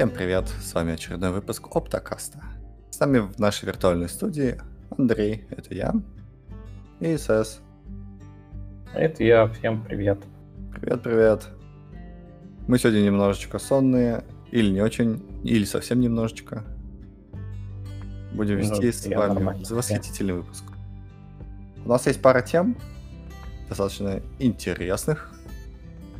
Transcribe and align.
Всем 0.00 0.08
привет, 0.08 0.48
с 0.48 0.72
вами 0.72 0.94
очередной 0.94 1.30
выпуск 1.30 1.76
Оптокаста. 1.76 2.42
С 2.88 2.98
нами 3.00 3.18
в 3.18 3.38
нашей 3.38 3.66
виртуальной 3.66 4.08
студии 4.08 4.58
Андрей, 4.96 5.44
это 5.50 5.74
я, 5.74 5.92
и 7.00 7.18
СС. 7.18 7.60
Это 8.94 9.22
я, 9.22 9.46
всем 9.48 9.84
привет. 9.84 10.18
Привет, 10.72 11.02
привет. 11.02 11.48
Мы 12.66 12.78
сегодня 12.78 13.00
немножечко 13.00 13.58
сонные, 13.58 14.24
или 14.50 14.70
не 14.70 14.80
очень, 14.80 15.22
или 15.44 15.66
совсем 15.66 16.00
немножечко. 16.00 16.64
Будем 18.32 18.58
ну, 18.58 18.80
вести 18.80 19.10
ну, 19.10 19.16
с 19.20 19.28
вами 19.28 19.62
восхитительный 19.70 20.32
выпуск. 20.32 20.64
У 21.84 21.90
нас 21.90 22.06
есть 22.06 22.22
пара 22.22 22.40
тем, 22.40 22.78
достаточно 23.68 24.22
интересных. 24.38 25.30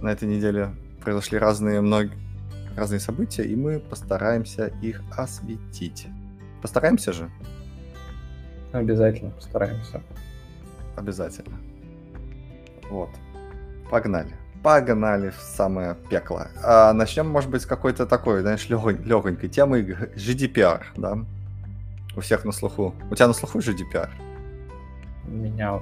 На 0.03 0.12
этой 0.12 0.29
неделе 0.29 0.68
произошли 1.03 1.39
разные, 1.39 1.81
многие, 1.81 2.12
разные 2.76 3.00
события, 3.00 3.44
и 3.44 3.56
мы 3.56 3.79
постараемся 3.79 4.72
их 4.82 5.02
осветить. 5.16 6.06
Постараемся 6.62 7.12
же? 7.12 7.30
Обязательно 8.72 9.30
постараемся. 9.30 10.02
Обязательно. 10.96 11.58
Вот. 12.90 13.10
Погнали. 13.90 14.30
Погнали 14.62 15.30
в 15.30 15.40
самое 15.40 15.96
пекло. 16.10 16.48
А 16.62 16.93
начнем, 16.93 17.29
может 17.29 17.50
быть, 17.50 17.62
с 17.62 17.66
какой-то 17.66 18.06
такой, 18.06 18.43
знаешь, 18.43 18.68
легонькой 18.68 19.48
темы 19.48 19.80
GDPR, 19.80 20.82
да? 20.96 21.18
У 22.16 22.21
всех 22.21 22.44
на 22.44 22.52
слуху. 22.52 22.94
У 23.10 23.14
тебя 23.14 23.29
на 23.29 23.32
слуху 23.32 23.58
GDPR? 23.58 24.10
У 25.26 25.30
меня 25.30 25.80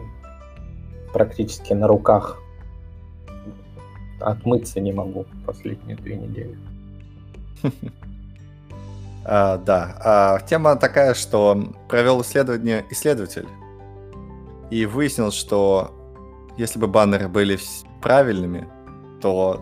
практически 1.13 1.73
на 1.73 1.89
руках. 1.89 2.39
Отмыться 4.21 4.81
не 4.81 4.93
могу 4.93 5.27
последние 5.47 5.97
две 5.97 6.17
недели. 6.17 6.59
А, 9.31 9.59
да. 9.59 9.95
А, 10.03 10.41
тема 10.41 10.77
такая, 10.77 11.13
что 11.13 11.75
провел 11.87 12.23
исследование 12.23 12.87
исследователь. 12.89 13.47
И 14.71 14.87
выяснил, 14.87 15.31
что 15.33 15.93
если 16.57 16.79
бы 16.79 16.87
баннеры 16.87 17.29
были 17.29 17.59
правильными, 18.01 18.67
то 19.21 19.61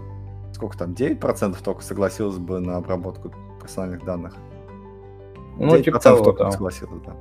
сколько 0.53 0.79
там, 0.79 0.93
9% 0.93 1.57
только 1.65 1.83
согласилось 1.83 2.39
бы 2.39 2.61
на 2.61 2.77
обработку 2.77 3.33
персональных 3.61 4.05
данных. 4.05 4.35
Ну, 5.59 5.75
9% 5.75 5.83
типа 5.83 5.99
того, 5.99 6.23
только 6.23 6.45
там. 6.45 6.53
согласилось, 6.53 7.03
да. 7.05 7.17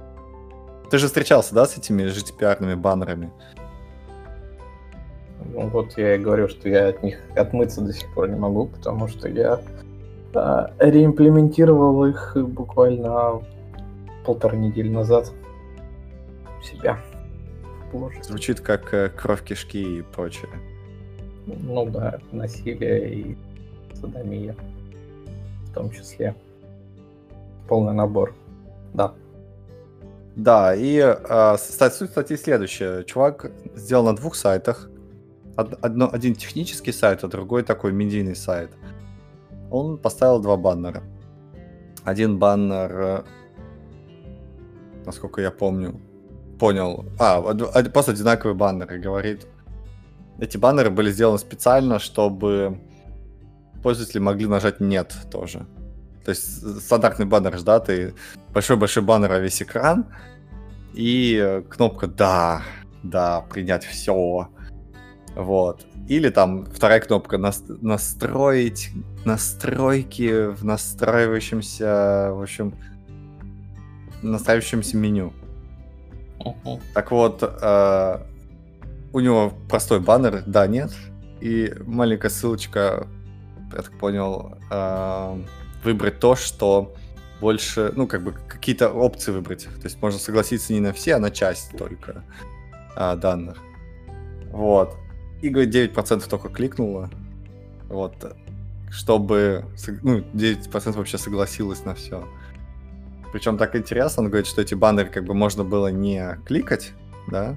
Ты 0.92 1.00
же 1.00 1.08
встречался, 1.08 1.56
да, 1.56 1.66
с 1.66 1.78
этими 1.78 2.04
GDPR-ными 2.04 2.76
баннерами? 2.76 3.32
Ну, 5.46 5.68
вот 5.70 5.98
я 5.98 6.16
и 6.16 6.18
говорю, 6.20 6.48
что 6.48 6.70
я 6.70 6.90
от 6.90 7.02
них 7.02 7.20
отмыться 7.36 7.82
до 7.82 7.92
сих 7.92 8.14
пор 8.14 8.30
не 8.30 8.36
могу, 8.36 8.68
потому 8.68 9.08
что 9.08 9.28
я 9.28 9.60
а, 10.36 10.72
реимплементировал 10.80 12.06
их 12.06 12.36
буквально 12.36 13.42
полторы 14.26 14.58
недели 14.58 14.90
назад 14.90 15.32
у 16.60 16.64
себя. 16.64 17.00
Звучит 18.22 18.60
как 18.60 18.94
э, 18.94 19.10
кровь 19.10 19.44
кишки 19.44 20.00
и 20.00 20.02
прочее. 20.02 20.50
Ну 21.46 21.86
да, 21.86 22.20
насилие 22.32 23.14
и 23.14 23.38
садомия 23.94 24.56
в 25.70 25.74
том 25.74 25.92
числе. 25.92 26.36
Полный 27.68 27.94
набор. 27.94 28.36
Да. 28.94 29.14
Да, 30.36 30.76
и 30.76 30.98
э, 30.98 31.58
суть 31.58 32.10
статьи 32.10 32.36
следующая. 32.36 33.04
Чувак 33.04 33.52
сделал 33.76 34.06
на 34.06 34.16
двух 34.16 34.36
сайтах. 34.36 34.90
Одно, 35.56 36.10
один 36.12 36.36
технический 36.36 36.92
сайт, 36.92 37.24
а 37.24 37.30
другой 37.30 37.64
такой 37.64 37.94
медийный 37.94 38.36
сайт. 38.36 38.72
Он 39.72 39.98
поставил 39.98 40.40
два 40.40 40.58
баннера. 40.58 41.04
Один 42.04 42.38
баннер, 42.38 42.92
э, 42.92 43.24
насколько 45.06 45.42
я 45.42 45.52
помню, 45.52 46.00
понял. 46.60 47.06
А, 47.20 47.42
просто 47.90 48.12
одинаковые 48.12 48.56
баннеры. 48.56 49.00
Говорит, 49.00 49.48
эти 50.40 50.58
баннеры 50.58 50.90
были 50.90 51.12
сделаны 51.12 51.38
специально, 51.38 52.00
чтобы 52.00 52.80
пользователи 53.84 54.20
могли 54.20 54.48
нажать 54.48 54.80
«нет» 54.80 55.16
тоже. 55.32 55.66
То 56.24 56.32
есть 56.32 56.82
стандартный 56.82 57.26
баннер, 57.26 57.62
да, 57.62 57.80
ты 57.80 58.16
большой-большой 58.50 59.04
баннер 59.04 59.30
на 59.30 59.40
весь 59.40 59.62
экран, 59.62 60.06
и 60.94 61.64
кнопка 61.70 62.08
«Да», 62.08 62.64
«Да», 63.04 63.42
«Принять 63.42 63.84
все», 63.86 64.50
вот. 65.36 65.86
Или 66.08 66.30
там 66.30 66.66
вторая 66.66 67.00
кнопка 67.00 67.38
«Настроить», 67.38 68.92
«Настройки» 69.26 70.48
в 70.48 70.64
настраивающемся, 70.64 72.32
в 72.32 72.42
общем, 72.42 72.74
настраивающемся 74.22 74.98
меню. 74.98 75.34
Uh-huh. 76.40 76.82
Так 76.94 77.12
вот, 77.12 77.42
э, 77.42 78.20
у 79.14 79.20
него 79.20 79.54
простой 79.70 80.00
баннер 80.00 80.44
«Да», 80.46 80.68
«Нет», 80.68 80.92
и 81.42 81.74
маленькая 81.86 82.30
ссылочка, 82.30 83.08
я 83.74 83.82
так 83.82 83.92
понял, 83.98 84.58
э, 84.72 85.44
выбрать 85.84 86.20
то, 86.20 86.36
что 86.36 86.94
больше, 87.42 87.92
ну, 87.96 88.08
как 88.08 88.24
бы 88.24 88.32
какие-то 88.32 88.90
опции 88.90 89.32
выбрать. 89.32 89.66
То 89.66 89.84
есть 89.84 90.02
можно 90.02 90.20
согласиться 90.20 90.74
не 90.74 90.80
на 90.80 90.94
все, 90.94 91.16
а 91.16 91.20
на 91.20 91.32
часть 91.32 91.78
только 91.78 92.24
а, 92.96 93.16
данных. 93.16 93.58
Вот. 94.52 94.96
И, 95.46 95.50
говорит, 95.50 95.76
9% 95.76 96.28
только 96.28 96.50
кликнуло. 96.50 97.12
Вот. 97.88 98.36
Чтобы, 98.90 99.66
ну, 100.02 100.24
9% 100.34 100.98
вообще 100.98 101.20
согласилось 101.20 101.86
на 101.86 101.94
все. 101.94 102.28
Причем 103.32 103.60
так 103.60 103.76
интересно, 103.76 104.24
он 104.24 104.30
говорит, 104.30 104.48
что 104.48 104.64
эти 104.64 104.74
баннеры 104.74 105.10
как 105.10 105.24
бы 105.26 105.36
можно 105.36 105.64
было 105.64 105.90
не 105.90 106.40
кликать, 106.46 106.94
да, 107.28 107.56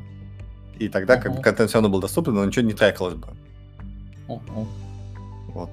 и 0.79 0.91
тогда 0.91 1.17
uh-huh. 1.17 1.23
как 1.23 1.37
бы 1.37 1.41
контент 1.41 1.71
все 1.71 1.79
равно 1.79 1.89
был 1.89 2.01
доступен, 2.01 2.35
но 2.35 2.45
ничего 2.45 2.67
не 2.67 2.75
трекалось 2.75 3.15
бы. 3.15 3.29
Uh-huh. 4.29 4.67
Вот. 5.55 5.71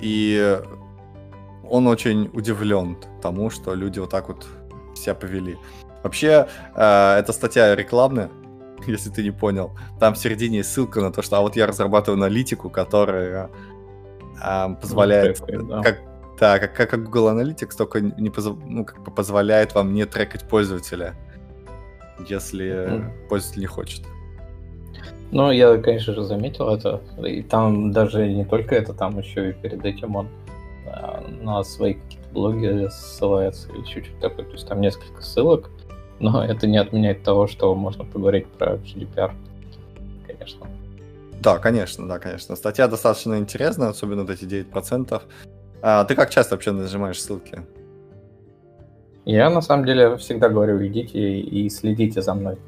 И 0.00 0.60
он 1.68 1.88
очень 1.88 2.30
удивлен 2.32 2.96
тому, 3.22 3.50
что 3.50 3.74
люди 3.74 3.98
вот 3.98 4.10
так 4.10 4.28
вот 4.28 4.46
себя 4.94 5.16
повели. 5.16 5.56
Вообще, 6.04 6.46
э, 6.76 7.16
эта 7.18 7.32
статья 7.32 7.74
рекламная, 7.74 8.30
если 8.86 9.10
ты 9.10 9.22
не 9.22 9.30
понял. 9.30 9.72
Там 10.00 10.14
в 10.14 10.18
середине 10.18 10.62
ссылка 10.62 11.00
на 11.00 11.12
то, 11.12 11.22
что 11.22 11.38
а 11.38 11.40
вот 11.40 11.56
я 11.56 11.66
разрабатываю 11.66 12.18
аналитику, 12.18 12.70
которая 12.70 13.50
э, 14.42 14.74
позволяет, 14.80 15.42
ну, 15.48 15.66
да. 15.66 15.82
как, 15.82 16.00
да, 16.38 16.58
как, 16.58 16.90
как 16.90 17.04
Google 17.04 17.30
Analytics, 17.30 17.76
только 17.76 18.00
не 18.00 18.30
поз, 18.30 18.46
ну, 18.66 18.84
как 18.84 19.02
бы 19.02 19.10
позволяет 19.10 19.74
вам 19.74 19.94
не 19.94 20.04
трекать 20.04 20.48
пользователя, 20.48 21.14
если 22.28 22.66
mm. 22.66 23.28
пользователь 23.28 23.60
не 23.60 23.66
хочет. 23.66 24.02
Ну, 25.30 25.50
я, 25.50 25.76
конечно 25.78 26.14
же, 26.14 26.22
заметил 26.22 26.68
это. 26.68 27.00
И 27.26 27.42
там 27.42 27.90
даже 27.90 28.28
не 28.28 28.44
только 28.44 28.76
это, 28.76 28.92
там 28.92 29.18
еще 29.18 29.50
и 29.50 29.52
перед 29.52 29.84
этим 29.84 30.14
он 30.14 30.28
э, 30.86 31.28
на 31.42 31.64
свои 31.64 31.94
какие-то 31.94 32.28
блоги 32.32 32.88
ссылается 32.90 33.68
или 33.72 33.82
чуть-чуть 33.82 34.18
такое. 34.20 34.44
То 34.44 34.52
есть 34.52 34.68
там 34.68 34.80
несколько 34.80 35.22
ссылок, 35.22 35.70
но 36.20 36.44
это 36.44 36.66
не 36.66 36.78
отменяет 36.78 37.22
того, 37.22 37.46
что 37.46 37.74
можно 37.74 38.04
поговорить 38.04 38.46
про 38.46 38.76
GDPR, 38.76 39.32
конечно. 40.26 40.66
Да, 41.40 41.58
конечно, 41.58 42.08
да, 42.08 42.18
конечно. 42.18 42.56
Статья 42.56 42.88
достаточно 42.88 43.38
интересная, 43.38 43.88
особенно 43.88 44.22
вот 44.22 44.30
эти 44.30 44.44
9%. 44.44 45.22
А 45.82 46.04
ты 46.04 46.14
как 46.14 46.30
часто 46.30 46.54
вообще 46.54 46.72
нажимаешь 46.72 47.20
ссылки? 47.20 47.62
Я 49.26 49.50
на 49.50 49.60
самом 49.60 49.84
деле 49.86 50.16
всегда 50.16 50.48
говорю, 50.48 50.86
идите 50.86 51.40
и 51.40 51.68
следите 51.68 52.22
за 52.22 52.34
мной 52.34 52.58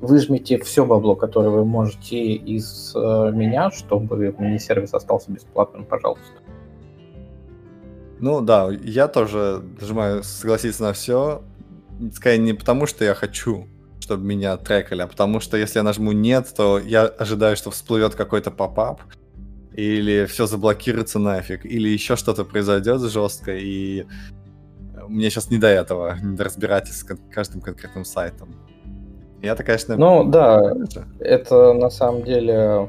выжмите 0.00 0.58
все 0.58 0.84
бабло, 0.84 1.14
которое 1.14 1.50
вы 1.50 1.64
можете 1.64 2.18
из 2.18 2.92
э, 2.94 3.30
меня, 3.32 3.70
чтобы 3.70 4.34
мне 4.38 4.58
сервис 4.58 4.94
остался 4.94 5.30
бесплатным, 5.32 5.84
пожалуйста. 5.84 6.40
Ну 8.20 8.40
да, 8.40 8.68
я 8.82 9.08
тоже 9.08 9.62
нажимаю 9.80 10.22
согласиться 10.22 10.82
на 10.82 10.92
все. 10.92 11.42
Скорее 12.14 12.38
не 12.38 12.52
потому, 12.52 12.86
что 12.86 13.04
я 13.04 13.14
хочу, 13.14 13.66
чтобы 14.00 14.24
меня 14.24 14.56
трекали, 14.56 15.02
а 15.02 15.06
потому 15.06 15.40
что 15.40 15.56
если 15.56 15.78
я 15.78 15.82
нажму 15.82 16.12
нет, 16.12 16.52
то 16.56 16.78
я 16.78 17.04
ожидаю, 17.04 17.56
что 17.56 17.70
всплывет 17.70 18.14
какой-то 18.14 18.50
попап, 18.50 19.02
или 19.72 20.26
все 20.26 20.46
заблокируется 20.46 21.18
нафиг, 21.18 21.64
или 21.64 21.88
еще 21.88 22.16
что-то 22.16 22.44
произойдет 22.44 23.00
жестко, 23.00 23.56
и 23.56 24.06
мне 25.08 25.30
сейчас 25.30 25.50
не 25.50 25.58
до 25.58 25.68
этого, 25.68 26.16
не 26.20 26.36
до 26.36 26.44
разбирательств 26.44 27.08
с 27.08 27.32
каждым 27.32 27.60
конкретным 27.60 28.04
сайтом. 28.04 28.54
Я-то, 29.42 29.62
конечно... 29.62 29.96
Ну, 29.96 30.24
да, 30.24 30.74
это 31.20 31.72
на 31.72 31.90
самом 31.90 32.24
деле 32.24 32.88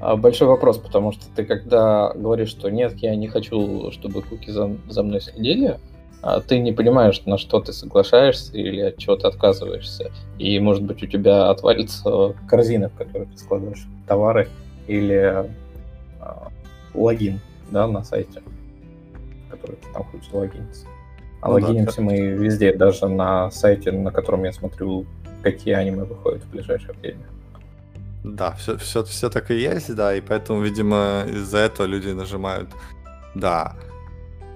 а, 0.00 0.16
большой 0.16 0.48
вопрос, 0.48 0.78
потому 0.78 1.12
что 1.12 1.24
ты 1.34 1.44
когда 1.44 2.12
говоришь, 2.14 2.50
что 2.50 2.68
нет, 2.68 2.94
я 2.98 3.16
не 3.16 3.28
хочу, 3.28 3.90
чтобы 3.92 4.22
куки 4.22 4.50
за, 4.50 4.76
за 4.88 5.02
мной 5.02 5.20
следили, 5.20 5.78
ты 6.48 6.58
не 6.58 6.72
понимаешь, 6.72 7.22
на 7.26 7.38
что 7.38 7.60
ты 7.60 7.72
соглашаешься 7.72 8.56
или 8.56 8.80
от 8.80 8.98
чего 8.98 9.16
ты 9.16 9.26
отказываешься. 9.28 10.10
И, 10.38 10.58
может 10.58 10.82
быть, 10.82 11.02
у 11.02 11.06
тебя 11.06 11.50
отвалится 11.50 12.34
корзина, 12.48 12.88
в 12.88 12.94
которой 12.94 13.26
ты 13.26 13.38
складываешь 13.38 13.86
товары, 14.06 14.48
или 14.86 15.44
э, 16.20 16.48
логин 16.94 17.40
да, 17.70 17.86
на 17.86 18.02
сайте, 18.04 18.42
который 19.50 19.76
ты 19.76 19.88
там 19.92 20.04
хочешь 20.04 20.32
логиниться. 20.32 20.86
А 21.40 21.48
ну, 21.48 21.54
логинимся 21.54 21.98
да, 21.98 22.02
мы 22.02 22.18
везде, 22.18 22.72
даже 22.72 23.08
на 23.08 23.50
сайте, 23.50 23.92
на 23.92 24.10
котором 24.10 24.44
я 24.44 24.52
смотрю, 24.52 25.06
какие 25.42 25.74
аниме 25.74 26.04
выходят 26.04 26.42
в 26.42 26.50
ближайшее 26.50 26.94
время. 26.94 27.26
Да, 28.24 28.52
все, 28.52 28.76
все, 28.76 29.04
все 29.04 29.30
так 29.30 29.50
и 29.50 29.54
есть, 29.54 29.94
да, 29.94 30.14
и 30.14 30.20
поэтому, 30.20 30.60
видимо, 30.60 31.24
из-за 31.28 31.58
этого 31.58 31.86
люди 31.86 32.08
нажимают 32.08 32.68
«да». 33.34 33.76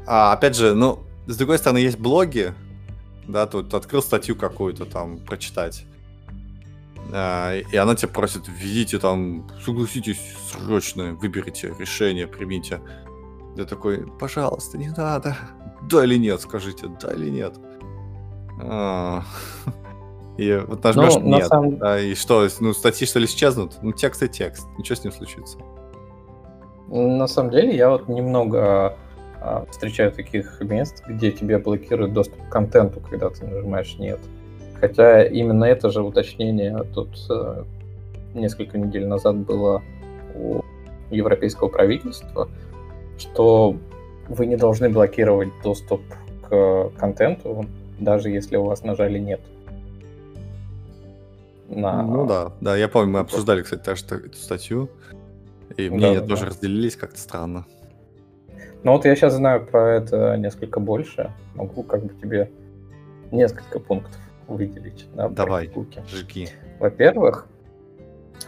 А 0.07 0.33
опять 0.33 0.57
же, 0.57 0.75
ну, 0.75 1.01
с 1.27 1.37
другой 1.37 1.59
стороны, 1.59 1.79
есть 1.79 1.99
блоги, 1.99 2.55
да, 3.27 3.47
тут 3.47 3.73
открыл 3.75 4.03
статью 4.03 4.37
какую-то 4.37 4.85
там 4.85 5.19
прочитать, 5.19 5.85
а, 7.13 7.57
и 7.57 7.77
она 7.77 7.95
тебя 7.95 8.09
просит, 8.09 8.43
введите 8.49 8.99
там, 8.99 9.49
согласитесь 9.65 10.21
срочно, 10.51 11.15
выберите 11.15 11.75
решение, 11.79 12.27
примите. 12.27 12.81
Я 13.57 13.65
такой, 13.65 14.07
пожалуйста, 14.19 14.79
не 14.79 14.91
надо. 14.91 15.37
Да 15.91 16.05
или 16.05 16.17
нет, 16.17 16.41
скажите, 16.41 16.89
да 17.01 17.13
или 17.13 17.31
нет. 17.31 17.55
А, 18.63 19.25
и 20.37 20.63
вот 20.67 20.85
нажмешь 20.85 21.15
ну, 21.15 21.37
нет. 21.37 21.47
Самом... 21.47 21.79
Да, 21.79 21.99
и 21.99 22.15
что, 22.15 22.49
ну, 22.61 22.73
статьи 22.73 23.07
что 23.07 23.19
ли 23.19 23.27
исчезнут? 23.27 23.79
Ну, 23.83 23.93
текст 23.93 24.23
и 24.23 24.29
текст. 24.29 24.67
Ничего 24.79 24.97
с 24.97 25.05
ним 25.05 25.13
случится. 25.13 25.59
На 26.89 27.27
самом 27.27 27.51
деле, 27.51 27.77
я 27.77 27.91
вот 27.91 28.09
немного 28.09 28.97
встречаю 29.71 30.13
таких 30.13 30.61
мест, 30.61 31.03
где 31.09 31.33
тебе 31.33 31.59
блокируют 31.59 32.13
доступ 32.13 32.47
к 32.47 32.51
контенту, 32.51 33.01
когда 33.01 33.31
ты 33.31 33.47
нажимаешь 33.47 33.97
нет. 33.99 34.21
Хотя 34.79 35.25
именно 35.25 35.65
это 35.65 35.91
же 35.91 36.03
уточнение 36.03 36.85
тут 36.95 37.11
э, 37.31 37.65
несколько 38.35 38.79
недель 38.79 39.07
назад 39.07 39.37
было 39.37 39.83
у 40.35 40.63
европейского 41.11 41.69
правительства, 41.69 42.49
что 43.19 43.77
вы 44.29 44.47
не 44.47 44.57
должны 44.57 44.89
блокировать 44.89 45.51
доступ 45.63 46.01
к 46.49 46.91
контенту, 46.99 47.67
даже 47.99 48.31
если 48.31 48.57
у 48.57 48.65
вас 48.65 48.83
нажали 48.83 49.19
нет. 49.19 49.41
На... 51.69 52.03
Ну 52.03 52.27
да, 52.27 52.53
да, 52.61 52.77
я 52.77 52.89
помню, 52.89 53.13
мы 53.13 53.19
обсуждали, 53.21 53.63
кстати, 53.63 53.85
даже 53.85 54.05
эту 54.07 54.37
статью, 54.37 54.89
и 55.77 55.89
мнения 55.89 56.21
да, 56.21 56.27
тоже 56.27 56.43
да. 56.43 56.49
разделились 56.49 56.97
как-то 56.97 57.19
странно. 57.19 57.67
Ну 58.83 58.93
вот 58.93 59.05
я 59.05 59.15
сейчас 59.15 59.35
знаю 59.35 59.67
про 59.67 59.97
это 59.97 60.37
несколько 60.37 60.81
больше, 60.81 61.31
могу 61.55 61.83
как 61.83 62.03
бы 62.05 62.15
тебе 62.15 62.51
несколько 63.31 63.79
пунктов 63.79 64.19
выделить. 64.49 65.07
Да, 65.15 65.29
Давай, 65.29 65.67
куки. 65.67 66.03
жги. 66.09 66.49
Во-первых, 66.79 67.47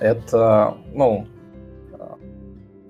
это, 0.01 0.75
ну, 0.93 1.27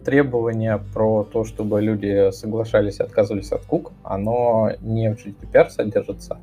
требование 0.04 0.80
про 0.92 1.24
то, 1.24 1.44
чтобы 1.44 1.80
люди 1.80 2.30
соглашались 2.30 3.00
и 3.00 3.02
отказывались 3.02 3.52
от 3.52 3.64
кук, 3.64 3.92
оно 4.02 4.72
не 4.80 5.12
в 5.12 5.18
GDPR 5.18 5.68
содержится, 5.68 6.38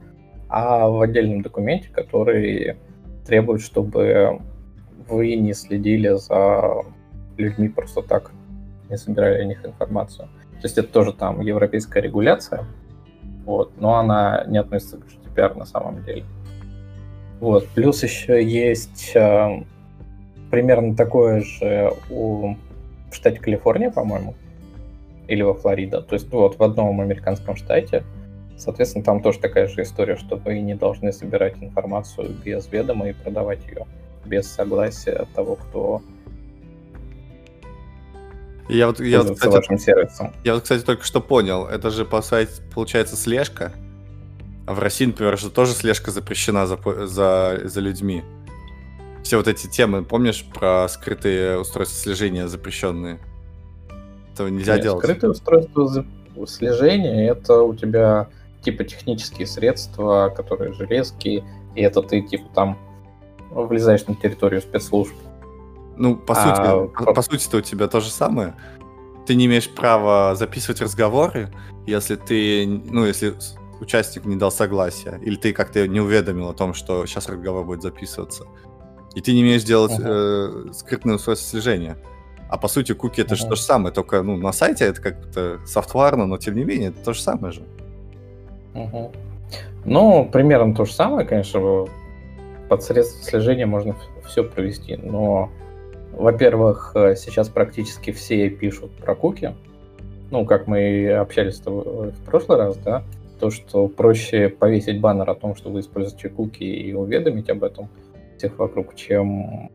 а 0.48 0.88
в 0.88 1.02
отдельном 1.02 1.42
документе, 1.42 1.90
который 1.90 2.78
требует, 3.26 3.62
чтобы 3.62 4.40
вы 5.08 5.36
не 5.36 5.54
следили 5.54 6.16
за 6.16 6.84
людьми 7.38 7.70
просто 7.70 8.02
так, 8.02 8.32
не 8.90 8.98
собирали 8.98 9.42
о 9.42 9.46
них 9.46 9.66
информацию. 9.66 10.30
То 10.62 10.66
есть 10.66 10.78
это 10.78 10.90
тоже 10.90 11.14
там 11.14 11.42
европейская 11.42 12.02
регуляция, 12.02 12.66
вот, 13.46 13.72
но 13.80 13.96
она 13.96 14.44
не 14.48 14.58
относится 14.58 14.98
к 14.98 15.06
GDPR 15.06 15.58
на 15.58 15.66
самом 15.66 16.04
деле. 16.04 16.26
Вот. 17.40 17.68
Плюс 17.70 18.04
еще 18.04 18.44
есть 18.44 19.12
э, 19.16 19.64
примерно 20.52 20.96
такое 20.96 21.42
же 21.42 21.94
у, 22.10 22.56
в 23.10 23.16
штате 23.16 23.40
Калифорния, 23.40 23.92
по-моему, 23.92 24.36
или 25.28 25.42
во 25.42 25.54
Флорида. 25.54 26.02
То 26.02 26.16
есть 26.16 26.30
вот 26.32 26.60
в 26.60 26.64
одном 26.64 27.00
американском 27.00 27.56
штате. 27.56 28.04
Соответственно, 28.58 29.06
там 29.06 29.22
тоже 29.22 29.40
такая 29.40 29.68
же 29.68 29.84
история, 29.84 30.18
что 30.18 30.36
вы 30.36 30.60
не 30.60 30.76
должны 30.76 31.14
собирать 31.14 31.56
информацию 31.62 32.36
без 32.44 32.70
ведома 32.70 33.08
и 33.08 33.14
продавать 33.14 33.66
ее 33.66 33.86
без 34.26 34.52
согласия 34.52 35.26
того, 35.34 35.56
кто 35.56 36.02
я 38.70 38.88
вот, 38.88 39.00
я 39.00 39.24
вот, 39.24 39.36
кстати, 39.36 39.56
вашим 39.56 39.78
сервисом. 39.78 40.34
Я 40.44 40.54
вот, 40.54 40.64
кстати, 40.64 40.84
только 40.84 41.04
что 41.04 41.22
понял. 41.22 41.66
Это 41.66 41.90
же, 41.90 42.06
по 42.06 42.22
сути, 42.22 42.50
получается 42.74 43.16
слежка. 43.16 43.74
А 44.68 44.74
в 44.74 44.80
России, 44.80 45.06
например, 45.06 45.38
же 45.40 45.50
тоже 45.50 45.74
слежка 45.74 46.12
запрещена 46.12 46.68
за, 46.68 46.78
за, 47.08 47.62
за 47.64 47.80
людьми. 47.82 48.24
Все 49.24 49.38
вот 49.38 49.48
эти 49.48 49.68
темы, 49.68 50.04
помнишь 50.06 50.46
про 50.54 50.88
скрытые 50.88 51.60
устройства 51.60 52.00
слежения 52.00 52.48
запрещенные? 52.48 53.20
Этого 54.34 54.48
нельзя 54.48 54.76
Нет, 54.76 54.84
делать. 54.84 55.04
Скрытые 55.04 55.32
устройства 55.32 56.06
слежения 56.46 57.30
это 57.30 57.62
у 57.62 57.74
тебя 57.74 58.30
типа 58.62 58.84
технические 58.84 59.48
средства, 59.48 60.32
которые 60.36 60.74
железки, 60.74 61.44
и 61.76 61.82
это 61.82 62.02
ты 62.02 62.22
типа 62.22 62.46
там 62.54 62.78
влезаешь 63.50 64.06
на 64.06 64.16
территорию 64.16 64.62
спецслужб. 64.62 65.14
Ну, 66.00 66.16
по 66.16 66.34
а, 66.34 66.88
сути, 66.88 67.04
по, 67.06 67.14
по 67.14 67.22
сути-то 67.22 67.58
у 67.58 67.62
тебя 67.62 67.88
то 67.88 68.00
же 68.00 68.10
самое. 68.10 68.56
Ты 69.28 69.36
не 69.36 69.46
имеешь 69.46 69.70
права 69.70 70.34
записывать 70.34 70.82
разговоры, 70.82 71.50
если 71.86 72.16
ты, 72.16 72.66
ну, 72.66 73.06
если 73.06 73.36
участник 73.82 74.26
не 74.26 74.38
дал 74.38 74.52
согласия, 74.52 75.20
или 75.22 75.36
ты 75.36 75.54
как-то 75.54 75.88
не 75.88 76.00
уведомил 76.00 76.50
о 76.50 76.54
том, 76.54 76.74
что 76.74 77.06
сейчас 77.06 77.28
разговор 77.28 77.66
будет 77.66 77.82
записываться. 77.82 78.46
И 79.14 79.22
ты 79.22 79.34
не 79.34 79.42
имеешь 79.42 79.64
делать 79.64 79.92
uh-huh. 79.92 80.70
э, 80.70 80.74
скрытное 80.74 81.16
устройство 81.16 81.50
слежения. 81.50 81.98
А 82.50 82.58
по 82.58 82.68
сути, 82.68 82.94
куки 82.94 83.22
это 83.22 83.36
uh-huh. 83.36 83.38
же 83.38 83.48
то 83.48 83.56
же 83.56 83.62
самое, 83.62 83.94
только 83.94 84.24
ну, 84.24 84.38
на 84.38 84.54
сайте 84.54 84.86
это 84.86 85.02
как-то 85.02 85.60
софтварно, 85.66 86.26
но 86.26 86.38
тем 86.38 86.56
не 86.56 86.64
менее, 86.64 86.90
это 86.90 87.04
то 87.04 87.14
же 87.14 87.22
самое 87.22 87.52
же. 87.54 87.64
Uh-huh. 88.74 89.14
Ну, 89.84 90.30
примерно 90.32 90.74
то 90.74 90.86
же 90.86 90.94
самое, 90.94 91.28
конечно, 91.28 91.88
под 92.70 92.84
средства 92.84 93.24
слежения 93.24 93.66
можно 93.66 93.96
все 94.26 94.44
провести, 94.44 94.96
но, 94.96 95.50
во-первых, 96.20 96.92
э, 96.96 97.16
сейчас 97.16 97.48
практически 97.48 98.12
все 98.12 98.50
пишут 98.50 98.92
про 98.92 99.16
куки, 99.16 99.56
ну, 100.32 100.46
как 100.46 100.68
мы 100.68 101.12
общались 101.14 101.62
в 101.66 102.24
прошлый 102.26 102.58
раз, 102.58 102.78
да, 102.78 103.04
то, 103.40 103.50
что 103.50 103.88
проще 103.88 104.50
повесить 104.50 105.00
баннер 105.00 105.30
о 105.30 105.36
том, 105.36 105.56
что 105.56 105.70
вы 105.70 105.80
используете 105.80 106.30
куки 106.30 106.64
и 106.64 106.94
уведомить 106.94 107.50
об 107.50 107.64
этом 107.64 107.88
всех 108.38 108.60
вокруг, 108.60 108.96
чем 108.96 109.72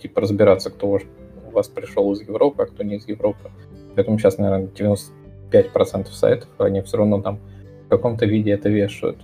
типа 0.00 0.22
разбираться, 0.22 0.70
кто 0.70 0.88
у 0.88 1.50
вас 1.50 1.68
пришел 1.68 2.10
из 2.12 2.22
Европы, 2.22 2.62
а 2.62 2.66
кто 2.66 2.82
не 2.82 2.96
из 2.96 3.06
Европы. 3.06 3.50
Поэтому 3.94 4.18
сейчас, 4.18 4.38
наверное, 4.38 4.68
95% 4.68 6.06
сайтов, 6.06 6.48
они 6.58 6.80
все 6.80 6.96
равно 6.96 7.20
там 7.20 7.40
в 7.86 7.88
каком-то 7.90 8.24
виде 8.24 8.52
это 8.52 8.70
вешают. 8.70 9.18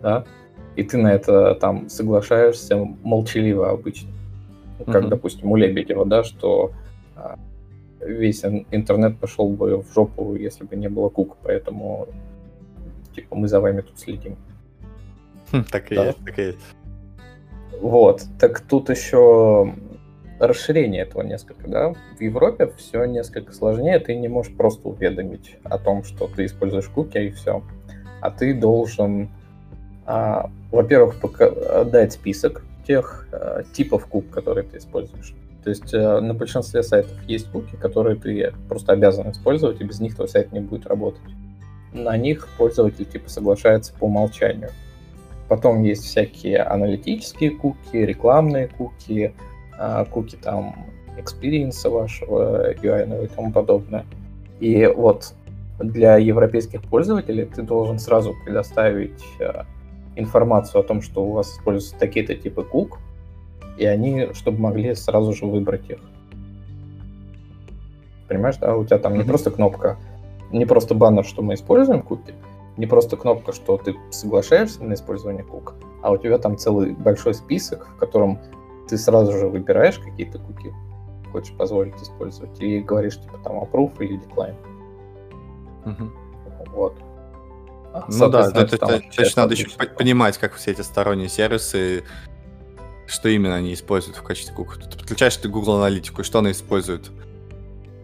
Да? 0.00 0.24
И 0.76 0.84
ты 0.84 0.98
на 0.98 1.12
это 1.12 1.56
там 1.56 1.88
соглашаешься 1.88 2.76
молчаливо 3.02 3.70
обычно. 3.70 4.13
Mm-hmm. 4.78 4.92
Как, 4.92 5.08
допустим, 5.08 5.52
у 5.52 5.56
Лебедева, 5.56 6.04
да, 6.04 6.24
что 6.24 6.72
а, 7.16 7.38
весь 8.00 8.44
интернет 8.44 9.18
пошел 9.18 9.48
бы 9.48 9.82
в 9.82 9.92
жопу, 9.92 10.34
если 10.34 10.64
бы 10.64 10.76
не 10.76 10.88
было 10.88 11.08
кук, 11.08 11.36
поэтому 11.42 12.08
типа 13.14 13.36
мы 13.36 13.48
за 13.48 13.60
вами 13.60 13.80
тут 13.80 13.98
следим. 13.98 14.36
Хм, 15.52 15.64
так 15.70 15.92
и 15.92 15.94
да? 15.94 16.06
есть, 16.06 16.24
так 16.24 16.38
и 16.38 16.42
есть. 16.42 16.58
Вот, 17.80 18.24
так 18.38 18.60
тут 18.60 18.90
еще 18.90 19.72
расширение 20.40 21.02
этого 21.02 21.22
несколько, 21.22 21.68
да. 21.68 21.94
В 22.18 22.20
Европе 22.20 22.70
все 22.76 23.04
несколько 23.04 23.52
сложнее, 23.52 23.98
ты 23.98 24.16
не 24.16 24.28
можешь 24.28 24.54
просто 24.54 24.88
уведомить 24.88 25.56
о 25.64 25.78
том, 25.78 26.02
что 26.04 26.26
ты 26.26 26.46
используешь 26.46 26.88
куки 26.88 27.18
и 27.18 27.30
все. 27.30 27.62
А 28.20 28.30
ты 28.30 28.54
должен, 28.54 29.30
а, 30.06 30.50
во-первых, 30.70 31.20
пока- 31.20 31.84
дать 31.84 32.12
список 32.12 32.64
тех 32.86 33.26
а, 33.32 33.62
типов 33.72 34.06
кук, 34.06 34.30
которые 34.30 34.64
ты 34.64 34.78
используешь. 34.78 35.34
То 35.62 35.70
есть 35.70 35.94
а, 35.94 36.20
на 36.20 36.34
большинстве 36.34 36.82
сайтов 36.82 37.16
есть 37.26 37.50
куки, 37.50 37.76
которые 37.76 38.16
ты 38.16 38.52
просто 38.68 38.92
обязан 38.92 39.30
использовать, 39.30 39.80
и 39.80 39.84
без 39.84 40.00
них 40.00 40.14
твой 40.14 40.28
сайт 40.28 40.52
не 40.52 40.60
будет 40.60 40.86
работать 40.86 41.22
на 41.94 42.16
них 42.16 42.48
пользователь 42.58 43.06
типа 43.06 43.30
соглашается 43.30 43.94
по 43.98 44.04
умолчанию. 44.04 44.70
Потом 45.48 45.82
есть 45.82 46.04
всякие 46.04 46.58
аналитические 46.58 47.52
куки, 47.52 47.96
рекламные 47.96 48.68
куки, 48.68 49.34
а, 49.78 50.04
куки 50.04 50.36
там 50.36 50.86
experience 51.16 51.83
а 51.83 51.90
вашего 51.90 52.72
UI 52.72 53.24
и 53.24 53.28
тому 53.28 53.52
подобное. 53.52 54.04
И 54.58 54.86
вот 54.86 55.34
для 55.78 56.16
европейских 56.16 56.82
пользователей 56.82 57.44
ты 57.44 57.62
должен 57.62 57.98
сразу 57.98 58.34
предоставить 58.44 59.22
а, 59.40 59.66
информацию 60.16 60.80
о 60.80 60.84
том, 60.84 61.02
что 61.02 61.24
у 61.24 61.32
вас 61.32 61.52
используются 61.52 61.98
такие-то 61.98 62.34
типы 62.34 62.62
кук, 62.62 62.98
и 63.78 63.84
они, 63.84 64.28
чтобы 64.32 64.60
могли 64.60 64.94
сразу 64.94 65.32
же 65.32 65.46
выбрать 65.46 65.88
их. 65.90 65.98
Понимаешь, 68.28 68.56
да? 68.56 68.76
У 68.76 68.84
тебя 68.84 68.98
там 68.98 69.14
mm-hmm. 69.14 69.18
не 69.18 69.24
просто 69.24 69.50
кнопка 69.50 69.98
не 70.54 70.66
просто 70.66 70.94
баннер, 70.94 71.24
что 71.24 71.42
мы 71.42 71.54
используем 71.54 72.02
куки, 72.02 72.34
не 72.76 72.86
просто 72.86 73.16
кнопка, 73.16 73.52
что 73.52 73.76
ты 73.76 73.94
соглашаешься 74.10 74.82
на 74.84 74.94
использование 74.94 75.44
кук, 75.44 75.74
а 76.02 76.12
у 76.12 76.16
тебя 76.16 76.38
там 76.38 76.56
целый 76.56 76.92
большой 76.92 77.34
список, 77.34 77.88
в 77.88 77.96
котором 77.98 78.38
ты 78.88 78.96
сразу 78.96 79.32
же 79.32 79.48
выбираешь 79.48 79.98
какие-то 79.98 80.38
куки, 80.38 80.72
хочешь 81.32 81.56
позволить 81.56 81.96
использовать, 82.00 82.60
и 82.60 82.80
говоришь 82.80 83.20
типа 83.20 83.38
там 83.42 83.58
approve 83.58 83.96
или 83.98 84.20
decline. 84.20 84.56
Угу. 85.86 86.10
Вот. 86.74 86.96
Ну 88.08 88.28
да, 88.28 88.48
это, 88.48 88.60
это, 88.60 89.02
это 89.16 89.30
надо 89.36 89.54
еще 89.54 89.68
понимать, 89.96 90.38
как 90.38 90.54
все 90.54 90.72
эти 90.72 90.80
сторонние 90.80 91.28
сервисы, 91.28 92.02
что 93.06 93.28
именно 93.28 93.54
они 93.54 93.72
используют 93.74 94.16
в 94.16 94.22
качестве 94.22 94.54
кук. 94.54 94.76
Ты 94.76 94.98
подключаешь 94.98 95.36
ты 95.36 95.48
Google 95.48 95.76
аналитику, 95.76 96.24
что 96.24 96.40
она 96.40 96.50
использует? 96.50 97.10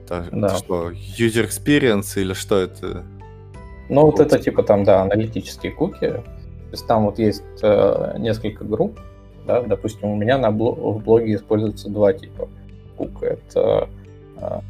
Это, 0.05 0.29
да. 0.31 0.47
это 0.47 0.57
что, 0.57 0.91
user 0.91 1.49
experience 1.49 2.21
или 2.21 2.35
что 2.35 2.59
это? 2.59 3.05
Ну, 3.89 4.03
вот 4.03 4.21
это 4.21 4.39
типа 4.39 4.63
там, 4.63 4.85
да, 4.85 5.03
аналитические 5.03 5.73
куки. 5.73 6.09
То 6.09 6.23
есть 6.73 6.87
там 6.87 7.07
вот 7.07 7.19
есть 7.19 7.43
э, 7.63 8.15
несколько 8.19 8.65
групп, 8.65 9.01
да, 9.45 9.63
допустим, 9.63 10.11
у 10.11 10.17
меня 10.17 10.39
на 10.39 10.53
блог, 10.53 10.79
в 10.79 11.03
блоге 11.03 11.35
используются 11.35 11.89
два 11.89 12.13
типа 12.13 12.49
кук. 12.97 13.25
Это 13.25 13.89
э, 14.37 14.61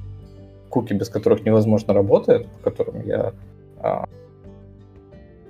куки, 0.71 0.95
без 0.95 1.11
которых 1.11 1.45
невозможно 1.45 1.93
работать, 1.93 2.47
по 2.47 2.71
которым 2.71 3.07
я 3.07 3.35
э, 3.83 4.05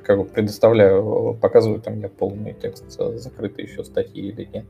как 0.03 0.19
бы 0.19 0.25
предоставляю, 0.25 1.39
показываю 1.41 1.81
там 1.81 2.01
я 2.01 2.09
полный 2.09 2.55
текст, 2.55 2.85
закрытые 2.91 3.67
еще 3.67 3.85
статьи 3.85 4.29
или 4.29 4.49
нет. 4.53 4.67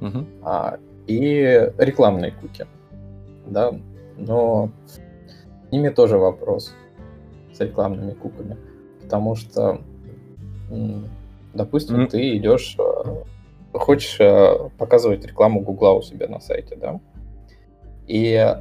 Uh-huh. 0.00 0.26
А, 0.42 0.78
и 1.08 1.72
рекламные 1.78 2.32
куки, 2.32 2.66
да, 3.46 3.74
но 4.16 4.70
с 4.86 5.72
ними 5.72 5.88
тоже 5.88 6.18
вопрос 6.18 6.74
с 7.52 7.60
рекламными 7.60 8.12
куками, 8.12 8.56
потому 9.02 9.34
что, 9.34 9.80
допустим, 11.54 12.02
mm-hmm. 12.02 12.08
ты 12.08 12.36
идешь, 12.36 12.76
э, 12.78 13.24
хочешь 13.72 14.20
э, 14.20 14.68
показывать 14.76 15.24
рекламу 15.24 15.60
Гугла 15.60 15.92
у 15.92 16.02
себя 16.02 16.28
на 16.28 16.40
сайте, 16.40 16.76
да, 16.76 17.00
и 18.06 18.54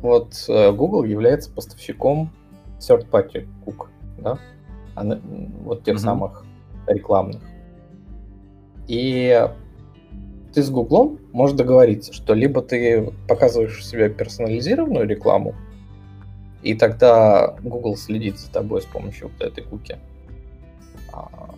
вот 0.00 0.34
э, 0.48 0.72
Google 0.72 1.04
является 1.04 1.52
поставщиком 1.52 2.32
third-party 2.78 3.46
кук, 3.64 3.90
да, 4.18 4.38
вот 4.96 5.84
тех 5.84 5.96
mm-hmm. 5.96 5.98
самых 5.98 6.44
рекламных. 6.86 7.42
И 8.86 9.48
ты 10.52 10.62
с 10.62 10.70
Гуглом 10.70 11.18
можешь 11.32 11.56
договориться, 11.56 12.12
что 12.12 12.34
либо 12.34 12.62
ты 12.62 13.12
показываешь 13.28 13.84
себе 13.84 14.08
персонализированную 14.08 15.06
рекламу, 15.06 15.54
и 16.62 16.74
тогда 16.74 17.56
Google 17.62 17.96
следит 17.96 18.38
за 18.38 18.50
тобой 18.50 18.82
с 18.82 18.86
помощью 18.86 19.28
вот 19.28 19.46
этой 19.46 19.64
куки, 19.64 19.98
а, 21.12 21.54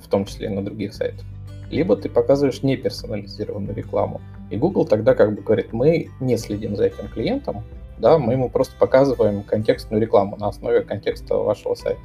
в 0.00 0.08
том 0.08 0.24
числе 0.24 0.46
и 0.46 0.50
на 0.50 0.64
других 0.64 0.94
сайтах. 0.94 1.26
Либо 1.70 1.96
ты 1.96 2.08
показываешь 2.08 2.62
неперсонализированную 2.62 3.74
рекламу, 3.74 4.20
и 4.50 4.56
Google 4.56 4.86
тогда 4.86 5.14
как 5.14 5.34
бы 5.34 5.42
говорит, 5.42 5.72
мы 5.72 6.08
не 6.20 6.36
следим 6.36 6.76
за 6.76 6.84
этим 6.84 7.08
клиентом, 7.08 7.64
да, 8.02 8.18
мы 8.18 8.32
ему 8.32 8.50
просто 8.50 8.74
показываем 8.76 9.44
контекстную 9.44 10.02
рекламу 10.02 10.36
на 10.36 10.48
основе 10.48 10.82
контекста 10.82 11.36
вашего 11.36 11.76
сайта. 11.76 12.02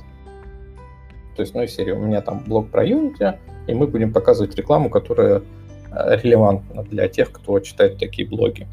То 1.36 1.42
есть, 1.42 1.56
ну, 1.56 1.63
из 1.63 1.74
серии, 1.74 1.92
у 1.92 2.00
меня 2.00 2.22
там 2.22 2.44
блог 2.46 2.70
про 2.70 2.86
Unity, 2.86 3.38
и 3.68 3.74
мы 3.74 3.88
будем 3.88 4.13
показывать 4.13 4.56
рекламу, 4.56 4.92
которая 4.92 5.42
э, 5.92 6.18
релевантна 6.22 6.84
для 6.84 7.08
тех, 7.08 7.32
кто 7.32 7.60
читает 7.60 7.98
такие 7.98 8.27
блоги. 8.27 8.68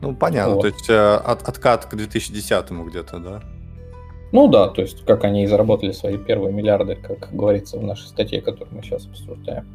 Ну, 0.00 0.14
понятно, 0.14 0.54
вот. 0.54 0.62
то 0.62 0.66
есть 0.68 0.88
э, 0.88 1.14
от, 1.14 1.46
откат 1.46 1.84
к 1.84 1.94
2010 1.94 2.70
где-то, 2.70 3.18
да? 3.18 3.42
Ну 4.32 4.48
да, 4.48 4.68
то 4.68 4.80
есть 4.80 5.04
как 5.04 5.24
они 5.24 5.44
и 5.44 5.46
заработали 5.46 5.92
свои 5.92 6.16
первые 6.16 6.54
миллиарды, 6.54 6.96
как 6.96 7.28
говорится 7.32 7.78
в 7.78 7.82
нашей 7.82 8.06
статье, 8.06 8.40
которую 8.40 8.76
мы 8.76 8.82
сейчас 8.82 9.06
обсуждаем. 9.06 9.66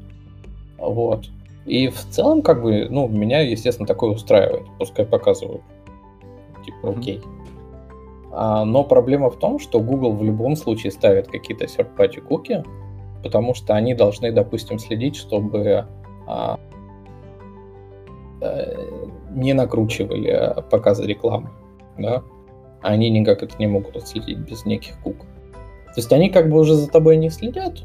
Вот. 0.78 1.26
И 1.66 1.90
в 1.90 2.00
целом, 2.10 2.42
как 2.42 2.64
бы, 2.64 2.88
ну, 2.90 3.08
меня, 3.08 3.42
естественно, 3.42 3.88
такое 3.88 4.12
устраивает. 4.12 4.66
Пускай 4.80 5.06
показывают. 5.06 5.62
Типа, 6.66 6.92
окей. 6.92 7.22
А, 8.32 8.66
но 8.66 8.84
проблема 8.84 9.30
в 9.30 9.38
том, 9.38 9.60
что 9.60 9.80
Google 9.80 10.14
в 10.14 10.24
любом 10.24 10.56
случае 10.56 10.92
ставит 10.92 11.28
какие-то 11.28 11.66
third-party 11.66 12.22
куки, 12.22 12.64
потому 13.22 13.54
что 13.54 13.76
они 13.76 13.94
должны, 13.94 14.32
допустим, 14.32 14.80
следить, 14.80 15.16
чтобы 15.16 15.86
а, 16.28 16.60
а, 18.42 19.30
не 19.32 19.54
накручивали 19.54 20.30
а, 20.30 20.62
показы 20.62 21.06
рекламы. 21.06 21.50
Да? 21.98 22.24
Они 22.82 23.10
никак 23.10 23.44
это 23.44 23.56
не 23.60 23.68
могут 23.68 23.96
отследить 23.96 24.40
без 24.40 24.66
неких 24.66 25.00
кук. 25.02 25.18
То 25.18 26.00
есть 26.00 26.12
они 26.12 26.30
как 26.30 26.50
бы 26.50 26.60
уже 26.60 26.74
за 26.74 26.90
тобой 26.90 27.18
не 27.18 27.30
следят, 27.30 27.84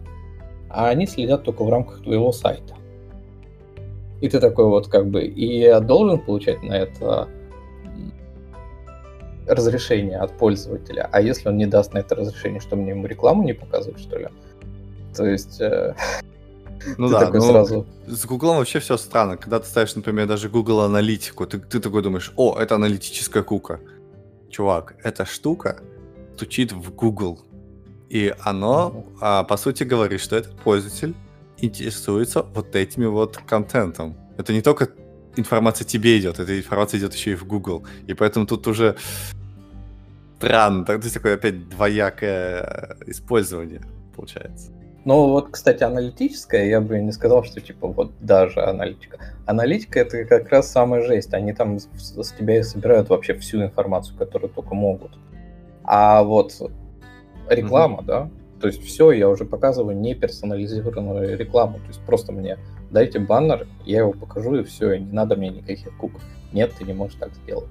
а 0.70 0.88
они 0.88 1.06
следят 1.06 1.44
только 1.44 1.62
в 1.62 1.68
рамках 1.68 2.02
твоего 2.02 2.32
сайта. 2.32 2.74
И 4.22 4.28
ты 4.28 4.40
такой 4.40 4.64
вот 4.64 4.88
как 4.88 5.08
бы 5.08 5.24
и 5.24 5.80
должен 5.80 6.18
получать 6.18 6.62
на 6.62 6.72
это 6.72 7.28
разрешение 9.48 10.18
от 10.18 10.36
пользователя. 10.36 11.08
А 11.12 11.20
если 11.20 11.48
он 11.48 11.56
не 11.56 11.66
даст 11.66 11.92
на 11.94 11.98
это 11.98 12.14
разрешение, 12.14 12.60
что 12.60 12.76
мне 12.76 12.90
ему 12.90 13.06
рекламу 13.06 13.42
не 13.42 13.54
показывать, 13.54 14.00
что 14.00 14.18
ли? 14.18 14.28
То 15.16 15.26
есть... 15.26 15.60
Э, 15.60 15.94
ну 16.96 17.08
да, 17.08 17.20
такой 17.20 17.40
ну, 17.40 17.46
сразу... 17.50 17.86
с 18.06 18.24
Гуглом 18.24 18.58
вообще 18.58 18.78
все 18.78 18.96
странно. 18.96 19.36
Когда 19.36 19.58
ты 19.58 19.66
ставишь, 19.66 19.94
например, 19.96 20.26
даже 20.26 20.48
Google 20.48 20.80
аналитику, 20.80 21.46
ты, 21.46 21.58
ты 21.58 21.80
такой 21.80 22.02
думаешь, 22.02 22.32
о, 22.36 22.58
это 22.58 22.76
аналитическая 22.76 23.42
кука. 23.42 23.80
Чувак, 24.50 24.94
эта 25.02 25.24
штука 25.24 25.80
стучит 26.36 26.72
в 26.72 26.94
Google. 26.94 27.40
И 28.08 28.34
оно, 28.40 28.92
mm-hmm. 28.94 29.18
а, 29.20 29.44
по 29.44 29.56
сути, 29.56 29.82
говорит, 29.82 30.20
что 30.20 30.36
этот 30.36 30.56
пользователь 30.60 31.14
интересуется 31.58 32.42
вот 32.42 32.74
этими 32.76 33.06
вот 33.06 33.38
контентом. 33.38 34.16
Это 34.38 34.52
не 34.52 34.62
только 34.62 34.88
информация 35.36 35.84
тебе 35.84 36.18
идет, 36.18 36.38
эта 36.38 36.56
информация 36.58 37.00
идет 37.00 37.14
еще 37.14 37.32
и 37.32 37.34
в 37.34 37.44
Google. 37.44 37.86
И 38.06 38.14
поэтому 38.14 38.46
тут 38.46 38.66
уже 38.66 38.96
странно, 40.38 40.84
то 40.84 40.94
есть 40.94 41.14
такое 41.14 41.34
опять 41.34 41.68
двоякое 41.68 42.96
использование 43.06 43.82
получается. 44.14 44.70
Ну 45.04 45.28
вот, 45.28 45.50
кстати, 45.50 45.84
аналитическая, 45.84 46.68
я 46.68 46.80
бы 46.80 46.98
не 46.98 47.12
сказал, 47.12 47.44
что 47.44 47.60
типа 47.60 47.88
вот 47.88 48.12
даже 48.20 48.60
аналитика. 48.62 49.18
Аналитика 49.46 50.00
это 50.00 50.24
как 50.24 50.50
раз 50.50 50.70
самая 50.70 51.02
жесть. 51.02 51.32
Они 51.32 51.52
там 51.52 51.78
с 51.78 52.34
тебя 52.38 52.62
собирают 52.62 53.08
вообще 53.08 53.34
всю 53.34 53.62
информацию, 53.62 54.18
которую 54.18 54.50
только 54.50 54.74
могут. 54.74 55.12
А 55.84 56.22
вот 56.22 56.52
реклама, 57.48 58.02
mm-hmm. 58.02 58.06
да, 58.06 58.30
то 58.60 58.66
есть 58.66 58.82
все, 58.84 59.12
я 59.12 59.28
уже 59.28 59.44
показываю 59.44 59.96
не 59.96 60.14
персонализированную 60.14 61.38
рекламу. 61.38 61.78
То 61.78 61.86
есть 61.88 62.00
просто 62.00 62.32
мне 62.32 62.58
дайте 62.90 63.18
баннер, 63.18 63.66
я 63.86 64.00
его 64.00 64.12
покажу 64.12 64.56
и 64.56 64.64
все, 64.64 64.92
и 64.92 65.00
не 65.00 65.12
надо 65.12 65.36
мне 65.36 65.48
никаких 65.48 65.96
кук. 65.96 66.12
Нет, 66.52 66.72
ты 66.78 66.84
не 66.84 66.92
можешь 66.92 67.18
так 67.18 67.32
сделать. 67.34 67.70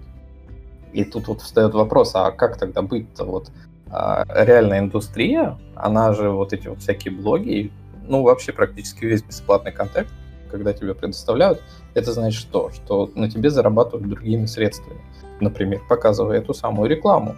И 0.93 1.03
тут 1.03 1.27
вот 1.27 1.41
встает 1.41 1.73
вопрос, 1.73 2.11
а 2.15 2.31
как 2.31 2.57
тогда 2.57 2.81
быть-то? 2.81 3.25
Вот 3.25 3.51
а, 3.89 4.25
реальная 4.27 4.79
индустрия, 4.79 5.57
она 5.75 6.13
же 6.13 6.29
вот 6.29 6.53
эти 6.53 6.67
вот 6.67 6.79
всякие 6.79 7.13
блоги, 7.13 7.71
ну 8.07 8.23
вообще 8.23 8.53
практически 8.53 9.05
весь 9.05 9.21
бесплатный 9.21 9.71
контент, 9.71 10.07
когда 10.49 10.73
тебе 10.73 10.93
предоставляют, 10.93 11.61
это 11.93 12.13
значит 12.13 12.39
что? 12.39 12.71
Что 12.71 13.11
на 13.15 13.29
тебе 13.29 13.49
зарабатывают 13.49 14.09
другими 14.09 14.45
средствами. 14.45 15.01
Например, 15.39 15.81
показывая 15.87 16.37
эту 16.37 16.53
самую 16.53 16.89
рекламу 16.89 17.35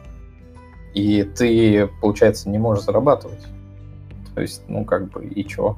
и 0.94 1.24
ты, 1.24 1.90
получается, 2.02 2.50
не 2.50 2.58
можешь 2.58 2.86
зарабатывать. 2.86 3.46
То 4.34 4.42
есть, 4.42 4.64
ну, 4.68 4.86
как 4.86 5.10
бы, 5.10 5.26
и 5.26 5.46
чё? 5.46 5.78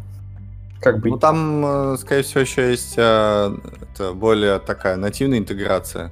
Как 0.80 1.00
бы... 1.00 1.10
Ну, 1.10 1.18
там, 1.18 1.94
э, 1.94 1.98
скорее 1.98 2.24
всего, 2.24 2.42
еще 2.42 2.70
есть 2.72 2.96
э, 2.98 3.58
это 3.82 4.14
более 4.14 4.60
такая 4.60 4.96
нативная 4.96 5.40
интеграция. 5.40 6.12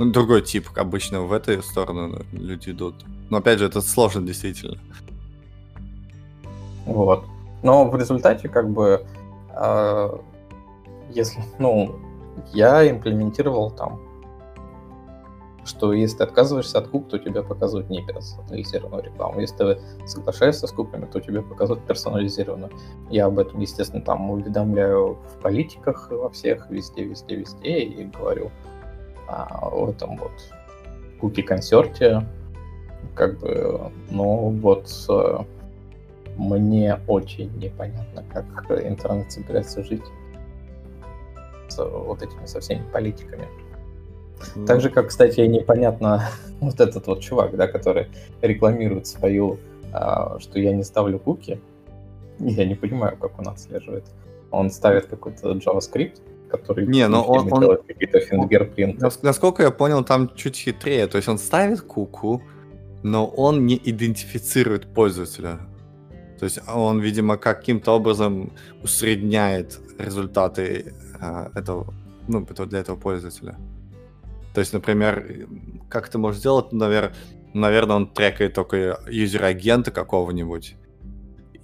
Ну, 0.00 0.10
другой 0.10 0.40
тип, 0.40 0.66
обычно 0.76 1.20
в 1.20 1.32
эту 1.34 1.60
сторону 1.62 2.24
люди 2.32 2.70
идут. 2.70 2.94
Но, 3.28 3.36
опять 3.36 3.58
же, 3.58 3.66
это 3.66 3.82
сложно 3.82 4.22
действительно. 4.22 4.78
Вот. 6.86 7.26
Но 7.62 7.84
в 7.84 7.94
результате, 7.94 8.48
как 8.48 8.70
бы, 8.70 9.04
э, 9.54 10.18
если, 11.10 11.42
ну, 11.58 11.96
я 12.54 12.90
имплементировал 12.90 13.70
там 13.70 14.00
что 15.66 15.92
если 15.92 16.16
ты 16.16 16.24
отказываешься 16.24 16.78
от 16.78 16.88
куп, 16.88 17.10
то 17.10 17.18
тебе 17.18 17.42
показывают 17.42 17.90
не 17.90 18.02
персонализированную 18.04 19.04
рекламу. 19.04 19.40
Если 19.40 19.56
ты 19.56 19.80
соглашаешься 20.06 20.66
с 20.66 20.72
купами, 20.72 21.04
то 21.04 21.20
тебе 21.20 21.42
показывают 21.42 21.86
персонализированную. 21.86 22.72
Я 23.10 23.26
об 23.26 23.38
этом, 23.38 23.60
естественно, 23.60 24.02
там 24.02 24.30
уведомляю 24.30 25.18
в 25.28 25.42
политиках 25.42 26.10
во 26.10 26.30
всех, 26.30 26.70
везде, 26.70 27.04
везде, 27.04 27.36
везде, 27.36 27.80
и 27.80 28.04
говорю 28.04 28.50
о 29.30 29.86
а, 29.86 29.90
этом 29.90 30.16
вот 30.16 30.32
куки-консерте. 31.20 32.26
Как 33.14 33.38
бы, 33.38 33.90
ну 34.10 34.50
вот 34.60 34.90
э, 35.08 35.38
мне 36.36 37.00
очень 37.06 37.50
непонятно, 37.58 38.24
как 38.32 38.70
интернет 38.84 39.30
собирается 39.32 39.82
жить 39.82 40.04
с 41.68 41.82
вот 41.82 42.22
этими 42.22 42.46
со 42.46 42.60
всеми 42.60 42.82
политиками. 42.92 43.46
Mm. 44.54 44.66
Так 44.66 44.80
же, 44.80 44.90
как, 44.90 45.08
кстати, 45.08 45.40
непонятно 45.40 46.28
вот 46.60 46.80
этот 46.80 47.06
вот 47.06 47.20
чувак, 47.20 47.56
да, 47.56 47.68
который 47.68 48.08
рекламирует 48.42 49.06
свою, 49.06 49.58
а, 49.92 50.38
что 50.40 50.58
я 50.58 50.72
не 50.72 50.82
ставлю 50.82 51.18
куки. 51.18 51.60
Я 52.38 52.64
не 52.64 52.74
понимаю, 52.74 53.16
как 53.18 53.38
он 53.38 53.48
отслеживает. 53.48 54.04
Он 54.50 54.70
ставит 54.70 55.06
какой-то 55.06 55.52
JavaScript, 55.52 56.20
который 56.50 56.86
не, 56.86 57.06
но 57.08 57.22
он, 57.22 57.52
он 57.52 57.78
какие-то 57.86 58.20
фингерпринты. 58.20 59.08
Насколько 59.22 59.62
я 59.62 59.70
понял, 59.70 60.04
там 60.04 60.34
чуть 60.34 60.56
хитрее. 60.56 61.06
То 61.06 61.16
есть 61.16 61.28
он 61.28 61.38
ставит 61.38 61.80
куку, 61.80 62.42
но 63.02 63.26
он 63.26 63.66
не 63.66 63.80
идентифицирует 63.82 64.92
пользователя. 64.92 65.60
То 66.38 66.44
есть 66.44 66.60
он, 66.66 67.00
видимо, 67.00 67.36
каким-то 67.36 67.92
образом 67.92 68.52
усредняет 68.82 69.78
результаты 69.98 70.94
э, 71.20 71.46
этого, 71.54 71.92
ну, 72.28 72.46
для 72.46 72.78
этого 72.78 72.96
пользователя. 72.96 73.56
То 74.54 74.60
есть, 74.60 74.72
например, 74.72 75.46
как 75.88 76.08
это 76.08 76.18
может 76.18 76.40
сделать? 76.40 76.72
Наверное, 76.72 77.14
наверное, 77.54 77.96
он 77.96 78.08
трекает 78.08 78.54
только 78.54 79.00
юзер-агента 79.08 79.90
какого-нибудь, 79.90 80.76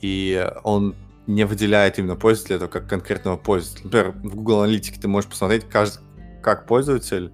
и 0.01 0.47
он 0.63 0.95
не 1.27 1.45
выделяет 1.45 1.99
именно 1.99 2.17
пользователя 2.17 2.57
этого 2.57 2.69
как 2.69 2.89
конкретного 2.89 3.37
пользователя. 3.37 3.85
Например, 3.85 4.11
в 4.13 4.37
Google 4.37 4.63
Аналитике 4.63 5.01
ты 5.01 5.09
можешь 5.09 5.29
посмотреть, 5.29 5.69
каждый, 5.69 6.01
как 6.43 6.67
пользователь 6.67 7.33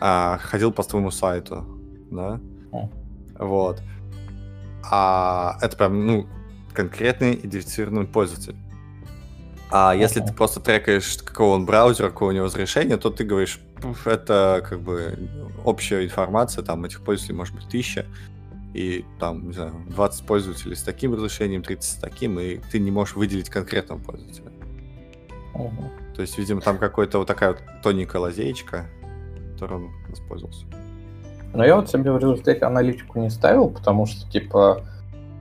а, 0.00 0.38
ходил 0.38 0.72
по 0.72 0.82
твоему 0.82 1.10
сайту, 1.10 1.66
да? 2.10 2.40
Вот. 3.38 3.82
А 4.90 5.58
это 5.60 5.76
прям, 5.76 6.06
ну, 6.06 6.26
конкретный 6.72 7.34
идентифицированный 7.34 8.06
пользователь. 8.06 8.56
А 9.70 9.94
если 9.94 10.20
ты 10.20 10.32
просто 10.32 10.60
трекаешь, 10.60 11.18
какого 11.18 11.54
он 11.54 11.66
браузера, 11.66 12.08
какого 12.08 12.30
у 12.30 12.32
него 12.32 12.46
разрешения, 12.46 12.96
то 12.96 13.10
ты 13.10 13.24
говоришь, 13.24 13.60
это 14.06 14.64
как 14.66 14.80
бы 14.80 15.28
общая 15.64 16.04
информация, 16.04 16.64
там 16.64 16.84
этих 16.84 17.02
пользователей 17.02 17.36
может 17.36 17.54
быть 17.54 17.68
тысяча, 17.68 18.06
и 18.74 19.04
там, 19.18 19.48
не 19.48 19.52
знаю, 19.52 19.72
20 19.88 20.26
пользователей 20.26 20.76
с 20.76 20.82
таким 20.82 21.14
разрешением, 21.14 21.62
30 21.62 21.90
с 21.90 21.94
таким, 21.96 22.38
и 22.38 22.58
ты 22.70 22.78
не 22.78 22.90
можешь 22.90 23.16
выделить 23.16 23.48
конкретного 23.48 23.98
пользователя. 23.98 24.50
Угу. 25.54 25.90
То 26.14 26.22
есть, 26.22 26.38
видимо, 26.38 26.60
там 26.60 26.78
какая-то 26.78 27.18
вот 27.18 27.26
такая 27.26 27.50
вот 27.50 27.62
тоненькая 27.82 28.20
лазеечка, 28.20 28.86
которой 29.52 29.74
он 29.74 29.90
воспользовался. 30.08 30.66
Но 31.54 31.64
я 31.64 31.76
вот 31.76 31.90
себе 31.90 32.12
в 32.12 32.18
результате 32.18 32.64
аналитику 32.64 33.18
не 33.20 33.30
ставил, 33.30 33.70
потому 33.70 34.06
что, 34.06 34.30
типа, 34.30 34.84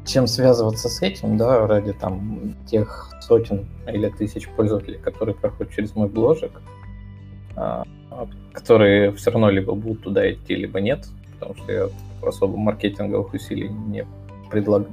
чем 0.06 0.26
связываться 0.26 0.88
с 0.88 1.02
этим, 1.02 1.38
да, 1.38 1.68
ради 1.68 1.94
там 1.94 2.56
тех 2.66 3.12
сотен 3.22 3.68
или 3.88 4.10
тысяч 4.10 4.48
пользователей, 4.50 4.98
которые 4.98 5.36
проходят 5.36 5.74
через 5.74 5.94
мой 5.96 6.08
бложек, 6.08 6.62
а, 7.56 7.84
которые 8.54 9.12
все 9.12 9.32
равно 9.32 9.50
либо 9.50 9.74
будут 9.74 10.04
туда 10.04 10.32
идти, 10.32 10.56
либо 10.56 10.80
нет, 10.80 11.08
потому 11.40 11.56
что 11.56 11.72
я 11.72 11.90
особо 12.22 12.58
маркетинговых 12.58 13.34
усилий 13.34 13.70
не, 13.70 14.06
предлаг... 14.50 14.88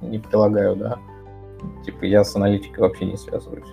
не 0.00 0.18
прилагаю, 0.18 0.76
да. 0.76 0.98
Типа 1.84 2.04
я 2.04 2.24
с 2.24 2.36
аналитикой 2.36 2.80
вообще 2.80 3.06
не 3.06 3.16
связываюсь, 3.16 3.68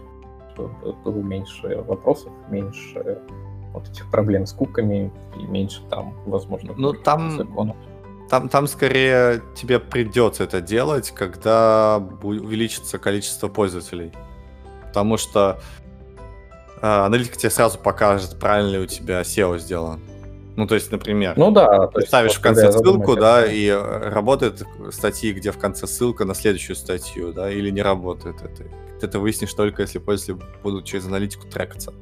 чтобы 0.54 0.74
было 1.04 1.22
меньше 1.22 1.84
вопросов, 1.88 2.32
меньше 2.50 3.20
вот 3.74 3.90
этих 3.90 4.10
проблем 4.10 4.46
с 4.46 4.54
куками 4.54 5.12
и 5.38 5.44
меньше 5.44 5.82
там, 5.90 6.14
возможно, 6.26 6.74
ну, 6.78 6.94
там... 6.94 7.38
законов. 7.38 7.76
Там, 8.30 8.50
там 8.50 8.68
скорее 8.68 9.44
тебе 9.54 9.80
придется 9.80 10.46
это 10.46 10.62
делать, 10.62 11.12
когда 11.12 12.02
увеличится 12.24 12.98
количество 12.98 13.48
пользователей. 13.48 14.12
Потому 14.88 15.18
что 15.18 15.60
э, 16.82 16.88
аналитика 16.88 17.38
тебе 17.38 17.50
сразу 17.50 17.78
покажет, 17.78 18.40
правильно 18.40 18.72
ли 18.72 18.80
у 18.80 18.86
тебя 18.88 19.22
SEO 19.22 19.60
сделан. 19.60 20.00
Ну, 20.56 20.68
то 20.68 20.76
есть, 20.76 20.92
например, 20.92 21.34
ну, 21.36 21.52
да, 21.52 21.88
ты 21.88 22.02
ставишь 22.02 22.34
в 22.34 22.42
конце 22.42 22.72
ссылку, 22.72 23.16
да, 23.16 23.46
и 23.46 23.66
э, 23.68 24.10
работает 24.10 24.64
статьи, 24.92 25.34
где 25.34 25.52
в 25.52 25.58
конце 25.58 25.88
ссылка 25.88 26.26
на 26.26 26.36
следующую 26.36 26.76
статью, 26.76 27.34
да, 27.34 27.52
или 27.52 27.72
не 27.72 27.82
работает 27.82 28.36
это. 28.42 28.64
Ты 29.00 29.06
это 29.08 29.20
выяснишь 29.20 29.54
только, 29.54 29.82
если 29.82 29.98
пользователи 29.98 30.46
будут 30.62 30.86
через 30.86 31.08
аналитику 31.08 31.48
трекаться. 31.48 31.94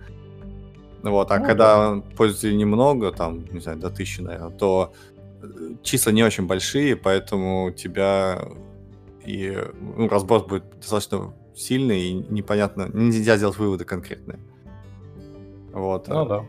Вот, 1.01 1.31
а 1.31 1.39
ну, 1.39 1.46
когда 1.46 1.96
да. 1.96 2.01
пользователей 2.17 2.58
немного, 2.58 3.12
там, 3.12 3.46
не 3.51 3.60
знаю, 3.60 3.79
до 3.79 3.89
тысячи, 3.89 4.22
наверное, 4.22 4.51
то 4.51 4.93
э, 5.41 5.46
числа 5.81 6.12
не 6.12 6.24
очень 6.24 6.46
большие, 6.46 6.96
поэтому 6.96 7.65
у 7.65 7.72
тебя 7.72 8.49
и 9.26 9.58
ну, 9.95 10.10
разброс 10.10 10.43
будет 10.43 10.65
достаточно 10.80 11.34
сильный, 11.56 12.02
и 12.02 12.13
непонятно, 12.13 12.89
нельзя 12.93 13.38
сделать 13.38 13.58
выводы 13.58 13.86
конкретные. 13.86 14.39
Вот. 15.73 16.08
Ну 16.08 16.26
да. 16.26 16.45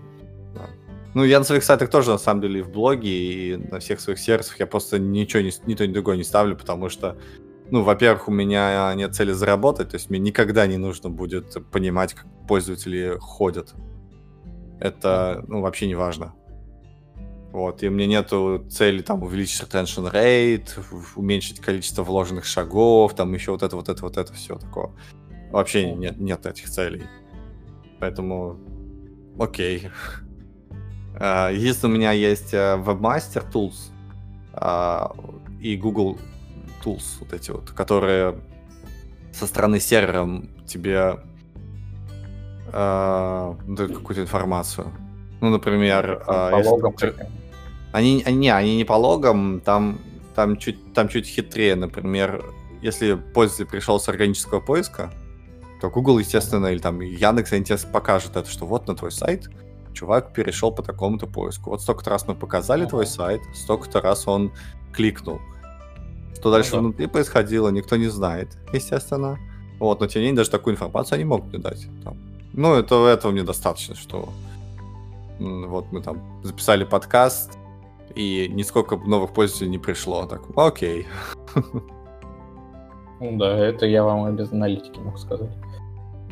да. 0.54 0.70
Ну, 1.14 1.24
я 1.24 1.38
на 1.38 1.44
своих 1.44 1.62
сайтах 1.62 1.90
тоже, 1.90 2.10
на 2.10 2.18
самом 2.18 2.40
деле, 2.40 2.60
и 2.60 2.62
в 2.62 2.70
блоге, 2.70 3.10
и 3.10 3.56
на 3.56 3.80
всех 3.80 4.00
своих 4.00 4.18
сервисах 4.18 4.58
я 4.60 4.66
просто 4.66 4.98
ничего, 4.98 5.42
не, 5.42 5.52
ни 5.66 5.74
то, 5.74 5.86
ни 5.86 5.92
другое 5.92 6.16
не 6.16 6.24
ставлю, 6.24 6.56
потому 6.56 6.88
что, 6.88 7.18
ну, 7.70 7.82
во-первых, 7.82 8.28
у 8.28 8.32
меня 8.32 8.92
нет 8.94 9.14
цели 9.14 9.32
заработать, 9.32 9.90
то 9.90 9.96
есть 9.96 10.08
мне 10.08 10.18
никогда 10.18 10.66
не 10.66 10.78
нужно 10.78 11.10
будет 11.10 11.54
понимать, 11.70 12.14
как 12.14 12.26
пользователи 12.48 13.16
ходят. 13.20 13.74
Это, 14.80 15.44
ну, 15.48 15.60
вообще 15.60 15.86
не 15.86 15.94
важно. 15.94 16.34
Вот, 17.52 17.82
и 17.82 17.88
у 17.88 17.90
меня 17.90 18.06
нету 18.06 18.64
цели 18.70 19.02
там 19.02 19.22
увеличить 19.22 19.60
retention 19.60 20.10
rate, 20.10 20.82
уменьшить 21.14 21.60
количество 21.60 22.02
вложенных 22.02 22.46
шагов, 22.46 23.14
там 23.14 23.34
еще 23.34 23.50
вот 23.52 23.62
это, 23.62 23.76
вот 23.76 23.90
это, 23.90 24.02
вот 24.02 24.16
это, 24.16 24.32
все 24.32 24.56
такое. 24.56 24.90
Вообще 25.50 25.92
нет, 25.92 26.18
нет 26.18 26.46
этих 26.46 26.70
целей. 26.70 27.02
Поэтому, 28.00 28.58
окей. 29.38 29.88
Uh, 29.88 30.31
если 31.52 31.86
у 31.86 31.90
меня 31.90 32.12
есть 32.12 32.52
Webmaster 32.52 33.44
Tools 33.50 33.90
uh, 34.54 35.14
и 35.60 35.76
Google 35.76 36.18
Tools, 36.84 37.04
вот 37.20 37.32
эти 37.32 37.50
вот, 37.50 37.70
которые 37.70 38.38
со 39.32 39.46
стороны 39.46 39.80
сервера 39.80 40.28
тебе 40.66 41.18
дают 42.72 43.92
какую-то 43.92 44.22
информацию. 44.22 44.90
Ну, 45.42 45.50
например, 45.50 46.24
если... 46.28 47.14
Они, 47.92 48.22
они, 48.24 48.36
не, 48.36 48.48
они 48.48 48.76
не 48.76 48.84
по 48.84 48.94
логам, 48.94 49.60
там, 49.60 50.00
там, 50.34 50.56
чуть, 50.56 50.94
там 50.94 51.08
чуть 51.08 51.26
хитрее. 51.26 51.76
Например, 51.76 52.42
если 52.80 53.14
пользователь 53.14 53.66
пришел 53.66 54.00
с 54.00 54.08
органического 54.08 54.60
поиска, 54.60 55.12
то 55.80 55.90
Google, 55.90 56.18
естественно, 56.18 56.68
или 56.68 56.78
там 56.78 57.00
Яндекс, 57.00 57.52
они 57.52 57.64
тебе 57.64 57.76
покажут 57.92 58.36
это, 58.36 58.48
что 58.48 58.64
вот 58.64 58.88
на 58.88 58.96
твой 58.96 59.12
сайт 59.12 59.50
чувак 59.92 60.32
перешел 60.32 60.72
по 60.72 60.82
такому-то 60.82 61.26
поиску. 61.26 61.70
Вот 61.70 61.82
столько-то 61.82 62.10
раз 62.10 62.26
мы 62.26 62.34
показали 62.34 62.84
uh-huh. 62.84 62.90
твой 62.90 63.06
сайт, 63.06 63.40
столько-то 63.54 64.00
раз 64.00 64.28
он 64.28 64.52
кликнул. 64.92 65.40
Что 66.34 66.50
дальше 66.50 66.74
uh-huh. 66.74 66.80
внутри 66.80 67.06
происходило, 67.06 67.68
никто 67.68 67.96
не 67.96 68.08
знает, 68.08 68.56
естественно. 68.72 69.38
Вот, 69.78 70.00
но 70.00 70.06
тем 70.06 70.20
не 70.20 70.26
менее, 70.28 70.38
даже 70.38 70.50
такую 70.50 70.74
информацию 70.74 71.16
они 71.16 71.24
могут 71.24 71.52
мне 71.52 71.58
дать. 71.58 71.86
Там. 72.04 72.16
Ну, 72.52 72.74
это, 72.74 73.06
этого 73.06 73.32
мне 73.32 73.42
достаточно, 73.42 73.94
что 73.94 74.28
вот 75.38 75.90
мы 75.92 76.02
там 76.02 76.40
записали 76.42 76.84
подкаст, 76.84 77.58
и 78.14 78.48
нисколько 78.52 78.96
новых 78.96 79.32
пользователей 79.32 79.70
не 79.70 79.78
пришло. 79.78 80.26
Так, 80.26 80.42
окей. 80.56 81.06
Ну 83.24 83.38
да, 83.38 83.56
это 83.56 83.86
я 83.86 84.02
вам 84.02 84.28
и 84.28 84.36
без 84.36 84.50
аналитики 84.50 84.98
могу 84.98 85.16
сказать. 85.16 85.52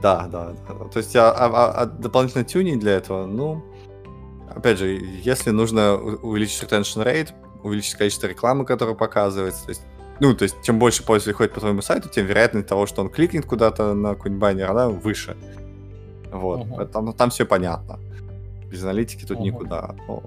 Да, 0.01 0.27
да, 0.29 0.55
да. 0.67 0.75
То 0.87 0.99
есть 0.99 1.15
а, 1.17 1.31
а, 1.31 1.73
а 1.73 1.87
дополнительный 1.87 2.45
тюнинг 2.45 2.81
для 2.81 2.93
этого, 2.93 3.27
ну, 3.27 3.63
опять 4.49 4.79
же, 4.79 4.99
если 5.23 5.51
нужно 5.51 5.97
увеличить 5.97 6.63
retention 6.63 7.05
rate, 7.05 7.31
увеличить 7.63 7.95
количество 7.95 8.27
рекламы, 8.27 8.65
которая 8.65 8.95
показывается, 8.95 9.65
то 9.65 9.71
есть, 9.71 9.83
ну, 10.21 10.35
то 10.35 10.45
есть, 10.45 10.57
чем 10.63 10.79
больше 10.79 11.05
пользователей 11.05 11.35
ходит 11.35 11.53
по 11.55 11.61
твоему 11.61 11.83
сайту, 11.83 12.09
тем 12.09 12.27
вероятность 12.27 12.67
того, 12.67 12.87
что 12.87 13.03
он 13.03 13.11
кликнет 13.11 13.45
куда-то 13.45 13.95
на 13.95 14.15
какой-нибудь 14.15 14.41
баннер, 14.41 14.71
она 14.71 14.89
выше. 14.89 15.37
Вот, 16.31 16.61
uh-huh. 16.61 16.87
там, 16.87 17.13
там 17.13 17.31
все 17.31 17.45
понятно. 17.45 17.99
Без 18.71 18.83
аналитики 18.83 19.25
тут 19.25 19.39
uh-huh. 19.39 19.43
никуда. 19.43 19.97
Но 20.07 20.23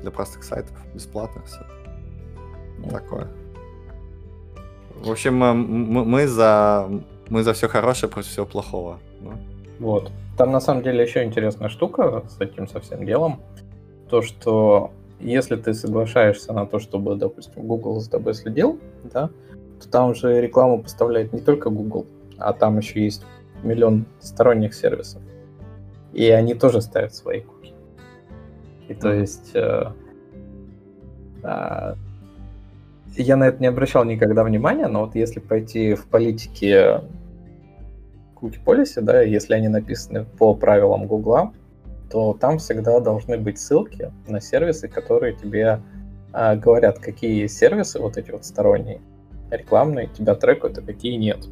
для 0.00 0.10
простых 0.10 0.42
сайтов 0.42 0.76
бесплатно 0.94 1.42
все. 1.44 1.60
Uh-huh. 2.78 2.90
Такое. 2.90 3.28
В 4.94 5.10
общем, 5.10 5.36
мы, 5.36 5.54
мы 5.54 6.28
за 6.28 6.88
мы 7.32 7.42
за 7.42 7.54
все 7.54 7.66
хорошее 7.66 8.12
против 8.12 8.28
всего 8.30 8.44
плохого. 8.44 8.98
Ну. 9.22 9.32
Вот. 9.78 10.12
Там 10.36 10.50
на 10.50 10.60
самом 10.60 10.82
деле 10.82 11.02
еще 11.02 11.24
интересная 11.24 11.70
штука 11.70 12.24
с 12.28 12.38
этим 12.40 12.68
совсем 12.68 13.06
делом. 13.06 13.40
То, 14.10 14.20
что 14.20 14.90
если 15.18 15.56
ты 15.56 15.72
соглашаешься 15.72 16.52
на 16.52 16.66
то, 16.66 16.78
чтобы, 16.78 17.16
допустим, 17.16 17.66
Google 17.66 18.00
за 18.00 18.10
тобой 18.10 18.34
следил, 18.34 18.78
да, 19.04 19.30
то 19.80 19.88
там 19.88 20.14
же 20.14 20.42
рекламу 20.42 20.82
поставляет 20.82 21.32
не 21.32 21.40
только 21.40 21.70
Google, 21.70 22.06
а 22.36 22.52
там 22.52 22.76
еще 22.76 23.02
есть 23.02 23.24
миллион 23.62 24.04
сторонних 24.20 24.74
сервисов. 24.74 25.22
И 26.12 26.28
они 26.28 26.52
тоже 26.52 26.82
ставят 26.82 27.14
свои 27.14 27.40
куки. 27.40 27.72
И 28.88 28.94
то 28.94 29.10
есть 29.10 29.52
э, 29.54 29.90
э, 31.44 31.94
я 33.16 33.36
на 33.36 33.44
это 33.44 33.58
не 33.58 33.68
обращал 33.68 34.04
никогда 34.04 34.44
внимания, 34.44 34.86
но 34.88 35.06
вот 35.06 35.14
если 35.14 35.40
пойти 35.40 35.94
в 35.94 36.04
политике 36.08 37.00
policy, 38.42 39.00
да, 39.00 39.22
если 39.22 39.54
они 39.54 39.68
написаны 39.68 40.24
по 40.24 40.54
правилам 40.54 41.06
Гугла, 41.06 41.52
то 42.10 42.34
там 42.34 42.58
всегда 42.58 43.00
должны 43.00 43.38
быть 43.38 43.58
ссылки 43.58 44.12
на 44.26 44.40
сервисы, 44.40 44.88
которые 44.88 45.34
тебе 45.34 45.80
э, 46.32 46.56
говорят, 46.56 46.98
какие 46.98 47.46
сервисы 47.46 47.98
вот 47.98 48.16
эти 48.16 48.30
вот 48.30 48.44
сторонние, 48.44 49.00
рекламные, 49.50 50.08
тебя 50.08 50.34
трекают, 50.34 50.78
а 50.78 50.82
какие 50.82 51.16
нет. 51.16 51.46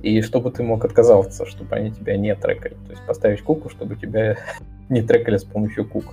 И 0.00 0.22
чтобы 0.22 0.50
ты 0.50 0.62
мог 0.62 0.84
отказаться, 0.84 1.44
чтобы 1.44 1.74
они 1.74 1.90
тебя 1.90 2.16
не 2.16 2.34
трекали. 2.34 2.74
То 2.86 2.90
есть 2.90 3.02
поставить 3.06 3.42
куку, 3.42 3.68
чтобы 3.68 3.96
тебя 3.96 4.36
не 4.88 5.02
трекали 5.02 5.36
с 5.36 5.44
помощью 5.44 5.86
кук. 5.86 6.04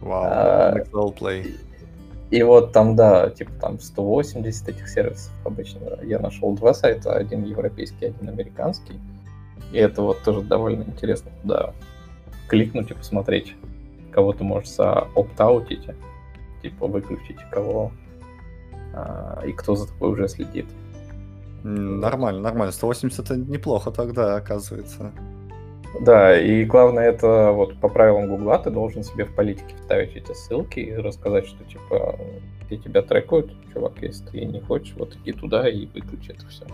Вау, 0.00 0.24
wow, 0.92 1.14
а, 1.14 1.18
play. 1.18 1.56
И 2.30 2.42
вот 2.42 2.72
там, 2.72 2.96
да, 2.96 3.30
типа 3.30 3.52
там 3.60 3.78
180 3.78 4.68
этих 4.68 4.88
сервисов 4.88 5.32
обычно. 5.44 5.98
Я 6.02 6.18
нашел 6.18 6.54
два 6.54 6.74
сайта, 6.74 7.12
один 7.12 7.44
европейский, 7.44 8.06
один 8.06 8.28
американский. 8.28 8.98
И 9.72 9.78
это 9.78 10.02
вот 10.02 10.22
тоже 10.22 10.42
довольно 10.42 10.82
интересно 10.82 11.30
туда 11.42 11.74
кликнуть 12.48 12.90
и 12.90 12.94
посмотреть, 12.94 13.54
кого 14.12 14.32
ты 14.32 14.44
можешь 14.44 14.70
заоптаутить, 14.70 15.88
типа 16.62 16.86
выключить, 16.86 17.38
кого 17.50 17.92
а, 18.94 19.42
и 19.46 19.52
кто 19.52 19.74
за 19.74 19.88
тобой 19.88 20.12
уже 20.12 20.28
следит. 20.28 20.66
Нормально, 21.62 22.40
нормально. 22.40 22.72
180 22.72 23.18
это 23.18 23.36
неплохо 23.36 23.90
тогда, 23.90 24.36
оказывается. 24.36 25.12
Да, 26.00 26.38
и 26.38 26.64
главное 26.64 27.08
это 27.10 27.52
вот 27.52 27.78
по 27.80 27.88
правилам 27.88 28.28
Гугла 28.28 28.58
ты 28.58 28.70
должен 28.70 29.04
себе 29.04 29.24
в 29.24 29.34
политике 29.34 29.76
вставить 29.76 30.16
эти 30.16 30.32
ссылки 30.32 30.80
и 30.80 30.94
рассказать, 30.94 31.46
что 31.46 31.64
типа 31.64 32.18
все 32.66 32.78
тебя 32.78 33.02
трекают, 33.02 33.52
чувак, 33.72 33.92
если 34.02 34.24
ты 34.26 34.44
не 34.44 34.60
хочешь, 34.60 34.94
вот 34.96 35.16
иди 35.16 35.32
туда 35.32 35.68
и 35.68 35.86
выключи 35.86 36.32
это 36.32 36.46
все. 36.48 36.66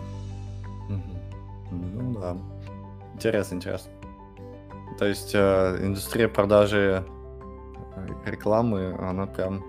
Ну 1.71 2.19
да. 2.19 2.37
Интересно, 3.13 3.55
интересно. 3.55 3.91
То 4.97 5.05
есть 5.05 5.31
э, 5.33 5.77
индустрия 5.81 6.27
продажи 6.27 7.03
э, 7.95 8.29
рекламы, 8.29 8.95
она 8.99 9.25
прям 9.25 9.63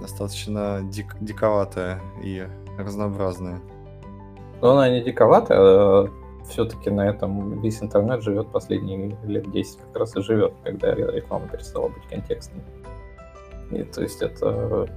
достаточно 0.00 0.80
дик, 0.84 1.16
диковатая 1.20 2.00
и 2.22 2.46
разнообразная. 2.78 3.60
Но 4.60 4.72
она 4.72 4.88
не 4.90 5.02
диковатая, 5.02 5.58
а 5.58 6.08
все-таки 6.48 6.90
на 6.90 7.08
этом 7.08 7.60
весь 7.60 7.82
интернет 7.82 8.22
живет 8.22 8.50
последние 8.52 9.16
лет 9.24 9.50
10 9.50 9.78
как 9.78 9.96
раз 9.96 10.16
и 10.16 10.22
живет, 10.22 10.52
когда 10.64 10.94
реклама 10.94 11.48
перестала 11.48 11.88
быть 11.88 12.06
контекстной. 12.08 12.62
И 13.70 13.82
то 13.82 14.02
есть 14.02 14.22
это 14.22 14.88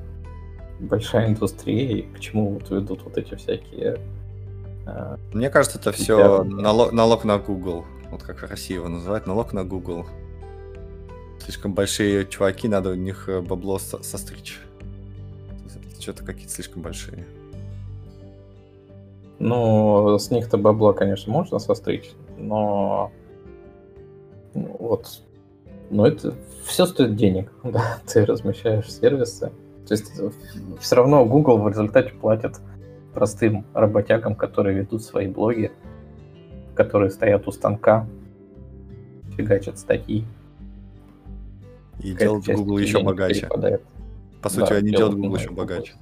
большая 0.80 1.30
индустрия, 1.30 1.98
и 1.98 2.02
к 2.04 2.20
чему 2.20 2.54
вот 2.54 2.70
ведут 2.70 3.04
вот 3.04 3.18
эти 3.18 3.36
всякие... 3.36 4.00
Э, 4.86 5.18
Мне 5.34 5.50
кажется, 5.50 5.78
это 5.78 5.92
все 5.92 6.44
налог, 6.44 6.92
налог 6.92 7.24
на 7.26 7.38
Google. 7.38 7.86
Вот 8.12 8.24
как 8.24 8.40
в 8.40 8.50
России 8.50 8.76
его 8.76 8.88
называют, 8.88 9.28
налог 9.28 9.54
на 9.54 9.64
Google. 9.64 10.06
Слишком 11.40 11.74
большие 11.74 12.26
чуваки, 12.26 12.68
надо 12.68 12.92
у 12.92 12.96
них 12.96 13.28
э, 13.28 13.42
бабло 13.42 13.80
со 13.80 14.02
состричь. 14.04 14.60
Что-то 16.00 16.24
какие-то 16.24 16.54
слишком 16.54 16.82
большие. 16.82 17.26
Ну, 19.40 20.20
с 20.20 20.32
них-то 20.32 20.58
бабло, 20.58 20.94
конечно, 20.94 21.32
можно 21.32 21.60
состричь, 21.60 22.12
но 22.38 23.12
ну, 24.54 24.76
вот, 24.80 25.22
но 25.90 26.06
это 26.06 26.36
все 26.66 26.86
стоит 26.86 27.16
денег, 27.16 27.52
да, 27.64 28.00
ты 28.06 28.26
размещаешь 28.26 28.92
сервисы. 28.92 29.52
То 29.88 29.94
есть 29.94 30.12
все 30.80 30.96
равно 30.96 31.26
Google 31.26 31.58
в 31.58 31.68
результате 31.68 32.12
платит 32.12 32.60
простым 33.14 33.66
работягам, 33.74 34.36
которые 34.36 34.78
ведут 34.78 35.04
свои 35.04 35.28
блоги, 35.28 35.72
которые 36.76 37.10
стоят 37.10 37.48
у 37.48 37.52
станка, 37.52 38.08
фигачат 39.36 39.80
статьи. 39.80 40.26
И 42.00 42.14
делают 42.14 42.46
Google 42.46 42.78
еще 42.78 43.02
богаче. 43.02 43.42
Перепадает. 43.42 43.82
По 44.42 44.50
сути, 44.50 44.70
да, 44.70 44.76
они 44.76 44.92
делают 44.92 45.16
Google 45.16 45.36
еще 45.36 45.52
богаче. 45.52 45.94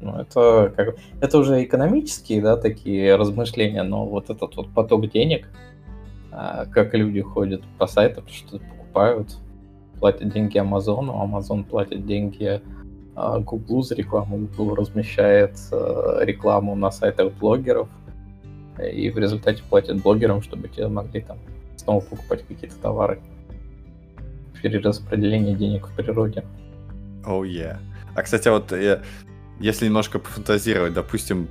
Ну, 0.00 0.16
это, 0.16 0.72
как, 0.76 0.96
это 1.20 1.38
уже 1.38 1.64
экономические, 1.64 2.40
да, 2.40 2.56
такие 2.56 3.16
размышления, 3.16 3.82
но 3.82 4.06
вот 4.06 4.30
этот 4.30 4.54
вот 4.54 4.70
поток 4.70 5.10
денег, 5.10 5.48
а, 6.30 6.66
как 6.66 6.94
люди 6.94 7.20
ходят 7.20 7.62
по 7.78 7.86
сайтам, 7.86 8.24
что-то 8.28 8.64
покупают, 8.64 9.36
платят 9.98 10.32
деньги 10.32 10.56
Амазону, 10.58 11.20
Амазон 11.20 11.64
платит 11.64 12.06
деньги 12.06 12.60
а, 13.16 13.40
Гуглу 13.40 13.82
за 13.82 13.96
рекламу, 13.96 14.38
Google 14.38 14.76
размещает 14.76 15.58
а, 15.72 16.20
рекламу 16.20 16.76
на 16.76 16.92
сайтах 16.92 17.32
блогеров, 17.32 17.88
и 18.80 19.10
в 19.10 19.18
результате 19.18 19.64
платят 19.68 20.00
блогерам, 20.00 20.42
чтобы 20.42 20.68
те 20.68 20.86
могли 20.86 21.22
там 21.22 21.38
снова 21.76 22.00
покупать 22.00 22.46
какие-то 22.46 22.76
товары. 22.76 23.20
Перераспределение 24.62 25.56
денег 25.56 25.88
в 25.88 25.96
природе. 25.96 26.44
Oh 27.24 27.42
yeah. 27.42 27.78
А, 28.14 28.22
кстати, 28.22 28.48
вот 28.48 28.70
я 28.72 29.02
если 29.60 29.86
немножко 29.86 30.18
пофантазировать, 30.18 30.92
допустим, 30.92 31.48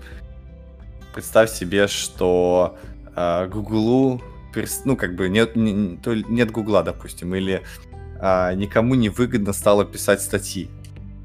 представь 1.13 1.51
себе, 1.51 1.87
что 1.87 2.77
э, 3.15 3.47
Гуглу, 3.47 4.21
ну, 4.85 4.95
как 4.95 5.15
бы 5.15 5.29
нет, 5.29 5.55
не, 5.55 5.97
то, 5.97 6.13
нет 6.15 6.51
Гугла, 6.51 6.83
допустим, 6.83 7.35
или 7.35 7.63
э, 8.19 8.53
никому 8.55 8.95
не 8.95 9.09
выгодно 9.09 9.53
стало 9.53 9.85
писать 9.85 10.21
статьи. 10.21 10.69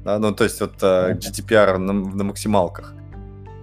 Да? 0.03 0.19
Ну, 0.19 0.33
то 0.33 0.43
есть 0.43 0.59
вот 0.61 0.75
э, 0.81 1.13
GDPR 1.13 1.77
на, 1.77 1.93
на 1.93 2.23
максималках. 2.23 2.93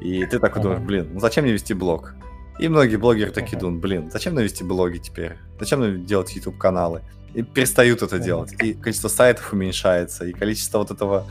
И 0.01 0.25
ты 0.25 0.39
такой 0.39 0.63
думаешь, 0.63 0.81
блин, 0.81 1.11
ну 1.13 1.21
зачем 1.21 1.45
мне 1.45 1.53
вести 1.53 1.75
блог? 1.75 2.15
И 2.59 2.69
многие 2.69 2.97
блогеры 2.97 3.31
такие 3.31 3.59
думают, 3.59 3.81
блин, 3.81 4.11
зачем 4.11 4.35
нам 4.35 4.45
вести 4.45 4.65
блоги 4.65 4.99
теперь? 4.99 5.37
Зачем 5.59 5.81
нам 5.81 6.05
делать 6.05 6.35
YouTube 6.35 6.59
каналы? 6.59 7.03
И 7.35 7.43
перестают 7.43 8.03
это 8.03 8.19
делать. 8.19 8.53
И 8.63 8.75
количество 8.75 9.09
сайтов 9.09 9.53
уменьшается, 9.53 10.27
и 10.27 10.33
количество 10.33 10.79
вот 10.79 10.91
этого 10.91 11.27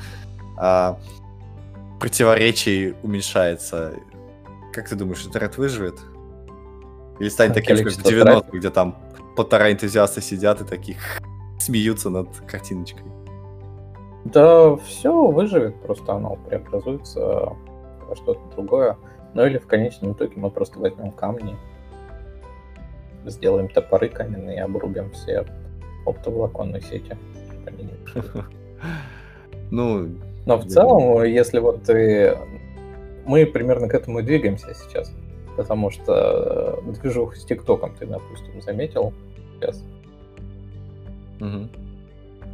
а, 0.57 0.99
противоречий 1.99 2.95
уменьшается. 3.03 3.93
Как 4.73 4.87
ты 4.89 4.95
думаешь, 4.95 5.25
интернет 5.25 5.57
выживет? 5.57 5.99
Или 7.19 7.29
станет 7.29 7.53
таким, 7.53 7.77
как 7.77 7.93
в 7.93 8.05
90-х, 8.05 8.57
где 8.57 8.69
там 8.69 8.97
полтора 9.35 9.71
энтузиаста 9.71 10.21
сидят 10.21 10.61
и 10.61 10.65
таких 10.65 10.97
смеются 11.59 12.09
над 12.09 12.29
картиночкой? 12.47 13.03
Да, 14.25 14.75
все 14.77 15.27
выживет, 15.27 15.81
просто 15.81 16.13
оно 16.13 16.35
преобразуется 16.47 17.55
во 18.07 18.15
что-то 18.15 18.41
другое. 18.55 18.97
Ну 19.33 19.45
или 19.45 19.57
в 19.57 19.67
конечном 19.67 20.13
итоге 20.13 20.33
мы 20.35 20.49
просто 20.49 20.79
возьмем 20.79 21.11
камни, 21.11 21.55
сделаем 23.25 23.69
топоры 23.69 24.09
каменные 24.09 24.57
и 24.57 24.59
обрубим 24.59 25.11
все 25.11 25.45
оптоволоконные 26.05 26.81
сети. 26.81 27.15
Ну, 29.71 30.07
но 30.45 30.57
в 30.57 30.65
целом, 30.67 31.23
если 31.23 31.59
вот 31.59 31.83
ты... 31.83 32.37
Мы 33.25 33.45
примерно 33.45 33.87
к 33.87 33.93
этому 33.93 34.19
и 34.19 34.23
двигаемся 34.23 34.73
сейчас. 34.73 35.11
Потому 35.55 35.91
что 35.91 36.79
э, 36.85 36.91
движуху 37.01 37.35
с 37.35 37.45
ТикТоком 37.45 37.93
ты, 37.95 38.05
допустим, 38.05 38.61
заметил 38.61 39.13
сейчас. 39.55 39.83
Угу. 41.39 41.69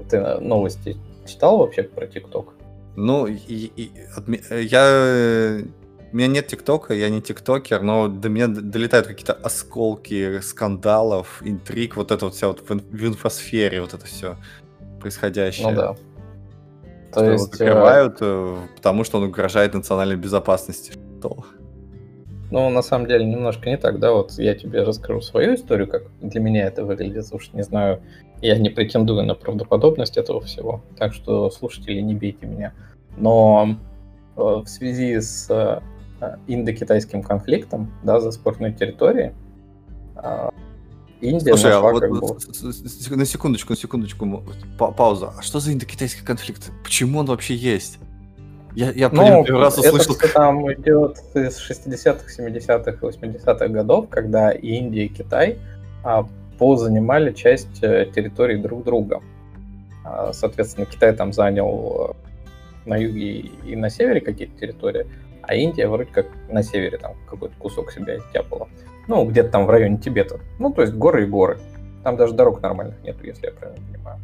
Ты 0.10 0.39
новости 0.39 0.98
читал 1.28 1.60
вообще 1.60 1.84
про 1.84 2.08
ТикТок? 2.08 2.54
Ну, 2.95 3.28
и, 3.28 3.71
и, 3.76 3.91
я... 4.50 5.62
У 6.12 6.17
меня 6.17 6.28
нет 6.28 6.48
ТикТока, 6.48 6.93
я 6.93 7.10
не 7.10 7.21
ТикТокер, 7.21 7.82
но 7.82 8.08
до 8.08 8.30
меня 8.30 8.48
долетают 8.48 9.08
какие-то 9.08 9.34
осколки 9.34 10.39
скандалов, 10.39 11.41
интриг, 11.43 11.98
вот 11.98 12.12
это 12.12 12.26
вот 12.26 12.36
вся 12.36 12.48
вот 12.48 12.62
в, 12.62 12.69
в 12.69 13.08
инфосфере, 13.08 13.82
вот 13.82 13.93
это 13.93 14.06
все 14.06 14.38
происходящее. 15.02 15.69
Ну 15.69 15.76
да. 15.76 15.95
То 17.15 17.21
что 17.21 17.32
есть... 17.32 17.60
его 17.60 17.67
закрывают, 17.69 18.17
э, 18.21 18.56
потому 18.75 19.04
что 19.04 19.17
он 19.17 19.25
угрожает 19.25 19.73
национальной 19.73 20.15
безопасности. 20.15 20.93
Ну, 22.51 22.69
на 22.69 22.82
самом 22.84 23.08
деле, 23.08 23.25
немножко 23.25 23.69
не 23.69 23.78
так, 23.78 23.99
да, 23.99 24.12
вот 24.13 24.34
я 24.34 24.54
тебе 24.54 24.84
расскажу 24.84 25.21
свою 25.21 25.56
историю, 25.56 25.88
как 25.88 26.04
для 26.21 26.39
меня 26.39 26.67
это 26.67 26.86
выглядит, 26.86 27.25
уж 27.32 27.51
не 27.54 27.63
знаю, 27.63 28.01
я 28.41 28.58
не 28.58 28.69
претендую 28.69 29.25
на 29.25 29.34
правдоподобность 29.34 30.15
этого 30.17 30.41
всего, 30.41 30.84
так 30.97 31.13
что, 31.13 31.49
слушатели, 31.49 31.99
не 32.01 32.13
бейте 32.13 32.45
меня. 32.45 32.73
Но 33.17 33.78
э, 34.38 34.41
в 34.41 34.67
связи 34.67 35.19
с 35.19 35.49
э, 35.49 35.82
индокитайским 36.47 37.23
конфликтом, 37.23 37.91
да, 38.04 38.19
за 38.19 38.32
спорные 38.32 38.73
территории, 38.73 39.34
Индия 41.21 41.56
Слушай, 41.56 41.73
а 41.73 41.80
вот, 41.80 42.04
вот, 42.08 42.43
на 43.10 43.25
секундочку, 43.25 43.73
на 43.73 43.78
секундочку, 43.78 44.43
па 44.78 44.91
пауза. 44.91 45.34
А 45.38 45.41
что 45.41 45.60
за 45.60 45.73
индокитайский 45.73 46.23
конфликт? 46.23 46.71
Почему 46.84 47.19
он 47.19 47.28
вообще 47.28 47.56
есть? 47.56 47.99
Я, 48.75 48.91
я 48.91 49.10
ну, 49.10 49.43
первый 49.45 49.62
раз 49.62 49.78
услышал... 49.78 50.15
Это 50.15 50.34
там 50.34 50.71
идет 50.73 51.17
с 51.34 51.71
60-х, 51.71 52.25
70-х, 52.38 53.08
80-х 53.08 53.67
годов, 53.69 54.10
когда 54.10 54.51
Индия, 54.51 55.06
и 55.06 55.08
Китай 55.08 55.58
а, 56.04 56.28
позанимали 56.60 57.32
часть 57.32 57.82
э, 57.82 58.12
территории 58.13 58.58
друг 58.58 58.84
друга. 58.84 59.21
А, 60.04 60.34
соответственно, 60.34 60.86
Китай 60.86 61.13
там 61.13 61.32
занял 61.32 62.15
э, 62.86 62.89
на 62.89 62.97
юге 62.97 63.49
и 63.65 63.75
на 63.78 63.89
севере 63.89 64.19
какие-то 64.19 64.60
территории, 64.60 65.08
а 65.41 65.56
Индия 65.56 65.88
вроде 65.88 66.12
как 66.12 66.28
на 66.49 66.62
севере 66.62 66.97
там 66.97 67.13
какой-то 67.30 67.56
кусок 67.58 67.91
себя 67.93 68.15
оттяпала. 68.15 68.67
Ну, 69.08 69.26
где-то 69.26 69.50
там 69.50 69.65
в 69.65 69.70
районе 69.70 69.98
Тибета. 69.98 70.39
Ну, 70.60 70.74
то 70.74 70.82
есть 70.82 70.94
горы 70.94 71.24
и 71.24 71.26
горы. 71.26 71.58
Там 72.04 72.18
даже 72.18 72.34
дорог 72.34 72.62
нормальных 72.62 73.02
нету, 73.04 73.26
если 73.26 73.48
я 73.48 73.52
правильно 73.52 73.82
понимаю. 73.91 74.20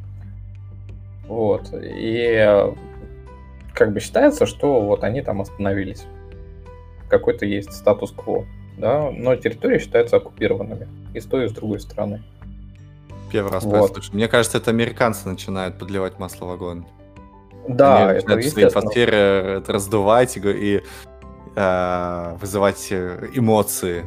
Вот. 1.27 1.69
И 1.73 2.73
как 3.73 3.93
бы 3.93 3.99
считается, 3.99 4.45
что 4.45 4.81
вот 4.81 5.03
они 5.03 5.21
там 5.21 5.41
остановились. 5.41 6.05
Какой-то 7.09 7.45
есть 7.45 7.73
статус-кво. 7.73 8.45
Да? 8.77 9.11
Но 9.11 9.35
территории 9.35 9.79
считаются 9.79 10.17
оккупированными. 10.17 10.87
И 11.13 11.19
с 11.19 11.25
той, 11.25 11.45
и 11.45 11.49
с 11.49 11.51
другой 11.51 11.79
стороны. 11.79 12.23
Первый 13.31 13.51
раз 13.51 13.63
вот. 13.63 13.93
слышу. 13.93 14.13
Мне 14.13 14.27
кажется, 14.27 14.57
это 14.57 14.71
американцы 14.71 15.27
начинают 15.27 15.77
подливать 15.77 16.19
масло 16.19 16.45
в 16.45 16.51
огонь. 16.51 16.83
Да, 17.67 18.09
Они 18.09 18.19
это 18.19 18.33
естественно. 18.33 18.67
атмосфере 18.67 19.17
это 19.57 19.73
раздувать 19.73 20.35
и, 20.35 20.41
и, 20.41 20.83
э, 21.55 22.37
вызывать 22.41 22.87
э, 22.91 23.27
эмоции 23.33 24.03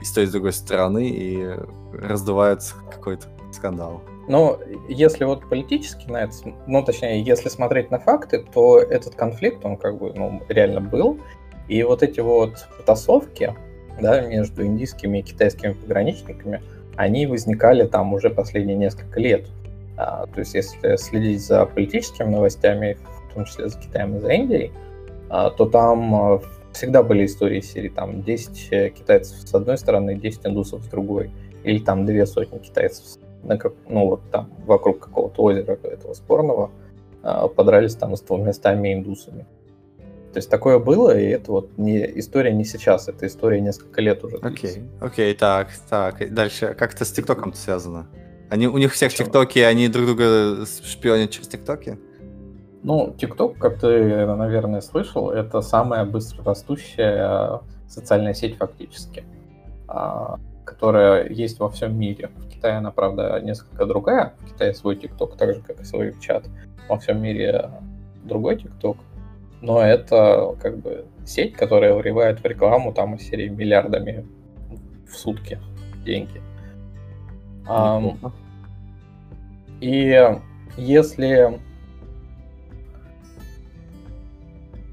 и 0.00 0.04
с 0.04 0.12
той 0.12 0.24
и 0.24 0.26
с 0.26 0.32
другой 0.32 0.52
стороны, 0.52 1.08
и 1.08 1.56
раздувается 1.92 2.74
какой-то 2.90 3.26
скандал. 3.52 4.02
Но 4.28 4.60
если 4.88 5.24
вот 5.24 5.48
политически 5.48 6.08
на 6.10 6.24
это, 6.24 6.34
ну, 6.66 6.84
точнее, 6.84 7.22
если 7.22 7.48
смотреть 7.48 7.90
на 7.90 7.98
факты, 7.98 8.44
то 8.52 8.78
этот 8.78 9.14
конфликт, 9.14 9.64
он 9.64 9.76
как 9.78 9.98
бы, 9.98 10.12
ну, 10.14 10.42
реально 10.48 10.82
был. 10.82 11.18
И 11.66 11.82
вот 11.82 12.02
эти 12.02 12.20
вот 12.20 12.66
потасовки, 12.76 13.54
да, 14.00 14.20
между 14.20 14.64
индийскими 14.64 15.18
и 15.18 15.22
китайскими 15.22 15.72
пограничниками, 15.72 16.62
они 16.96 17.26
возникали 17.26 17.86
там 17.86 18.12
уже 18.12 18.28
последние 18.28 18.76
несколько 18.76 19.18
лет. 19.18 19.46
А, 19.96 20.26
то 20.26 20.40
есть, 20.40 20.54
если 20.54 20.96
следить 20.96 21.42
за 21.42 21.64
политическими 21.64 22.28
новостями, 22.28 22.98
в 23.30 23.34
том 23.34 23.44
числе 23.46 23.68
за 23.68 23.78
Китаем 23.78 24.16
и 24.16 24.20
за 24.20 24.32
Индией, 24.32 24.72
а, 25.30 25.50
то 25.50 25.66
там 25.66 26.14
а, 26.14 26.40
всегда 26.78 27.02
были 27.02 27.26
истории 27.26 27.60
серии, 27.60 27.88
там 27.88 28.22
10 28.22 28.68
э, 28.70 28.90
китайцев 28.90 29.36
с 29.36 29.54
одной 29.54 29.76
стороны, 29.78 30.14
10 30.14 30.46
индусов 30.46 30.82
с 30.84 30.88
другой. 30.88 31.30
Или 31.64 31.80
там 31.80 32.06
две 32.06 32.24
сотни 32.24 32.58
китайцев 32.58 33.04
на 33.42 33.58
как, 33.58 33.74
ну 33.88 34.06
вот 34.06 34.20
там 34.30 34.50
вокруг 34.64 35.00
какого-то 35.00 35.42
озера 35.42 35.78
этого 35.82 36.14
спорного 36.14 36.70
а, 37.22 37.48
подрались 37.48 37.94
там 37.94 38.16
с 38.16 38.20
двумя 38.20 38.52
стами 38.52 38.94
индусами. 38.94 39.44
То 40.32 40.38
есть 40.38 40.50
такое 40.50 40.78
было, 40.78 41.18
и 41.18 41.26
это 41.26 41.50
вот 41.50 41.76
не 41.78 41.98
история 42.20 42.52
не 42.52 42.64
сейчас, 42.64 43.08
это 43.08 43.26
история 43.26 43.60
несколько 43.60 44.00
лет 44.00 44.22
уже. 44.22 44.36
Окей, 44.36 44.84
окей, 45.00 45.34
так, 45.34 45.68
так. 45.90 46.22
и 46.22 46.26
Дальше, 46.26 46.76
как 46.78 46.94
это 46.94 47.04
с 47.04 47.10
ТикТоком 47.10 47.54
связано? 47.54 48.06
Они, 48.50 48.68
у 48.68 48.78
них 48.78 48.92
всех? 48.92 49.12
ТикТоки, 49.12 49.58
они 49.58 49.88
друг 49.88 50.06
друга 50.06 50.64
шпионят 50.84 51.30
через 51.30 51.48
ТикТоки? 51.48 51.98
Ну, 52.82 53.14
TikTok, 53.18 53.58
как 53.58 53.80
ты, 53.80 54.26
наверное, 54.26 54.80
слышал, 54.80 55.30
это 55.30 55.60
самая 55.60 56.04
быстрорастущая 56.04 57.60
социальная 57.88 58.34
сеть 58.34 58.56
фактически, 58.56 59.24
а, 59.88 60.38
которая 60.64 61.28
есть 61.28 61.58
во 61.58 61.70
всем 61.70 61.98
мире. 61.98 62.30
В 62.36 62.48
Китае 62.48 62.76
она, 62.76 62.90
правда, 62.90 63.40
несколько 63.40 63.86
другая. 63.86 64.34
В 64.40 64.52
Китае 64.52 64.74
свой 64.74 64.96
TikTok, 64.96 65.36
так 65.36 65.54
же, 65.54 65.60
как 65.60 65.80
и 65.80 65.84
свой 65.84 66.14
чат. 66.20 66.44
Во 66.88 66.98
всем 66.98 67.20
мире 67.20 67.70
другой 68.24 68.56
TikTok. 68.56 68.98
Но 69.60 69.82
это 69.82 70.54
как 70.62 70.78
бы 70.78 71.06
сеть, 71.26 71.54
которая 71.54 71.94
вливает 71.94 72.40
в 72.40 72.44
рекламу 72.44 72.92
там 72.92 73.16
из 73.16 73.22
серии 73.22 73.48
миллиардами 73.48 74.24
в 75.08 75.16
сутки 75.16 75.58
деньги. 76.04 76.40
Неплохо. 77.62 78.32
и 79.80 80.38
если 80.76 81.60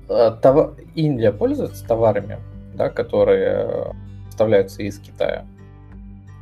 э, 0.09 0.31
това- 0.41 0.73
Индия 0.95 1.31
пользуется 1.31 1.85
товарами, 1.87 2.37
да, 2.73 2.89
которые 2.89 3.93
поставляются 4.25 4.83
из 4.83 4.99
Китая, 4.99 5.45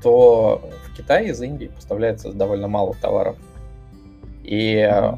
то 0.02 0.62
в 0.88 0.98
Китае 0.98 1.30
из 1.30 1.42
Индии 1.42 1.68
поставляется 1.68 2.34
довольно 2.34 2.68
мало 2.68 2.94
товаров. 3.02 3.36
И 4.44 4.76
э, 4.76 5.14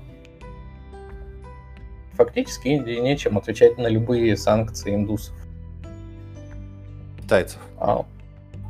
фактически 2.13 2.67
Индии 2.69 2.99
нечем 2.99 3.38
отвечать 3.38 3.77
на 3.77 3.88
любые 3.88 4.38
санкции 4.38 4.93
индусов, 4.95 5.36
Китайцев. 7.21 7.60
а, 7.79 8.05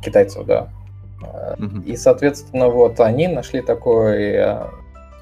китайцев, 0.02 0.46
да. 0.46 0.68
Мгм. 1.58 1.80
И, 1.82 1.96
соответственно, 1.96 2.68
вот 2.68 3.00
они 3.00 3.28
нашли 3.28 3.60
такой 3.62 4.22
э, 4.32 4.66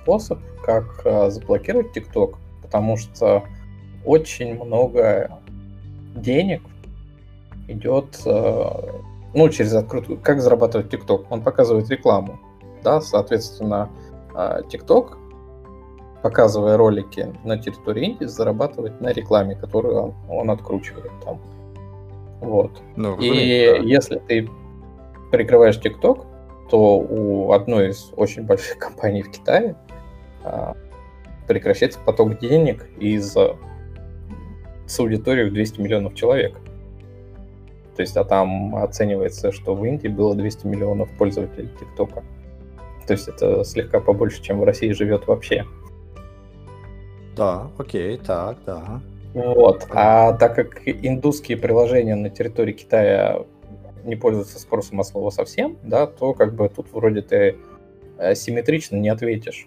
способ, 0.02 0.38
как 0.64 1.02
заблокировать 1.32 1.96
TikTok, 1.96 2.36
потому 2.62 2.96
что 2.96 3.44
очень 4.04 4.62
много 4.62 5.38
денег 6.14 6.62
идет, 7.68 8.20
э, 8.26 8.70
ну, 9.34 9.48
через 9.48 9.74
открытую. 9.74 10.18
Как 10.22 10.40
зарабатывать 10.40 10.92
TikTok? 10.92 11.26
Он 11.30 11.42
показывает 11.42 11.88
рекламу, 11.90 12.38
да, 12.82 13.00
соответственно, 13.00 13.90
э, 14.34 14.60
TikTok, 14.70 15.16
показывая 16.22 16.76
ролики 16.76 17.34
на 17.44 17.58
территории 17.58 18.04
Индии, 18.06 18.24
зарабатывает 18.24 19.00
на 19.00 19.08
рекламе, 19.12 19.56
которую 19.56 20.00
он, 20.00 20.14
он 20.28 20.50
откручивает 20.50 21.12
там. 21.24 21.40
Вот. 22.40 22.82
Ну, 22.96 23.16
И 23.18 23.66
да. 23.66 23.76
если 23.82 24.18
ты 24.18 24.48
прикрываешь 25.30 25.78
TikTok, 25.78 26.26
то 26.70 26.98
у 26.98 27.52
одной 27.52 27.90
из 27.90 28.12
очень 28.16 28.44
больших 28.44 28.78
компаний 28.78 29.22
в 29.22 29.30
Китае 29.30 29.76
а, 30.42 30.76
прекращается 31.46 31.98
поток 32.00 32.38
денег 32.38 32.88
из 32.98 33.36
а, 33.36 33.56
с 34.86 34.98
аудиторией 35.00 35.48
в 35.48 35.52
200 35.52 35.80
миллионов 35.80 36.14
человек. 36.14 36.56
То 37.96 38.02
есть, 38.02 38.16
а 38.16 38.24
там 38.24 38.76
оценивается, 38.76 39.52
что 39.52 39.74
в 39.74 39.84
Индии 39.84 40.08
было 40.08 40.34
200 40.34 40.66
миллионов 40.66 41.10
пользователей 41.16 41.68
ТикТока. 41.78 42.24
То 43.06 43.12
есть 43.12 43.28
это 43.28 43.64
слегка 43.64 44.00
побольше, 44.00 44.42
чем 44.42 44.60
в 44.60 44.64
России 44.64 44.90
живет 44.92 45.26
вообще. 45.26 45.64
Да, 47.36 47.70
окей, 47.78 48.18
так, 48.18 48.58
да. 48.64 49.00
Вот. 49.34 49.86
А 49.90 50.32
так 50.32 50.54
как 50.54 50.82
индусские 50.86 51.58
приложения 51.58 52.14
на 52.14 52.30
территории 52.30 52.72
Китая 52.72 53.44
не 54.04 54.16
пользуются 54.16 54.58
спросом 54.60 55.00
от 55.00 55.06
слова 55.06 55.30
совсем, 55.30 55.76
да, 55.82 56.06
то 56.06 56.34
как 56.34 56.54
бы 56.54 56.68
тут 56.68 56.92
вроде 56.92 57.22
ты 57.22 57.56
э, 58.18 58.34
симметрично 58.34 58.96
не 58.96 59.08
ответишь. 59.08 59.66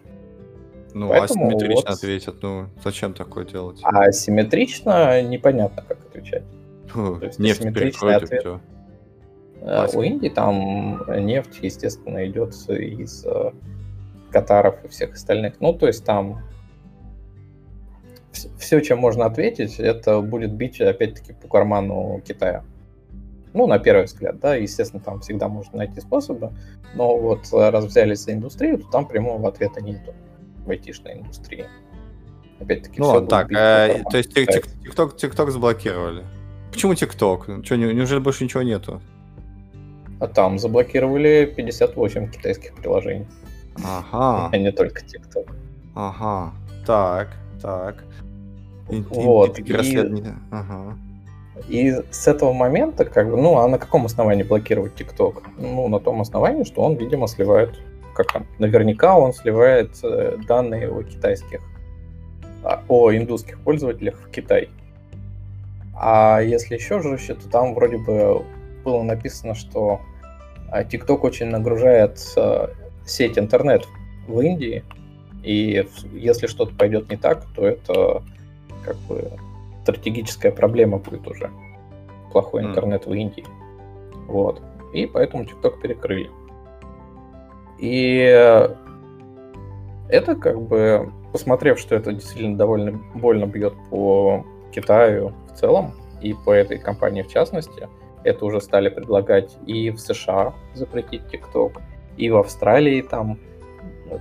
Ну, 0.97 1.10
Поэтому 1.10 1.45
асимметрично 1.45 1.75
вот- 1.75 1.89
ответят. 1.89 2.36
Ну, 2.41 2.65
зачем 2.83 3.13
такое 3.13 3.45
делать? 3.45 3.79
А 3.83 4.12
симметрично 4.12 5.21
непонятно, 5.21 5.83
как 5.88 5.99
отвечать. 5.99 6.43
Фу, 6.88 7.19
Нефть 7.38 7.65
и 7.65 8.07
ответ. 8.07 8.39
все. 8.39 8.60
Э. 9.62 9.88
У 9.93 10.01
Индии 10.01 10.29
там 10.29 11.03
нефть, 11.25 11.60
естественно, 11.62 12.25
идет 12.25 12.55
из 12.69 13.23
э, 13.25 13.51
Катаров 14.31 14.83
и 14.86 14.88
всех 14.88 15.13
остальных. 15.13 15.60
Ну, 15.60 15.73
то 15.73 15.86
есть 15.86 16.03
там 16.03 16.41
все, 18.57 18.79
чем 18.79 18.97
можно 18.97 19.25
ответить, 19.25 19.79
это 19.79 20.21
будет 20.21 20.51
бить, 20.53 20.81
опять-таки, 20.81 21.33
по 21.33 21.47
карману 21.47 22.21
Китая. 22.25 22.63
Ну, 23.53 23.67
на 23.67 23.77
первый 23.77 24.05
взгляд, 24.05 24.39
да, 24.39 24.55
естественно, 24.55 25.01
там 25.01 25.19
всегда 25.19 25.47
можно 25.47 25.77
найти 25.77 26.01
способы, 26.01 26.53
но 26.95 27.17
вот 27.17 27.41
э, 27.53 27.69
раз 27.69 27.86
взялись 27.86 28.19
за 28.21 28.33
индустрию, 28.33 28.79
то 28.79 28.89
там 28.89 29.07
прямого 29.07 29.47
ответа 29.47 29.79
нету 29.81 30.13
в 30.67 30.69
айтишной 30.69 31.13
индустрии. 31.13 31.65
Опять-таки, 32.60 32.99
Ну 32.99 33.12
будет 33.13 33.30
так, 33.30 33.51
э, 33.51 34.03
то 34.12 34.17
есть 34.17 34.34
ТикТок, 34.34 35.15
ТикТок 35.17 35.51
заблокировали. 35.51 36.23
Почему 36.71 36.93
ТикТок? 36.95 37.47
Ну, 37.47 37.62
чё, 37.63 37.75
не- 37.75 37.93
неужели 37.93 38.19
больше 38.19 38.43
ничего 38.43 38.63
нету? 38.63 39.01
А 40.19 40.27
там 40.27 40.58
заблокировали 40.60 41.45
58 41.56 42.30
китайских 42.32 42.73
приложений, 42.75 43.27
Ага, 43.86 44.49
а 44.51 44.58
не 44.58 44.71
только 44.71 45.01
TikTok. 45.01 45.49
ага, 45.95 46.53
так, 46.86 47.30
так. 47.62 48.03
Вот, 49.10 49.60
и- 49.60 49.73
расследования. 49.73 50.38
Ага. 50.51 50.97
И 51.67 51.91
с 52.12 52.27
этого 52.27 52.53
момента, 52.53 53.03
как 53.06 53.30
бы, 53.30 53.38
ну, 53.38 53.58
а 53.58 53.67
на 53.67 53.77
каком 53.77 54.06
основании 54.06 54.43
блокировать 54.43 54.95
ТикТок? 54.95 55.43
Ну, 55.58 55.88
на 55.89 55.99
том 55.99 56.21
основании, 56.21 56.63
что 56.63 56.82
он, 56.82 56.95
видимо, 56.95 57.27
сливает, 57.27 57.80
как 58.17 58.34
там, 58.34 58.47
наверняка 58.58 59.15
он 59.15 59.32
сливает 59.32 59.91
э, 60.03 60.38
данные 60.47 60.89
о 60.89 61.03
китайских, 61.03 61.62
а, 62.63 62.84
о 62.88 63.15
индусских 63.15 63.60
пользователях 63.60 64.15
в 64.19 64.32
Китай. 64.32 64.69
А 65.95 66.41
если 66.41 66.75
еще 66.75 66.99
жестче, 66.99 67.36
то 67.36 67.47
там 67.47 67.75
вроде 67.75 67.97
бы 67.97 68.43
было 68.84 69.03
написано, 69.03 69.53
что 69.53 70.01
а, 70.71 70.84
TikTok 70.84 71.19
очень 71.19 71.45
нагружает 71.45 72.19
э, 72.36 72.69
сеть 73.06 73.38
интернет 73.38 73.88
в 74.27 74.39
Индии, 74.41 74.84
и 75.43 75.86
если 76.13 76.47
что-то 76.47 76.73
пойдет 76.75 77.12
не 77.12 77.17
так, 77.17 77.45
то 77.56 77.67
это 77.67 78.23
как 78.84 78.97
бы 79.08 79.32
стратегическая 79.84 80.51
проблема 80.51 80.97
будет 80.97 81.27
уже. 81.27 81.51
Плохой 82.32 82.63
интернет 82.63 83.06
в 83.06 83.13
Индии. 83.13 83.45
Вот. 84.27 84.62
И 84.93 85.06
поэтому 85.06 85.43
TikTok 85.43 85.82
перекрыли. 85.82 86.30
И 87.80 88.18
это 90.10 90.36
как 90.36 90.62
бы, 90.62 91.12
посмотрев, 91.32 91.80
что 91.80 91.96
это 91.96 92.13
действительно 92.13 92.58
довольно 92.58 93.00
больно 93.13 93.46
бьет 93.46 93.74
по 93.90 94.46
Китаю 94.72 95.34
в 95.52 95.58
целом, 95.58 95.94
и 96.22 96.34
по 96.34 96.52
этой 96.52 96.78
компании 96.80 97.22
в 97.22 97.28
частности, 97.28 97.88
это 98.24 98.46
уже 98.46 98.62
стали 98.62 98.90
предлагать 98.90 99.58
и 99.66 99.92
в 99.92 100.00
США 100.00 100.54
запретить 100.74 101.22
TikTok, 101.32 101.82
и 102.18 102.30
в 102.30 102.38
Австралии 102.38 103.02
там 103.02 103.40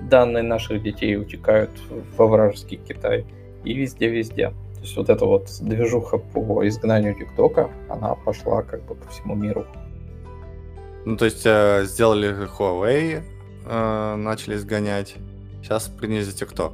данные 0.03 0.43
наших 0.43 0.83
детей 0.83 1.17
утекают 1.17 1.71
во 2.17 2.27
вражеский 2.27 2.77
Китай, 2.77 3.25
и 3.65 3.75
везде-везде. 3.75 4.51
То 4.75 4.81
есть 4.83 4.97
вот 4.97 5.09
эта 5.09 5.25
вот 5.25 5.49
движуха 5.61 6.19
по 6.19 6.67
изгнанию 6.67 7.15
ТикТока, 7.15 7.71
она 7.89 8.15
пошла 8.15 8.63
как 8.63 8.85
бы 8.85 8.95
по 8.95 9.09
всему 9.09 9.35
миру. 9.35 9.65
Ну, 11.05 11.17
то 11.17 11.25
есть 11.25 11.47
э, 11.47 11.85
сделали 11.85 12.47
Huawei, 12.47 13.23
э, 13.67 14.15
начали 14.17 14.57
сгонять. 14.57 15.17
Сейчас 15.63 15.91
за 16.23 16.45
TikTok. 16.45 16.73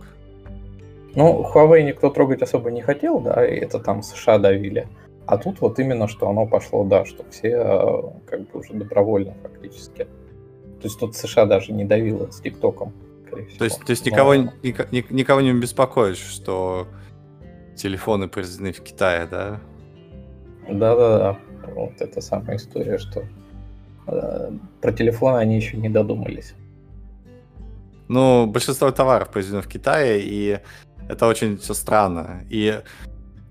Ну, 1.15 1.47
Huawei 1.53 1.83
никто 1.83 2.11
трогать 2.11 2.43
особо 2.43 2.71
не 2.71 2.83
хотел, 2.83 3.21
да, 3.21 3.47
и 3.47 3.57
это 3.57 3.79
там 3.79 4.03
США 4.03 4.39
давили. 4.39 4.89
А 5.27 5.37
тут 5.39 5.61
вот 5.61 5.79
именно, 5.79 6.09
что 6.09 6.29
оно 6.29 6.47
пошло, 6.47 6.85
да, 6.85 7.05
что 7.05 7.25
все 7.31 7.49
э, 7.49 8.03
как 8.27 8.41
бы 8.51 8.61
уже 8.61 8.75
добровольно 8.75 9.35
фактически. 9.43 10.05
То 10.05 10.89
есть 10.89 10.99
тут 10.99 11.15
США 11.15 11.47
даже 11.47 11.73
не 11.73 11.85
давило 11.85 12.31
с 12.31 12.41
ТикТоком. 12.41 12.93
То 13.31 13.65
есть, 13.65 13.81
то 13.81 13.91
есть 13.91 14.05
никого, 14.05 14.35
Но... 14.35 14.53
никого 14.63 15.41
не 15.41 15.53
беспокоит, 15.55 16.19
что 16.19 16.87
телефоны 17.77 18.29
произведены 18.29 18.73
в 18.73 18.83
Китае, 18.83 19.27
да? 19.27 19.61
Да-да-да. 20.69 21.39
Вот 21.75 21.93
это 22.01 22.21
самая 22.21 22.57
история, 22.57 22.99
что 22.99 23.25
э, 24.07 24.51
про 24.81 24.93
телефоны 24.93 25.39
они 25.39 25.57
еще 25.57 25.77
не 25.77 25.89
додумались. 25.89 26.55
Ну, 28.13 28.47
большинство 28.47 28.91
товаров 28.91 29.31
произведено 29.31 29.63
в 29.63 29.69
Китае, 29.69 30.21
и 30.23 30.61
это 31.09 31.27
очень 31.27 31.57
все 31.57 31.73
странно. 31.73 32.45
И 32.51 32.83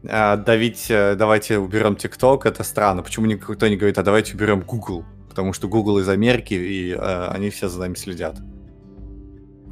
э, 0.03 0.37
давить, 0.37 0.85
э, 0.89 1.15
давайте 1.15 1.57
уберем 1.57 1.93
TikTok, 1.93 2.41
это 2.45 2.63
странно. 2.63 3.01
Почему 3.01 3.25
никто 3.25 3.67
не 3.67 3.75
говорит, 3.75 3.97
а 3.97 4.03
давайте 4.03 4.35
уберем 4.35 4.61
Google? 4.61 5.03
Потому 5.29 5.53
что 5.53 5.67
Google 5.67 5.97
из 5.97 6.09
Америки, 6.09 6.53
и 6.53 6.91
э, 6.91 7.27
они 7.29 7.49
все 7.49 7.69
за 7.69 7.79
нами 7.79 7.95
следят. 7.95 8.35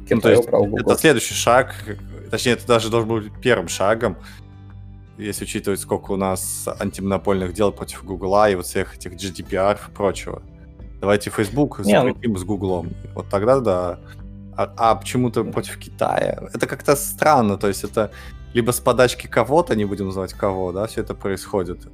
Китай 0.08 0.16
ну, 0.16 0.20
то 0.20 0.30
есть, 0.30 0.48
это 0.48 0.96
следующий 0.98 1.34
шаг, 1.34 1.72
точнее, 2.28 2.54
это 2.54 2.66
даже 2.66 2.90
должен 2.90 3.08
быть 3.08 3.32
первым 3.40 3.68
шагом, 3.68 4.16
если 5.18 5.44
учитывать, 5.44 5.78
сколько 5.78 6.10
у 6.10 6.16
нас 6.16 6.68
антимонопольных 6.80 7.52
дел 7.52 7.70
против 7.70 8.02
Гугла 8.02 8.50
и 8.50 8.56
вот 8.56 8.66
всех 8.66 8.96
этих 8.96 9.12
GDPR 9.12 9.78
и 9.86 9.94
прочего. 9.94 10.42
Давайте 11.00 11.30
Facebook 11.30 11.78
ну 11.78 11.84
закрепим 11.84 12.36
с 12.36 12.42
Гуглом. 12.42 12.90
Вот 13.14 13.28
тогда 13.28 13.60
да. 13.60 14.00
А, 14.56 14.72
а 14.76 14.94
почему-то 14.94 15.44
против 15.44 15.78
Китая? 15.78 16.42
Это 16.52 16.66
как-то 16.66 16.96
странно, 16.96 17.56
то 17.56 17.68
есть 17.68 17.84
это 17.84 18.10
либо 18.52 18.72
с 18.72 18.80
подачки 18.80 19.26
кого-то, 19.26 19.76
не 19.76 19.84
будем 19.84 20.06
называть 20.06 20.32
кого, 20.32 20.72
да, 20.72 20.86
все 20.86 21.02
это 21.02 21.14
происходит, 21.14 21.86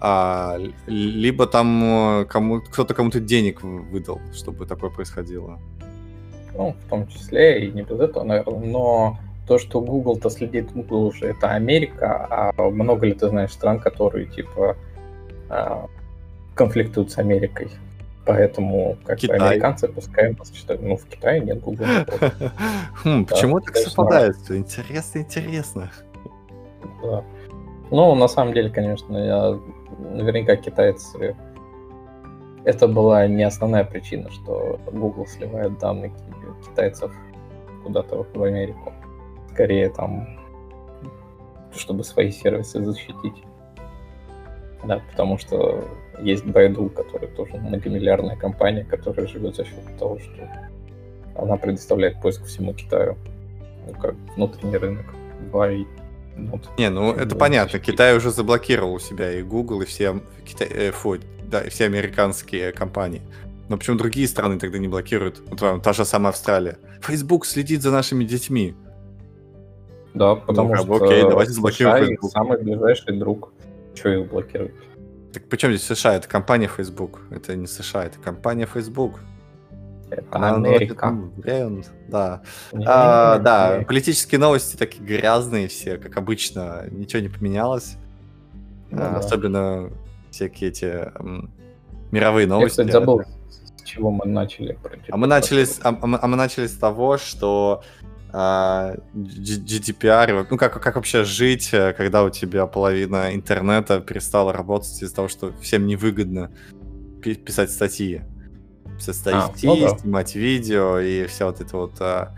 а, 0.00 0.58
либо 0.86 1.46
там 1.46 2.20
э, 2.20 2.24
кому, 2.26 2.60
кто-то 2.60 2.94
кому-то 2.94 3.20
денег 3.20 3.62
выдал, 3.62 4.20
чтобы 4.32 4.66
такое 4.66 4.90
происходило. 4.90 5.58
Ну, 6.54 6.76
в 6.84 6.88
том 6.88 7.08
числе 7.08 7.66
и 7.66 7.72
не 7.72 7.82
без 7.82 7.98
этого, 7.98 8.24
наверное, 8.24 8.70
но 8.70 9.18
то, 9.46 9.58
что 9.58 9.80
Google-то 9.80 10.30
следит, 10.30 10.72
Google 10.72 11.06
уже 11.06 11.26
это 11.26 11.50
Америка, 11.50 12.26
а 12.30 12.70
много 12.70 13.06
ли 13.06 13.14
ты 13.14 13.28
знаешь 13.28 13.52
стран, 13.52 13.80
которые 13.80 14.26
типа 14.26 14.76
а, 15.48 15.86
конфликтуют 16.54 17.10
с 17.10 17.18
Америкой? 17.18 17.70
Поэтому 18.28 18.96
как 19.04 19.18
Китай. 19.18 19.38
бы 19.38 19.46
американцы 19.46 19.88
пускай 19.88 20.34
нас 20.34 20.52
считают. 20.52 20.82
Ну, 20.82 20.96
в 20.96 21.06
Китае 21.06 21.40
нет 21.40 21.60
Google. 21.60 21.86
Хм, 23.02 23.24
почему 23.24 23.60
так 23.60 23.76
совпадает? 23.76 24.36
Интересно, 24.50 25.20
интересно. 25.20 25.90
Да. 27.02 27.24
Ну, 27.90 28.14
на 28.14 28.28
самом 28.28 28.52
деле, 28.52 28.68
конечно, 28.68 29.16
я 29.16 29.58
наверняка 29.98 30.56
китайцы 30.56 31.34
это 32.68 32.86
была 32.86 33.26
не 33.26 33.44
основная 33.44 33.84
причина, 33.84 34.30
что 34.30 34.78
Google 34.92 35.26
сливает 35.26 35.78
данные 35.78 36.12
китайцев 36.66 37.10
куда-то 37.82 38.26
в 38.34 38.42
Америку. 38.42 38.92
Скорее 39.52 39.88
там, 39.88 40.28
чтобы 41.74 42.04
свои 42.04 42.30
сервисы 42.30 42.84
защитить. 42.84 43.42
Да, 44.84 45.00
потому 45.10 45.38
что 45.38 45.82
есть 46.22 46.44
Baidu, 46.44 46.88
который 46.90 47.28
тоже 47.28 47.56
многомиллиардная 47.56 48.36
компания, 48.36 48.84
которая 48.84 49.26
живет 49.26 49.56
за 49.56 49.64
счет 49.64 49.98
того, 49.98 50.18
что 50.18 50.48
она 51.36 51.56
предоставляет 51.56 52.20
поиск 52.20 52.44
всему 52.44 52.74
Китаю. 52.74 53.16
Ну, 53.86 53.94
как 53.94 54.14
внутренний 54.36 54.76
рынок. 54.76 55.06
Buy 55.52 55.86
не, 56.78 56.88
ну 56.88 57.12
это 57.12 57.34
понятно. 57.34 57.80
Китай 57.80 58.16
уже 58.16 58.30
заблокировал 58.30 58.94
у 58.94 58.98
себя 59.00 59.32
и 59.32 59.42
Google, 59.42 59.82
и 59.82 59.86
все, 59.86 60.20
Китай, 60.44 60.68
э, 60.68 60.92
фу, 60.92 61.16
да, 61.42 61.62
и 61.62 61.68
все 61.68 61.86
американские 61.86 62.72
компании. 62.72 63.22
Но 63.68 63.76
почему 63.76 63.98
другие 63.98 64.26
страны 64.28 64.58
тогда 64.58 64.78
не 64.78 64.88
блокируют? 64.88 65.42
Вот 65.50 65.82
та 65.82 65.92
же 65.92 66.04
самая 66.04 66.30
Австралия. 66.30 66.78
Facebook 67.02 67.44
следит 67.44 67.82
за 67.82 67.90
нашими 67.90 68.24
детьми. 68.24 68.74
Да, 70.14 70.36
потому 70.36 70.74
ну, 70.74 70.76
что 70.76 71.04
окей, 71.04 71.22
давайте 71.22 71.52
заблокируем 71.52 72.06
Facebook. 72.06 72.30
самый 72.30 72.62
ближайший 72.62 73.16
друг. 73.18 73.52
Что 73.94 74.10
их 74.10 74.30
блокирует? 74.30 74.74
Так 75.32 75.48
почему 75.48 75.72
здесь 75.72 75.86
США? 75.86 76.14
Это 76.14 76.28
компания 76.28 76.68
Facebook. 76.68 77.20
Это 77.30 77.54
не 77.54 77.66
США, 77.66 78.04
это 78.04 78.18
компания 78.18 78.66
Facebook. 78.66 79.20
Это 80.10 80.24
Она 80.30 80.54
Америка. 80.54 81.10
Бренд, 81.36 81.90
да. 82.08 82.42
А, 82.86 83.38
да, 83.38 83.84
политические 83.86 84.38
новости 84.38 84.76
такие 84.76 85.04
грязные 85.04 85.68
все, 85.68 85.98
как 85.98 86.16
обычно. 86.16 86.86
Ничего 86.90 87.20
не 87.20 87.28
поменялось. 87.28 87.96
Ну, 88.90 89.02
а, 89.02 89.10
да. 89.12 89.18
Особенно 89.18 89.90
всякие 90.30 90.70
эти 90.70 90.84
м, 91.18 91.50
мировые 92.10 92.46
новости. 92.46 92.80
Я, 92.80 92.86
кстати, 92.86 92.90
забыл, 92.90 93.22
с 93.50 93.82
чего 93.82 94.10
мы 94.10 94.24
начали. 94.24 94.78
А 95.10 95.16
мы 95.18 95.26
начали, 95.26 95.64
с, 95.64 95.78
а, 95.82 95.88
а, 96.00 96.26
мы 96.26 96.36
начали 96.36 96.66
с 96.66 96.74
того, 96.74 97.18
что 97.18 97.82
а, 97.82 98.17
GDPR, 98.32 100.46
ну 100.50 100.56
как, 100.56 100.82
как 100.82 100.96
вообще 100.96 101.24
жить, 101.24 101.70
э, 101.72 101.94
когда 101.94 102.24
у 102.24 102.30
тебя 102.30 102.66
половина 102.66 103.34
интернета 103.34 104.00
перестала 104.00 104.52
работать 104.52 105.02
из-за 105.02 105.14
того, 105.14 105.28
что 105.28 105.52
всем 105.60 105.86
невыгодно 105.86 106.50
писать 107.22 107.70
статьи 107.70 108.22
писать 108.98 109.32
а, 109.32 109.48
статьи, 109.48 109.68
ну 109.68 109.80
да. 109.80 109.96
снимать 109.96 110.34
видео 110.34 110.98
и 110.98 111.26
все 111.26 111.46
вот 111.46 111.60
это 111.60 111.76
вот 111.76 111.92
а, 112.00 112.34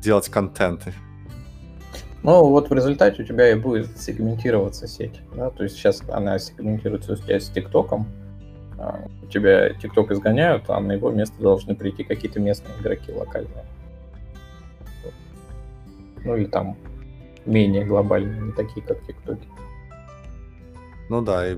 делать 0.00 0.28
контенты. 0.28 0.92
Ну, 2.22 2.48
вот 2.48 2.70
в 2.70 2.72
результате 2.72 3.22
у 3.22 3.24
тебя 3.24 3.50
и 3.50 3.54
будет 3.54 3.98
сегментироваться 3.98 4.86
сеть. 4.86 5.20
Да? 5.34 5.50
То 5.50 5.62
есть 5.62 5.76
сейчас 5.76 6.02
она 6.08 6.38
сегментируется 6.38 7.12
у 7.12 7.16
тебя 7.16 7.40
с 7.40 7.48
ТикТоком. 7.48 8.06
А, 8.78 9.00
у 9.22 9.26
тебя 9.26 9.72
ТикТок 9.74 10.10
изгоняют, 10.10 10.64
а 10.68 10.78
на 10.80 10.92
его 10.92 11.10
место 11.10 11.40
должны 11.40 11.74
прийти 11.74 12.04
какие-то 12.04 12.40
местные 12.40 12.74
игроки 12.80 13.12
локальные. 13.12 13.64
Ну 16.26 16.36
или 16.36 16.44
там 16.46 16.76
менее 17.46 17.84
глобальные, 17.84 18.40
не 18.40 18.52
такие, 18.52 18.84
как 18.84 19.00
ТикТоки. 19.06 19.48
Ну 21.08 21.22
да, 21.22 21.48
и 21.48 21.54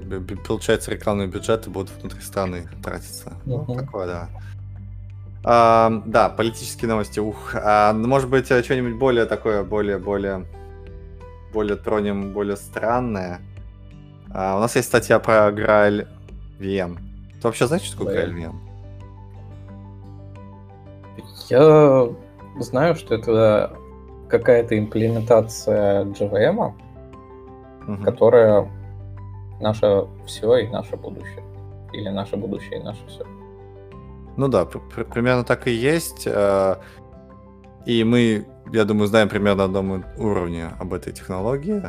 получается 0.46 0.90
рекламные 0.90 1.26
бюджеты 1.26 1.70
будут 1.70 1.90
внутри 2.00 2.20
страны 2.20 2.68
тратиться. 2.84 3.30
Uh-huh. 3.46 3.64
Ну, 3.66 3.74
такое, 3.74 4.06
да. 4.06 4.28
А, 5.42 6.02
да, 6.04 6.28
политические 6.28 6.90
новости. 6.90 7.18
Ух, 7.18 7.54
а, 7.54 7.94
может 7.94 8.28
быть, 8.28 8.50
э, 8.50 8.62
что-нибудь 8.62 8.96
более 8.96 9.24
такое, 9.24 9.64
более, 9.64 9.96
более, 9.96 10.44
более 11.54 11.76
тронем, 11.76 12.34
более 12.34 12.56
странное. 12.56 13.40
А, 14.30 14.58
у 14.58 14.60
нас 14.60 14.76
есть 14.76 14.88
статья 14.88 15.18
про 15.18 15.50
Graal 15.50 16.06
VM. 16.58 16.98
Ты 17.40 17.40
вообще 17.42 17.66
знаешь, 17.66 17.84
что 17.84 17.96
такое 17.96 18.26
Graal 18.26 18.34
VM? 18.36 18.54
Я 21.48 22.08
знаю, 22.62 22.94
что 22.96 23.14
это 23.14 23.72
какая-то 24.28 24.78
имплементация 24.78 26.04
JVM, 26.04 26.72
угу. 27.86 28.04
которая 28.04 28.68
наше 29.60 30.06
все 30.26 30.56
и 30.58 30.68
наше 30.68 30.96
будущее. 30.96 31.44
Или 31.92 32.08
наше 32.10 32.36
будущее 32.36 32.80
и 32.80 32.82
наше 32.82 33.06
все. 33.08 33.24
Ну 34.36 34.48
да, 34.48 34.64
примерно 34.66 35.44
так 35.44 35.66
и 35.66 35.72
есть. 35.72 36.26
Э, 36.26 36.76
и 37.86 38.04
мы, 38.04 38.46
я 38.72 38.84
думаю, 38.84 39.08
знаем 39.08 39.28
примерно 39.28 39.66
на 39.66 39.78
одном 39.80 40.04
уровне 40.16 40.68
об 40.78 40.94
этой 40.94 41.12
технологии. 41.12 41.82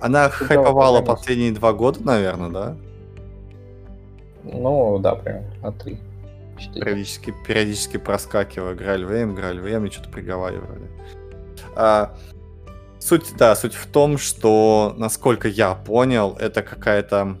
Она 0.00 0.28
Ты 0.28 0.44
хайповала 0.44 1.02
последние 1.02 1.52
два 1.52 1.72
года, 1.72 2.00
наверное, 2.02 2.50
да? 2.50 2.76
Ну, 4.44 4.98
да, 5.00 5.14
примерно, 5.16 5.54
на 5.62 5.72
три. 5.72 5.98
Периодически, 6.74 7.34
периодически 7.46 7.96
проскакивая, 7.96 8.74
играли 8.74 9.06
VM, 9.06 9.34
играли 9.34 9.62
VM, 9.62 9.86
и 9.86 9.90
что-то 9.90 10.10
приговаривали. 10.10 10.88
А, 11.76 12.16
Суть, 13.04 13.34
да, 13.36 13.54
суть 13.54 13.74
в 13.74 13.86
том, 13.86 14.16
что, 14.16 14.94
насколько 14.96 15.46
я 15.46 15.74
понял, 15.74 16.38
это 16.40 16.62
какая-то... 16.62 17.36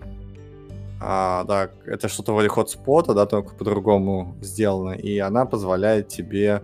А, 1.00 1.44
да, 1.44 1.70
это 1.86 2.08
что-то 2.08 2.34
вроде 2.34 2.50
хотспота, 2.50 3.14
да, 3.14 3.24
только 3.24 3.54
по-другому 3.54 4.36
сделано, 4.42 4.90
и 4.90 5.18
она 5.18 5.46
позволяет 5.46 6.08
тебе 6.08 6.62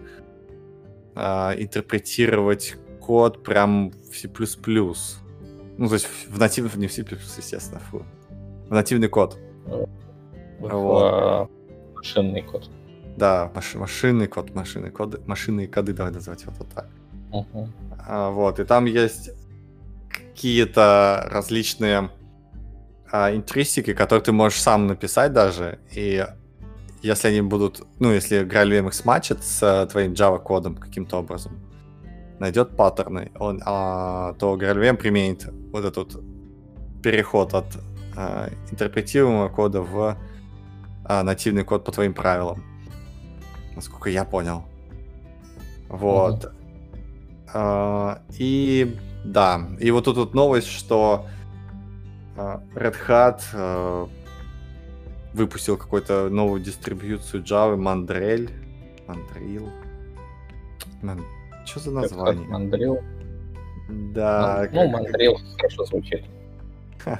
а, 1.14 1.54
интерпретировать 1.56 2.76
код 3.00 3.42
прям 3.42 3.90
в 3.90 4.14
C++. 4.14 4.28
Ну, 5.78 5.88
то 5.88 5.94
есть 5.94 6.06
в 6.28 6.38
нативный, 6.38 6.70
не 6.76 6.86
в 6.86 6.92
C++, 6.92 7.02
естественно, 7.38 7.80
фу. 7.90 8.02
В 8.68 8.74
нативный 8.74 9.08
код. 9.08 9.38
Вот. 10.58 11.02
А, 11.02 11.48
машинный 11.94 12.42
код. 12.42 12.68
Да, 13.16 13.50
маш, 13.54 13.74
машинный 13.76 14.26
код, 14.26 14.54
машинные 14.54 14.90
коды, 14.90 15.22
машинные 15.24 15.68
коды, 15.68 15.94
давай 15.94 16.12
называть 16.12 16.44
вот 16.44 16.68
так. 16.74 16.86
Uh-huh. 17.30 17.68
А, 18.06 18.30
вот, 18.30 18.58
и 18.58 18.64
там 18.64 18.86
есть 18.86 19.30
какие-то 20.08 21.28
различные 21.30 22.10
а, 23.10 23.34
интристики, 23.34 23.92
которые 23.92 24.22
ты 24.22 24.32
можешь 24.32 24.60
сам 24.60 24.86
написать 24.86 25.32
даже, 25.32 25.78
и 25.92 26.26
если 27.02 27.28
они 27.28 27.40
будут, 27.40 27.86
ну, 27.98 28.12
если 28.12 28.44
GraalVM 28.44 28.88
их 28.88 28.94
смачат 28.94 29.44
с 29.44 29.62
а, 29.62 29.86
твоим 29.86 30.12
Java 30.12 30.38
кодом 30.38 30.76
каким-то 30.76 31.18
образом, 31.18 31.58
найдет 32.38 32.76
паттерны, 32.76 33.30
он, 33.38 33.62
а, 33.64 34.34
то 34.34 34.56
GraalVM 34.56 34.96
применит 34.96 35.48
вот 35.72 35.84
этот 35.84 36.20
переход 37.02 37.54
от 37.54 37.66
а, 38.16 38.48
интерпретируемого 38.70 39.48
кода 39.48 39.82
в 39.82 40.16
а, 41.04 41.22
нативный 41.22 41.64
код 41.64 41.84
по 41.84 41.92
твоим 41.92 42.14
правилам. 42.14 42.62
Насколько 43.74 44.10
я 44.10 44.24
понял. 44.24 44.64
Вот. 45.88 46.44
Uh-huh. 46.44 46.59
А, 47.52 48.22
и 48.38 48.96
да, 49.24 49.62
и 49.78 49.90
вот 49.90 50.04
тут 50.04 50.16
вот 50.16 50.34
новость, 50.34 50.68
что 50.68 51.26
а, 52.36 52.62
Red 52.74 52.96
Hat 53.06 53.40
а, 53.52 54.08
выпустил 55.34 55.76
какую-то 55.76 56.28
новую 56.28 56.60
дистрибьюцию 56.60 57.42
Java, 57.42 57.76
Mandrel. 57.76 58.50
Mandrill. 59.06 59.68
Man... 61.02 61.22
Что 61.64 61.80
за 61.80 61.90
название? 61.90 62.46
Mandrill. 62.48 63.02
Да. 64.12 64.68
Ну, 64.72 64.90
как... 64.90 65.00
Mandrill 65.00 65.36
хорошо 65.56 65.84
звучит. 65.84 66.24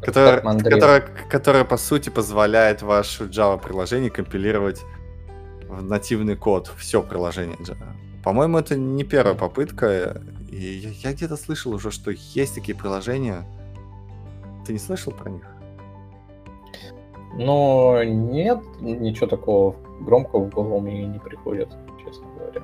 которая, 0.00 0.40
которая, 0.40 1.00
которая, 1.30 1.64
по 1.64 1.76
сути, 1.76 2.10
позволяет 2.10 2.82
ваше 2.82 3.24
Java-приложение 3.24 4.10
компилировать 4.10 4.82
в 5.68 5.82
нативный 5.82 6.36
код 6.36 6.70
все 6.76 7.02
приложение 7.02 7.56
Java. 7.58 8.05
По-моему, 8.26 8.58
это 8.58 8.76
не 8.76 9.04
первая 9.04 9.36
попытка. 9.36 10.20
И 10.50 10.56
я, 10.56 10.90
я 11.10 11.12
где-то 11.12 11.36
слышал 11.36 11.72
уже, 11.72 11.92
что 11.92 12.10
есть 12.10 12.56
такие 12.56 12.76
приложения. 12.76 13.44
Ты 14.66 14.72
не 14.72 14.80
слышал 14.80 15.12
про 15.12 15.30
них? 15.30 15.46
Но 17.34 18.02
нет, 18.02 18.58
ничего 18.80 19.28
такого 19.28 19.76
громкого 20.00 20.42
в 20.42 20.50
голову 20.50 20.80
мне 20.80 21.06
не 21.06 21.20
приходит, 21.20 21.68
честно 22.04 22.26
говоря. 22.36 22.62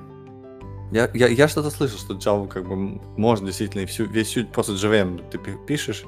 Я, 0.91 1.09
я, 1.13 1.27
я 1.27 1.47
что-то 1.47 1.69
слышал, 1.69 1.97
что 1.97 2.15
Java 2.15 2.45
как 2.49 2.67
бы 2.67 2.99
можно 3.15 3.47
действительно 3.47 3.85
всю, 3.87 4.03
весь 4.03 4.27
всю 4.27 4.45
просто 4.45 4.73
JVM 4.73 5.29
ты 5.29 5.39
пишешь 5.65 6.05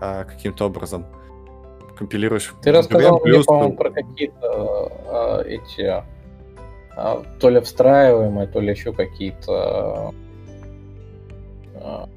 а, 0.00 0.22
каким-то 0.22 0.66
образом, 0.66 1.06
компилируешь. 1.98 2.54
Ты 2.62 2.70
рассказал 2.70 3.18
JVM, 3.18 3.28
мне, 3.28 3.42
по-моему, 3.42 3.76
про 3.76 3.90
какие-то 3.90 4.92
а, 5.08 5.42
эти 5.42 6.04
то 6.94 7.48
ли 7.48 7.60
встраиваемые, 7.60 8.46
то 8.46 8.60
ли 8.60 8.70
еще 8.70 8.92
какие-то 8.92 10.12
а, 11.76 12.08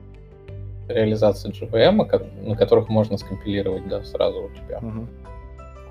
реализации 0.87 1.51
JVM, 1.51 2.45
на 2.47 2.55
которых 2.55 2.89
можно 2.89 3.17
скомпилировать, 3.17 3.87
да, 3.87 4.03
сразу 4.03 4.45
у 4.45 4.49
тебя. 4.49 4.79
Угу. 4.79 5.07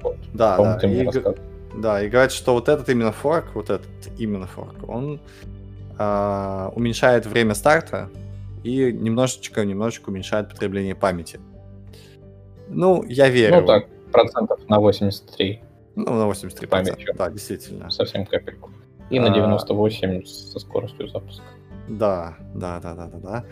Вот. 0.03 0.16
Да, 0.35 0.57
да. 0.57 0.78
Ты 0.78 0.89
мне 0.89 1.05
и, 1.05 1.11
да, 1.76 2.03
и 2.03 2.09
говорят, 2.09 2.33
что 2.33 2.55
вот 2.55 2.68
этот 2.68 2.89
именно 2.89 3.12
форк, 3.12 3.47
вот 3.55 3.70
этот 3.70 3.89
именно 4.18 4.47
форк, 4.47 4.89
он 4.89 5.20
э, 5.99 6.70
уменьшает 6.74 7.26
время 7.26 7.55
старта 7.55 8.11
и 8.62 8.93
немножечко, 8.93 9.64
немножечко 9.64 10.11
уменьшает 10.11 10.51
потребление 10.51 10.95
памяти. 10.95 11.41
Ну, 12.68 13.05
я 13.05 13.28
верю. 13.28 13.61
Ну 13.61 13.66
так, 13.66 13.87
процентов 14.12 14.68
на 14.68 14.80
83. 14.80 15.61
Ну, 15.95 16.14
на 16.14 16.26
83 16.26 16.66
памятью. 16.66 17.14
Да, 17.14 17.30
действительно. 17.30 17.90
Совсем 17.90 18.26
капельку. 18.26 18.70
И 19.11 19.18
на 19.18 19.30
98 19.30 20.22
а... 20.22 20.26
со 20.26 20.59
скоростью 20.59 21.09
запуска. 21.09 21.45
Да, 21.88 22.36
да, 22.55 22.80
да, 22.80 22.95
да, 22.95 23.07
да, 23.07 23.18
да. 23.18 23.45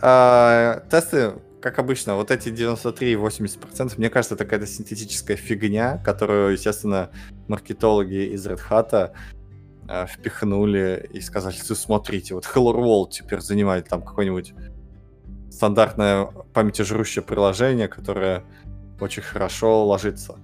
А, 0.00 0.80
тесты 0.90 1.34
как 1.64 1.78
обычно, 1.78 2.16
вот 2.16 2.30
эти 2.30 2.50
93 2.50 3.12
и 3.12 3.14
80%, 3.14 3.94
мне 3.96 4.10
кажется, 4.10 4.34
это 4.34 4.44
какая-то 4.44 4.66
синтетическая 4.66 5.34
фигня, 5.38 5.96
которую, 5.96 6.52
естественно, 6.52 7.08
маркетологи 7.48 8.34
из 8.34 8.46
Red 8.46 8.60
Hat 8.68 9.12
э, 9.88 10.06
впихнули 10.06 11.08
и 11.10 11.22
сказали, 11.22 11.54
что 11.54 11.74
смотрите, 11.74 12.34
вот 12.34 12.44
Hello 12.44 12.74
World 12.74 13.12
теперь 13.12 13.40
занимает 13.40 13.88
там 13.88 14.02
какое-нибудь 14.02 14.52
стандартное 15.50 16.26
памятежрущее 16.52 17.24
приложение, 17.24 17.88
которое 17.88 18.44
очень 19.00 19.22
хорошо 19.22 19.86
ложится. 19.86 20.36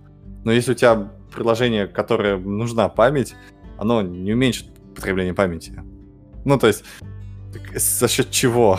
Но 0.45 0.53
если 0.53 0.73
у 0.73 0.75
тебя 0.75 1.11
приложение, 1.33 1.87
которое 1.87 2.37
нужна 2.37 2.89
память, 2.89 3.35
оно 3.79 4.03
не 4.03 4.33
уменьшит 4.33 4.67
потребление 4.95 5.35
памяти. 5.35 5.73
Ну, 6.45 6.59
то 6.59 6.67
есть, 6.67 6.85
за 7.75 8.09
счет 8.09 8.31
чего? 8.31 8.79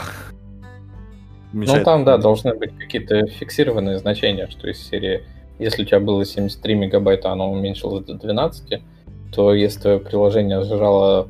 Ну, 1.54 1.84
там, 1.84 2.06
да, 2.06 2.18
должны 2.18 2.54
быть 2.56 2.78
какие-то 2.78 3.28
фиксированные 3.28 3.98
значения, 4.00 4.48
что 4.50 4.70
из 4.70 4.80
серии, 4.80 5.24
если 5.60 5.84
у 5.84 5.86
тебя 5.86 6.00
было 6.00 6.26
73 6.26 6.76
мегабайта, 6.76 7.32
оно 7.32 7.52
уменьшилось 7.52 8.06
до 8.06 8.14
12, 8.16 8.82
то 9.34 9.54
если 9.54 9.80
твое 9.80 10.00
приложение 10.00 10.64
сжало 10.64 11.28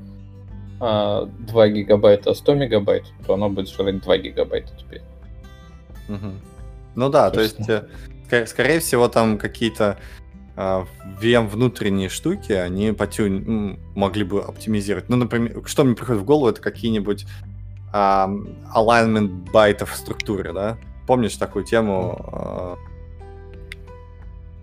а, 0.79 1.25
2 1.25 1.67
гигабайта 1.69 2.33
100 2.33 2.53
мегабайт, 2.55 3.05
то 3.25 3.33
оно 3.33 3.49
будет 3.49 3.69
жрать 3.69 4.01
2 4.01 4.17
гигабайта 4.17 4.73
теперь. 4.77 5.01
Угу. 6.09 6.31
Ну 6.95 7.09
да, 7.09 7.29
то 7.31 7.41
есть, 7.41 7.57
то 7.65 7.87
есть 8.31 8.49
скорее 8.51 8.79
всего, 8.79 9.07
там 9.07 9.37
какие-то 9.37 9.97
VM 10.55 11.47
внутренние 11.47 12.09
штуки, 12.09 12.51
они 12.51 12.91
потюн 12.91 13.79
могли 13.95 14.23
бы 14.23 14.41
оптимизировать. 14.41 15.09
Ну, 15.09 15.17
например, 15.17 15.61
что 15.65 15.83
мне 15.83 15.95
приходит 15.95 16.21
в 16.21 16.25
голову, 16.25 16.49
это 16.49 16.61
какие-нибудь 16.61 17.25
alignment 17.93 19.51
байтов 19.51 19.91
в 19.91 19.95
структуре, 19.95 20.53
да? 20.53 20.77
Помнишь 21.07 21.35
такую 21.35 21.65
тему 21.65 22.17
э, 22.31 22.75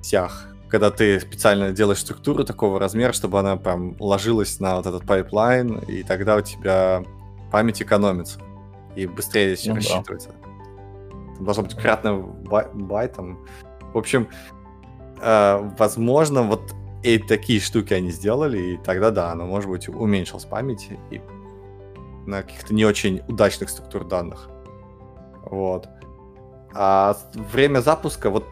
сях, 0.02 0.48
когда 0.68 0.90
ты 0.90 1.20
специально 1.20 1.72
делаешь 1.72 1.98
структуру 1.98 2.44
такого 2.44 2.78
размера, 2.78 3.12
чтобы 3.12 3.38
она 3.38 3.56
прям 3.56 3.96
ложилась 3.98 4.60
на 4.60 4.76
вот 4.76 4.86
этот 4.86 5.04
pipeline, 5.04 5.78
и 5.78 6.02
тогда 6.02 6.36
у 6.36 6.40
тебя 6.40 7.02
память 7.50 7.82
экономится 7.82 8.40
и 8.96 9.06
быстрее 9.06 9.56
ну, 9.66 9.74
рассчитывается. 9.74 10.30
Да. 10.30 11.44
Должно 11.44 11.62
быть 11.64 11.74
кратно 11.74 12.16
бай, 12.16 12.66
байтам. 12.72 13.46
В 13.92 13.98
общем, 13.98 14.28
возможно, 15.20 16.42
вот 16.42 16.74
и 17.02 17.18
такие 17.18 17.60
штуки 17.60 17.94
они 17.94 18.10
сделали, 18.10 18.58
и 18.58 18.76
тогда 18.76 19.10
да, 19.10 19.32
оно, 19.32 19.46
может 19.46 19.70
быть, 19.70 19.88
уменьшилась 19.88 20.44
память, 20.44 20.88
и 21.10 21.20
на 22.26 22.42
каких-то 22.42 22.74
не 22.74 22.84
очень 22.84 23.22
удачных 23.28 23.70
структур 23.70 24.04
данных. 24.04 24.48
Вот. 25.44 25.88
А 26.74 27.16
время 27.52 27.80
запуска, 27.80 28.30
вот 28.30 28.44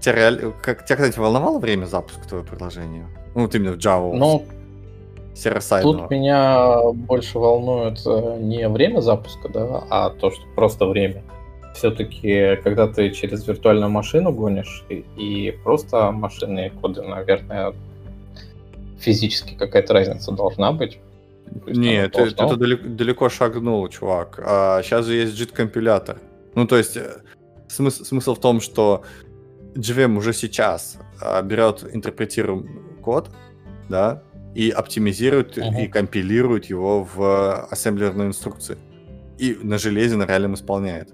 тебя, 0.00 0.14
реаль... 0.14 0.52
как, 0.62 0.84
тебя 0.84 0.96
кстати, 0.96 1.18
волновало 1.18 1.58
время 1.58 1.86
запуска 1.86 2.26
твоего 2.28 2.46
приложения? 2.46 3.06
Ну, 3.34 3.42
вот 3.42 3.54
именно 3.54 3.72
в 3.72 3.76
Java. 3.76 4.12
Ну, 4.12 4.44
Тут 5.82 6.10
меня 6.10 6.90
больше 6.92 7.38
волнует 7.38 8.00
э, 8.04 8.38
не 8.40 8.68
время 8.68 9.00
запуска, 9.00 9.48
да, 9.48 9.84
а 9.88 10.10
то, 10.10 10.30
что 10.30 10.42
просто 10.56 10.86
время. 10.86 11.22
Все-таки, 11.74 12.56
когда 12.64 12.86
ты 12.88 13.10
через 13.10 13.46
виртуальную 13.46 13.90
машину 13.90 14.32
гонишь 14.32 14.84
и, 14.88 15.04
и 15.16 15.50
просто 15.62 16.10
машинные 16.10 16.70
коды, 16.70 17.02
наверное, 17.02 17.72
физически 18.98 19.54
какая-то 19.54 19.94
разница 19.94 20.32
должна 20.32 20.72
быть. 20.72 20.98
Нет, 21.66 22.12
ты, 22.12 22.30
ты, 22.30 22.56
далеко, 22.56 22.88
далеко 22.88 23.28
шагнул, 23.28 23.88
чувак. 23.88 24.40
А, 24.44 24.82
сейчас 24.82 25.06
же 25.06 25.14
есть 25.14 25.40
JIT-компилятор. 25.40 26.18
Ну, 26.54 26.66
то 26.66 26.76
есть, 26.76 26.96
э, 26.96 27.22
смысл, 27.68 28.04
смысл 28.04 28.34
в 28.34 28.40
том, 28.40 28.60
что 28.60 29.02
JVM 29.74 30.16
уже 30.16 30.32
сейчас 30.32 30.98
а, 31.20 31.42
берет, 31.42 31.84
интерпретирует 31.92 32.66
код, 33.02 33.30
да, 33.88 34.22
и 34.54 34.70
оптимизирует 34.70 35.58
uh-huh. 35.58 35.84
и 35.84 35.88
компилирует 35.88 36.66
его 36.66 37.04
в 37.04 37.66
ассемблерной 37.70 38.26
инструкции. 38.26 38.76
И 39.38 39.56
на 39.62 39.78
железе 39.78 40.16
на 40.16 40.26
реальном 40.26 40.54
исполняет. 40.54 41.10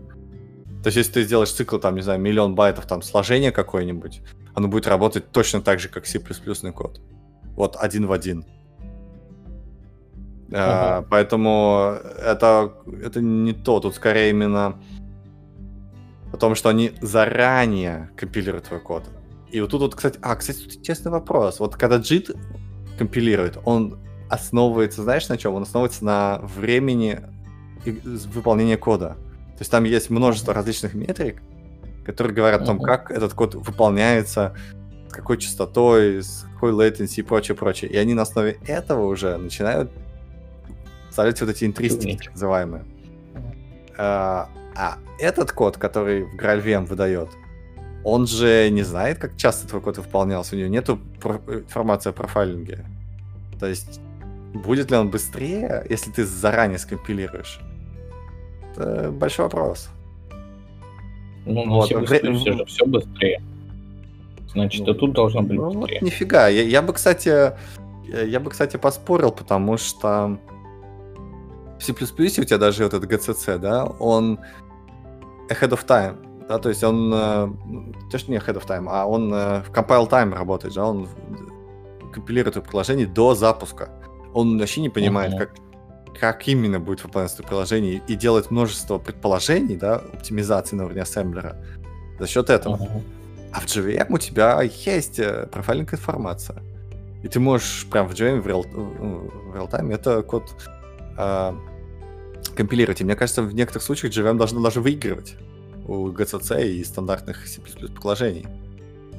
То 0.87 0.89
есть, 0.89 0.99
если 0.99 1.12
ты 1.14 1.22
сделаешь 1.24 1.51
цикл, 1.51 1.78
там, 1.78 1.97
не 1.97 2.01
знаю, 2.01 2.20
миллион 2.20 2.55
байтов, 2.55 2.87
там, 2.87 3.03
сложения 3.03 3.51
какое-нибудь, 3.51 4.22
оно 4.55 4.68
будет 4.68 4.87
работать 4.87 5.32
точно 5.32 5.61
так 5.61 5.80
же, 5.80 5.89
как 5.89 6.07
C++ 6.07 6.20
код. 6.20 7.01
Вот, 7.57 7.74
один 7.74 8.07
в 8.07 8.12
один. 8.12 8.45
Uh-huh. 10.47 10.55
А, 10.55 11.03
поэтому 11.11 11.97
это, 12.24 12.72
это 13.03 13.20
не 13.20 13.53
то. 13.53 13.80
Тут 13.80 13.97
скорее 13.97 14.30
именно 14.30 14.80
о 16.32 16.37
том, 16.37 16.55
что 16.55 16.68
они 16.68 16.93
заранее 17.01 18.11
компилируют 18.16 18.66
твой 18.66 18.78
код. 18.78 19.03
И 19.51 19.61
вот 19.61 19.72
тут 19.72 19.80
вот, 19.80 19.97
кстати, 19.97 20.20
а, 20.22 20.37
кстати, 20.37 20.61
тут 20.61 20.76
интересный 20.76 21.11
вопрос. 21.11 21.59
Вот 21.59 21.74
когда 21.74 21.97
JIT 21.97 22.39
компилирует, 22.97 23.59
он 23.64 23.99
основывается, 24.30 25.03
знаешь, 25.03 25.28
на 25.28 25.37
чем? 25.37 25.55
Он 25.55 25.64
основывается 25.64 26.05
на 26.05 26.39
времени 26.43 27.22
выполнения 27.84 28.76
кода. 28.76 29.16
То 29.57 29.62
есть 29.62 29.70
там 29.70 29.84
есть 29.84 30.11
множество 30.11 30.52
различных 30.52 30.94
метрик, 30.94 31.40
которые 32.04 32.34
говорят 32.34 32.62
о 32.62 32.66
том, 32.66 32.78
как 32.78 33.11
этот 33.11 33.32
код 33.32 33.54
выполняется, 33.54 34.54
с 35.09 35.12
какой 35.12 35.38
частотой, 35.38 36.22
с 36.22 36.46
какой 36.54 36.72
latency 36.72 37.20
и 37.20 37.22
прочее, 37.22 37.57
прочее. 37.57 37.90
И 37.90 37.96
они 37.96 38.12
на 38.12 38.22
основе 38.22 38.59
этого 38.66 39.07
уже 39.07 39.38
начинают 39.38 39.90
ставить 41.11 41.40
вот 41.40 41.48
эти 41.48 41.64
интристики, 41.64 42.18
так 42.18 42.32
называемые. 42.32 42.84
А, 43.96 44.50
а 44.74 44.98
этот 45.18 45.52
код, 45.52 45.78
который 45.78 46.24
в 46.24 46.36
GraalVM 46.36 46.84
выдает, 46.84 47.30
он 48.04 48.26
же 48.26 48.68
не 48.70 48.82
знает, 48.82 49.18
как 49.18 49.36
часто 49.36 49.66
твой 49.66 49.80
код 49.80 49.96
выполнялся. 49.96 50.54
У 50.54 50.59
него 50.59 50.68
нету 50.68 51.00
про- 51.20 51.40
информации 51.48 52.11
о 52.11 52.12
профайлинге. 52.12 52.84
То 53.59 53.66
есть 53.66 54.00
будет 54.52 54.90
ли 54.90 54.96
он 54.96 55.11
быстрее, 55.11 55.84
если 55.88 56.11
ты 56.11 56.26
заранее 56.26 56.78
скомпилируешь? 56.78 57.61
Это 58.76 59.10
большой 59.10 59.46
вопрос. 59.46 59.88
Ну, 61.44 61.68
вот. 61.68 61.90
на 61.90 62.06
C++ 62.06 62.20
же 62.20 62.64
все 62.66 62.86
быстрее. 62.86 63.42
Значит, 64.48 64.86
ну, 64.86 64.92
и 64.92 64.96
тут 64.96 65.12
должно 65.12 65.42
быть 65.42 65.56
ну, 65.56 65.72
быстрее. 65.72 66.00
Вот 66.00 66.06
нифига. 66.06 66.48
Я, 66.48 66.62
я 66.62 66.82
бы, 66.82 66.92
кстати, 66.92 67.52
я 68.08 68.40
бы, 68.40 68.50
кстати, 68.50 68.76
поспорил, 68.76 69.30
потому 69.30 69.76
что 69.76 70.38
в 71.78 71.84
C++ 71.84 71.92
у 71.92 72.44
тебя 72.44 72.58
даже 72.58 72.84
вот 72.84 72.94
этот 72.94 73.10
GCC, 73.10 73.58
да, 73.58 73.84
он 73.84 74.38
ahead 75.50 75.70
of 75.70 75.86
time, 75.86 76.16
да, 76.48 76.58
то 76.58 76.68
есть 76.68 76.82
он, 76.82 77.12
э, 77.14 77.48
точнее 78.10 78.34
не 78.34 78.36
ahead 78.38 78.56
of 78.56 78.66
time, 78.66 78.86
а 78.88 79.06
он 79.06 79.32
э, 79.32 79.62
в 79.62 79.70
compile 79.70 80.08
time 80.08 80.34
работает, 80.34 80.74
да, 80.74 80.86
он 80.86 81.08
компилирует 82.12 82.56
это 82.56 82.66
приложение 82.66 83.06
до 83.06 83.34
запуска. 83.34 83.90
Он 84.32 84.58
вообще 84.58 84.80
не 84.80 84.88
понимает, 84.88 85.34
uh-huh. 85.34 85.38
как, 85.38 85.50
как 86.16 86.48
именно 86.48 86.80
будет 86.80 87.04
выполняться 87.04 87.38
это 87.38 87.48
приложение, 87.48 88.02
и 88.06 88.14
делает 88.14 88.50
множество 88.50 88.98
предположений, 88.98 89.76
да, 89.76 89.96
оптимизации 89.96 90.76
на 90.76 90.84
уровне 90.84 91.02
ассемблера 91.02 91.56
за 92.18 92.26
счет 92.26 92.50
этого. 92.50 92.76
Uh-huh. 92.76 93.02
А 93.52 93.60
в 93.60 93.66
JVM 93.66 94.06
у 94.10 94.18
тебя 94.18 94.60
есть 94.62 95.18
э, 95.18 95.46
профайлинг 95.50 95.94
информация. 95.94 96.62
И 97.22 97.28
ты 97.28 97.40
можешь 97.40 97.86
прям 97.90 98.08
в 98.08 98.12
JVM 98.12 98.40
в, 98.40 98.46
real, 98.46 98.66
в 98.68 99.56
real-time 99.56 99.94
это 99.94 100.22
код 100.22 100.44
э, 101.16 101.52
компилировать. 102.54 103.00
И 103.00 103.04
мне 103.04 103.16
кажется, 103.16 103.42
в 103.42 103.54
некоторых 103.54 103.82
случаях 103.82 104.12
JVM 104.12 104.36
должна 104.36 104.60
даже 104.60 104.80
выигрывать 104.80 105.36
у 105.86 106.08
GCC 106.08 106.68
и 106.68 106.84
стандартных 106.84 107.46
C++ 107.46 107.60
приложений. 107.60 108.46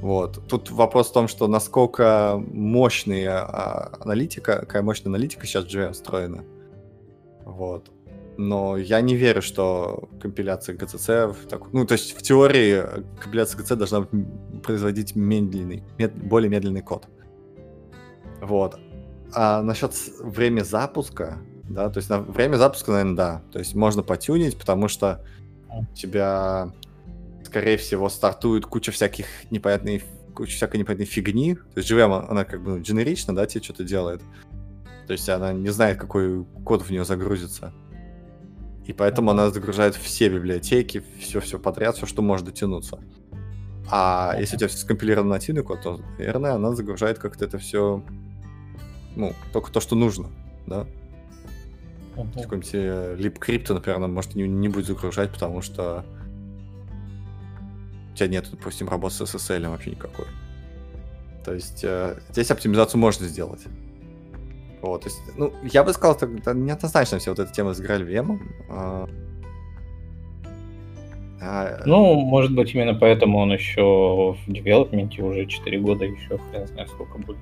Вот. 0.01 0.47
Тут 0.47 0.69
вопрос 0.69 1.09
в 1.09 1.13
том, 1.13 1.27
что 1.27 1.47
насколько 1.47 2.41
мощная 2.51 3.91
аналитика, 4.01 4.59
какая 4.59 4.83
мощная 4.83 5.09
аналитика 5.09 5.47
сейчас 5.47 5.65
в 5.65 5.67
JVM 5.67 5.93
встроена. 5.93 6.43
Вот. 7.47 7.89
Но 8.37 8.77
я 8.77 9.01
не 9.01 9.15
верю, 9.15 9.41
что 9.41 10.09
компиляция 10.21 10.75
GCC... 10.75 11.47
Так, 11.47 11.73
ну, 11.73 11.85
то 11.85 11.93
есть 11.93 12.15
в 12.15 12.21
теории 12.21 12.83
компиляция 13.19 13.61
GCC 13.61 13.75
должна 13.75 14.07
производить 14.63 15.15
медленный, 15.15 15.83
мед, 15.97 16.13
более 16.13 16.49
медленный 16.49 16.81
код. 16.81 17.07
Вот. 18.41 18.77
А 19.33 19.63
насчет 19.63 19.93
время 20.19 20.61
запуска, 20.61 21.39
да, 21.69 21.89
то 21.89 21.97
есть 21.97 22.09
на 22.09 22.19
время 22.19 22.57
запуска, 22.57 22.91
наверное, 22.91 23.15
да. 23.15 23.41
То 23.51 23.59
есть 23.59 23.75
можно 23.75 24.03
потюнить, 24.03 24.57
потому 24.57 24.87
что 24.87 25.25
у 25.69 25.95
тебя, 25.95 26.71
скорее 27.43 27.77
всего, 27.77 28.09
стартует 28.09 28.65
куча 28.65 28.91
всяких 28.91 29.25
непонятных 29.49 30.03
куча 30.35 30.55
всякой 30.55 30.77
непонятной 30.77 31.07
фигни. 31.07 31.55
То 31.55 31.77
есть 31.77 31.87
живем 31.87 32.13
она 32.13 32.45
как 32.45 32.61
бы 32.61 32.71
ну, 32.71 32.79
генерично, 32.79 33.35
да, 33.35 33.47
тебе 33.47 33.63
что-то 33.63 33.83
делает. 33.83 34.21
То 35.07 35.13
есть 35.13 35.27
она 35.29 35.53
не 35.53 35.69
знает, 35.69 35.97
какой 35.97 36.43
код 36.65 36.81
в 36.81 36.89
нее 36.89 37.05
загрузится. 37.05 37.73
И 38.85 38.93
поэтому 38.93 39.31
она 39.31 39.49
загружает 39.49 39.95
все 39.95 40.29
библиотеки, 40.29 41.03
все-все 41.19 41.59
подряд, 41.59 41.95
все, 41.95 42.05
что 42.05 42.21
может 42.21 42.45
дотянуться. 42.45 42.99
А 43.89 44.35
если 44.37 44.57
у 44.57 44.59
тебя 44.59 44.67
все 44.67 44.77
скомпилировано 44.79 45.29
на 45.29 45.35
нативный 45.35 45.63
код, 45.63 45.81
то, 45.81 46.01
наверное, 46.17 46.53
она 46.53 46.73
загружает 46.73 47.19
как-то 47.19 47.45
это 47.45 47.57
все, 47.57 48.03
ну, 49.15 49.33
только 49.53 49.71
то, 49.71 49.79
что 49.79 49.95
нужно, 49.95 50.29
да? 50.65 50.85
Uh-huh. 52.15 52.41
Какой-нибудь 52.43 52.69
э, 52.73 53.15
липкрипто, 53.17 53.73
например, 53.73 53.97
она 53.97 54.07
может 54.07 54.35
не, 54.35 54.43
не 54.47 54.67
будет 54.67 54.87
загружать, 54.87 55.31
потому 55.31 55.61
что 55.61 56.03
у 58.11 58.15
тебя 58.15 58.27
нет, 58.27 58.47
допустим, 58.51 58.89
работы 58.89 59.15
с 59.15 59.21
SSL 59.21 59.69
вообще 59.69 59.91
никакой. 59.91 60.25
То 61.45 61.53
есть 61.53 61.83
э, 61.83 62.19
здесь 62.31 62.51
оптимизацию 62.51 62.99
можно 62.99 63.25
сделать. 63.27 63.61
Вот, 64.81 65.01
то 65.01 65.09
есть, 65.09 65.19
ну, 65.35 65.51
я 65.63 65.83
бы 65.83 65.93
сказал, 65.93 66.15
это 66.15 66.53
неоднозначно 66.53 67.17
все 67.19 67.31
вот 67.31 67.39
эта 67.39 67.51
тема 67.51 67.73
с 67.73 67.81
GraalVM. 67.81 68.39
А, 68.69 69.09
а... 71.41 71.81
Ну, 71.85 72.15
может 72.21 72.53
быть, 72.53 72.75
именно 72.75 72.93
поэтому 72.93 73.39
он 73.39 73.53
еще 73.53 74.35
в 74.45 74.51
девелопменте 74.51 75.23
уже 75.23 75.45
4 75.45 75.79
года, 75.79 76.05
еще 76.05 76.37
хрен 76.37 76.67
знает 76.67 76.89
сколько 76.89 77.17
будет. 77.17 77.37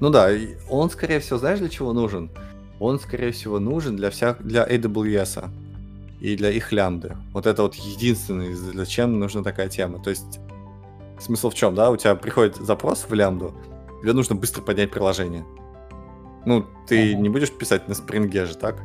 Ну 0.00 0.10
да, 0.10 0.30
он, 0.68 0.90
скорее 0.90 1.20
всего, 1.20 1.38
знаешь, 1.38 1.58
для 1.58 1.68
чего 1.68 1.92
нужен? 1.92 2.30
он, 2.80 2.98
скорее 2.98 3.32
всего, 3.32 3.58
нужен 3.58 3.96
для, 3.96 4.10
всех, 4.10 4.42
для 4.44 4.66
AWS 4.66 5.48
и 6.20 6.36
для 6.36 6.50
их 6.50 6.72
лямбды. 6.72 7.16
Вот 7.32 7.46
это 7.46 7.62
вот 7.62 7.74
единственное, 7.74 8.54
зачем 8.54 9.18
нужна 9.18 9.42
такая 9.42 9.68
тема. 9.68 10.02
То 10.02 10.10
есть 10.10 10.40
смысл 11.18 11.50
в 11.50 11.54
чем, 11.54 11.74
да? 11.74 11.90
У 11.90 11.96
тебя 11.96 12.14
приходит 12.14 12.56
запрос 12.56 13.06
в 13.08 13.14
лямбду, 13.14 13.54
тебе 14.02 14.12
нужно 14.12 14.34
быстро 14.34 14.62
поднять 14.62 14.90
приложение. 14.90 15.44
Ну, 16.46 16.66
ты 16.86 17.12
uh-huh. 17.12 17.16
не 17.16 17.28
будешь 17.28 17.52
писать 17.52 17.88
на 17.88 17.92
Spring 17.92 18.46
же, 18.46 18.56
так? 18.56 18.82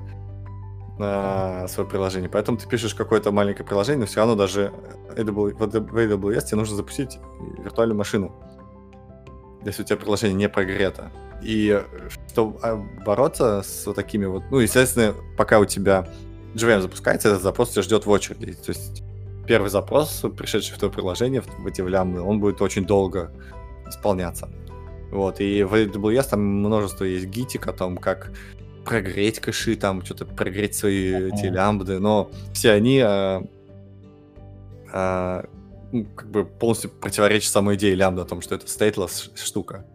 На 0.97 1.68
свое 1.68 1.89
приложение. 1.89 2.30
Поэтому 2.30 2.57
ты 2.57 2.68
пишешь 2.68 2.93
какое-то 2.93 3.32
маленькое 3.32 3.66
приложение, 3.66 4.01
но 4.01 4.05
все 4.05 4.20
равно 4.20 4.36
даже 4.36 4.72
AWS, 5.16 5.55
в 5.55 5.95
AWS 5.95 6.45
тебе 6.45 6.57
нужно 6.57 6.76
запустить 6.76 7.20
виртуальную 7.64 7.97
машину. 7.97 8.36
Если 9.66 9.84
у 9.84 9.86
тебя 9.86 9.97
приложение 9.97 10.36
не 10.36 10.49
прогрето. 10.49 11.12
И 11.41 11.82
чтобы 12.28 12.86
бороться 13.05 13.62
с 13.64 13.86
вот 13.86 13.95
такими 13.95 14.26
вот... 14.26 14.43
Ну, 14.51 14.60
естественно, 14.60 15.16
пока 15.38 15.60
у 15.60 15.66
тебя 15.66 16.07
JVM 16.53 16.82
запускается, 16.82 17.30
этот 17.30 17.43
запрос 17.43 17.72
тебя 17.72 17.84
ждет 17.84 18.05
в 18.05 18.10
очереди. 18.10 18.53
То 18.53 18.70
есть 18.70 19.03
первый 19.47 19.70
запрос, 19.70 20.24
пришедший 20.38 20.76
в 20.76 20.80
твое 20.80 20.93
приложение, 20.93 21.41
в 21.41 21.66
эти 21.66 21.82
влямы, 21.82 22.22
он 22.22 22.39
будет 22.39 22.62
очень 22.62 22.86
долго 22.86 23.32
исполняться. 23.88 24.49
Вот, 25.12 25.39
и 25.39 25.64
в 25.64 25.74
AWS 25.74 26.30
там 26.32 26.41
множество 26.41 27.03
есть 27.03 27.26
гитик 27.26 27.68
о 27.68 27.74
том, 27.74 27.97
как 27.97 28.32
прогреть 28.86 29.39
кэши, 29.39 29.76
там 29.76 30.03
что-то 30.03 30.26
прогреть 30.26 30.76
свои 30.76 31.12
uh-huh. 31.12 31.34
эти 31.34 31.45
лямбды, 31.45 31.99
но 31.99 32.30
все 32.53 32.72
они 32.72 32.99
а, 32.99 33.43
а, 34.91 35.45
ну, 35.91 36.05
как 36.16 36.30
бы 36.30 36.45
полностью 36.45 36.89
противоречат 36.89 37.51
самой 37.51 37.76
идее 37.76 37.95
лямбда 37.95 38.24
о 38.24 38.26
том, 38.26 38.41
что 38.41 38.55
это 38.55 38.66
stateless 38.66 39.32
штука. 39.36 39.86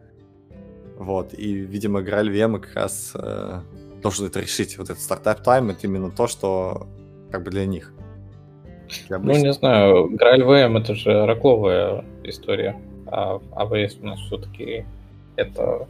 Вот, 0.97 1.35
и, 1.35 1.55
видимо, 1.55 2.03
Грааль 2.03 2.31
VM 2.31 2.61
как 2.61 2.75
раз 2.75 3.12
э, 3.15 3.61
должен 4.01 4.27
это 4.27 4.41
решить. 4.41 4.79
Вот 4.79 4.91
этот 4.91 5.03
стартап 5.03 5.43
тайм 5.43 5.71
это 5.71 5.81
именно 5.87 6.11
то, 6.11 6.29
что 6.29 6.87
как 7.31 7.43
бы 7.43 7.51
для 7.51 7.67
них. 7.67 7.93
Для 9.09 9.19
ну, 9.19 9.33
не 9.33 9.53
знаю, 9.53 10.09
Грааль 10.11 10.43
VM 10.43 10.79
это 10.79 10.95
же 10.95 11.27
ракловая 11.27 12.05
история, 12.23 12.81
а 13.07 13.39
AWS 13.57 14.03
у 14.03 14.07
нас 14.07 14.21
все-таки 14.21 14.85
это 15.37 15.89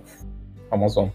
Amazon. 0.71 1.11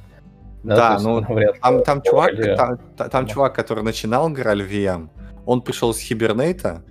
Да, 0.63 0.97
да 0.97 0.99
ну 0.99 1.21
там, 1.61 1.83
там, 1.83 2.01
чувак, 2.01 2.31
там, 2.57 2.77
там 2.97 3.25
да. 3.25 3.25
чувак, 3.25 3.55
который 3.55 3.83
начинал 3.83 4.29
Грааль 4.29 4.61
VM, 4.61 5.09
он 5.45 5.61
пришел 5.61 5.93
с 5.93 5.99
Хибернейта, 5.99 6.83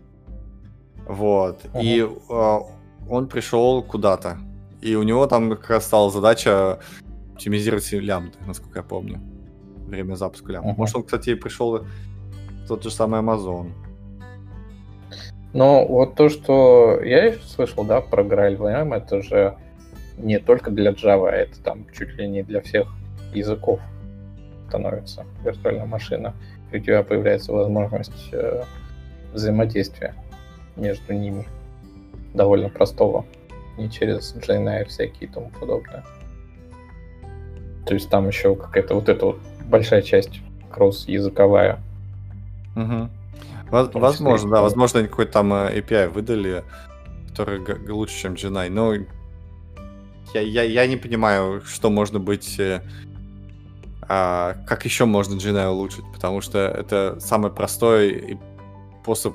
вот, 1.07 1.65
uh-huh. 1.65 1.83
и 1.83 2.01
э, 2.01 2.59
он 3.11 3.29
пришел 3.29 3.83
куда-то, 3.83 4.39
и 4.81 4.95
у 4.95 5.03
него 5.03 5.27
там 5.27 5.51
как 5.51 5.69
раз 5.69 5.85
стала 5.85 6.11
задача 6.11 6.79
оптимизировать 7.35 7.93
лямбды, 7.93 8.39
насколько 8.47 8.79
я 8.79 8.83
помню. 8.83 9.21
Время 9.87 10.15
запуска 10.15 10.53
лямбды. 10.53 10.71
Uh-huh. 10.71 10.77
Может, 10.77 10.97
он, 10.97 11.03
кстати, 11.03 11.35
пришел 11.35 11.85
в 12.65 12.69
тот 12.69 12.83
же 12.83 12.91
самый 12.91 13.21
Amazon. 13.21 13.73
Ну, 15.53 15.87
вот 15.89 16.15
то, 16.15 16.29
что 16.29 17.01
я 17.03 17.35
слышал, 17.35 17.85
да, 17.85 18.01
про 18.01 18.23
GraalVM, 18.23 18.95
это 18.95 19.23
же 19.23 19.57
не 20.19 20.39
только 20.39 20.71
для 20.71 20.93
Java, 20.93 21.29
а 21.29 21.33
это 21.33 21.61
там 21.63 21.87
чуть 21.97 22.15
ли 22.17 22.29
не 22.29 22.43
для 22.43 22.61
всех 22.61 22.89
языков 23.33 23.81
становится 24.69 25.25
виртуальная 25.45 25.87
машина. 25.87 26.35
И 26.73 26.77
у 26.77 26.81
тебя 26.81 27.03
появляется 27.03 27.53
возможность 27.53 28.29
э, 28.33 28.65
взаимодействия 29.33 30.15
между 30.77 31.15
ними 31.15 31.47
довольно 32.35 32.69
простого 32.69 33.25
не 33.79 33.91
через 33.91 34.35
JNI 34.35 34.87
всякие 34.87 35.29
и 35.29 35.33
тому 35.33 35.51
подобное. 35.59 36.05
То 37.87 37.95
есть 37.95 38.11
там 38.11 38.27
еще 38.29 38.55
какая-то 38.55 38.95
вот 38.95 39.09
эта 39.09 39.27
вот 39.27 39.39
большая 39.65 40.03
часть 40.03 40.41
кросс-языковая. 40.71 41.79
Угу. 42.77 43.09
Возможно, 43.71 44.51
да, 44.51 44.63
возможно, 44.63 45.01
они 45.01 45.09
какой-то 45.09 45.33
там 45.33 45.53
э, 45.53 45.79
API 45.79 46.09
выдали, 46.09 46.65
который 47.31 47.61
лучше, 47.91 48.21
чем 48.21 48.35
JNI. 48.35 48.69
Но 48.71 48.95
я, 50.35 50.41
я, 50.41 50.63
я 50.63 50.87
не 50.87 50.97
понимаю, 50.97 51.63
что 51.65 51.91
можно 51.91 52.19
быть... 52.19 52.59
Э, 52.59 52.83
а, 54.11 54.55
как 54.67 54.85
еще 54.85 55.05
можно 55.05 55.35
JNI 55.35 55.69
улучшить, 55.69 56.05
потому 56.13 56.41
что 56.41 56.59
это 56.59 57.21
самый 57.21 57.51
простой 57.51 58.39
способ 59.03 59.35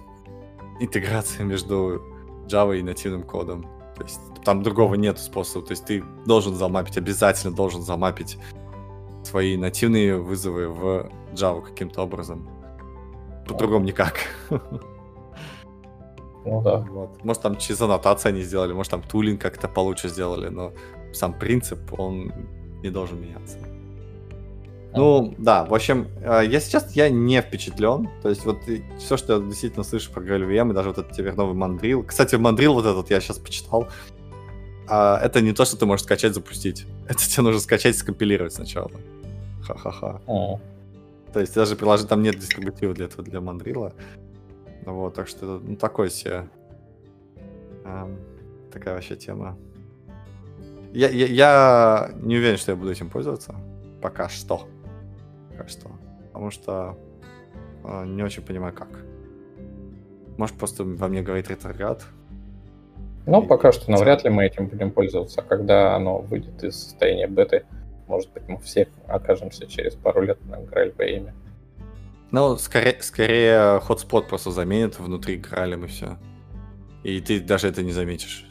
интеграции 0.79 1.43
между 1.43 2.01
Java 2.47 2.77
и 2.77 2.83
нативным 2.83 3.23
кодом. 3.23 3.63
То 3.95 4.03
есть 4.03 4.19
там 4.43 4.63
другого 4.63 4.95
нет 4.95 5.19
способа. 5.19 5.65
То 5.65 5.71
есть 5.71 5.85
ты 5.85 6.03
должен 6.25 6.55
замапить, 6.55 6.97
обязательно 6.97 7.55
должен 7.55 7.81
замапить 7.81 8.37
свои 9.23 9.57
нативные 9.57 10.17
вызовы 10.17 10.67
в 10.67 11.09
Java 11.33 11.61
каким-то 11.61 12.01
образом. 12.01 12.47
По-другому 13.47 13.85
никак. 13.85 14.19
Ну 16.45 16.61
да. 16.61 16.77
Вот. 16.77 17.23
Может, 17.23 17.41
там 17.41 17.57
через 17.57 17.81
аннотации 17.81 18.29
они 18.29 18.41
сделали, 18.41 18.73
может, 18.73 18.91
там 18.91 19.01
тулинг 19.01 19.41
как-то 19.41 19.67
получше 19.67 20.09
сделали, 20.09 20.49
но 20.49 20.73
сам 21.13 21.37
принцип, 21.37 21.79
он 21.97 22.31
не 22.81 22.89
должен 22.89 23.21
меняться. 23.21 23.57
Ну, 24.95 25.33
да, 25.39 25.65
в 25.65 25.73
общем, 25.73 26.07
э, 26.21 26.43
я 26.45 26.59
сейчас 26.59 26.95
я 26.95 27.09
не 27.09 27.41
впечатлен. 27.41 28.09
То 28.21 28.29
есть 28.29 28.45
вот 28.45 28.57
все, 28.99 29.17
что 29.17 29.33
я 29.33 29.39
действительно 29.39 29.83
слышу 29.83 30.11
про 30.11 30.21
GraalVM, 30.21 30.69
и 30.69 30.73
даже 30.73 30.89
вот 30.89 30.99
этот 30.99 31.13
теперь 31.13 31.33
новый 31.33 31.55
Мандрил. 31.55 32.03
Кстати, 32.03 32.35
Мандрил 32.35 32.73
вот 32.73 32.85
этот 32.85 33.09
я 33.09 33.19
сейчас 33.19 33.39
почитал. 33.39 33.87
А, 34.87 35.19
это 35.23 35.41
не 35.41 35.53
то, 35.53 35.65
что 35.65 35.77
ты 35.77 35.85
можешь 35.85 36.03
скачать, 36.03 36.33
запустить. 36.33 36.85
Это 37.07 37.19
тебе 37.19 37.43
нужно 37.43 37.61
скачать 37.61 37.95
и 37.95 37.97
скомпилировать 37.97 38.53
сначала. 38.53 38.91
Ха-ха-ха. 39.63 40.19
То 41.33 41.39
есть 41.39 41.55
даже 41.55 41.75
приложить 41.75 42.07
там 42.07 42.21
нет 42.21 42.37
дистрибутива 42.37 42.93
для 42.93 43.05
этого, 43.05 43.23
для 43.23 43.41
Мандрила. 43.41 43.93
Вот, 44.85 45.13
так 45.13 45.27
что 45.27 45.59
ну, 45.59 45.75
такой 45.75 46.09
себе. 46.09 46.47
Эм, 47.85 48.17
такая 48.71 48.95
вообще 48.95 49.15
тема. 49.15 49.57
Я, 50.93 51.09
я, 51.09 51.25
я 51.25 52.11
не 52.21 52.37
уверен, 52.37 52.57
что 52.57 52.71
я 52.71 52.75
буду 52.75 52.91
этим 52.91 53.09
пользоваться. 53.09 53.55
Пока 54.01 54.29
что. 54.29 54.67
Пока 55.49 55.67
что. 55.67 55.91
Потому 56.27 56.51
что 56.51 56.97
э, 57.83 58.05
не 58.05 58.23
очень 58.23 58.43
понимаю, 58.43 58.73
как. 58.73 58.89
Может, 60.37 60.55
просто 60.57 60.83
во 60.83 61.07
мне 61.07 61.21
говорит 61.21 61.49
ретроград. 61.49 62.03
Ну, 63.25 63.43
и... 63.43 63.47
пока 63.47 63.71
что 63.71 63.89
навряд 63.89 64.23
ли 64.23 64.29
мы 64.29 64.45
этим 64.45 64.67
будем 64.67 64.91
пользоваться. 64.91 65.41
А 65.41 65.43
когда 65.43 65.95
оно 65.95 66.19
выйдет 66.19 66.63
из 66.63 66.75
состояния 66.75 67.27
беты, 67.27 67.65
может 68.07 68.31
быть, 68.33 68.43
мы 68.47 68.59
все 68.59 68.87
окажемся 69.07 69.65
через 69.67 69.95
пару 69.95 70.21
лет 70.21 70.37
на 70.45 70.55
GraalVM. 70.55 71.31
Ну, 72.33 72.57
скорее, 72.57 72.97
скорее 73.03 73.79
хотспот 73.81 74.27
просто 74.27 74.49
заменит 74.49 74.97
внутри 74.97 75.37
Гралем 75.37 75.85
и 75.85 75.87
все. 75.87 76.17
И 77.03 77.21
ты 77.21 77.39
даже 77.39 77.67
это 77.67 77.83
не 77.83 77.91
заметишь. 77.91 78.47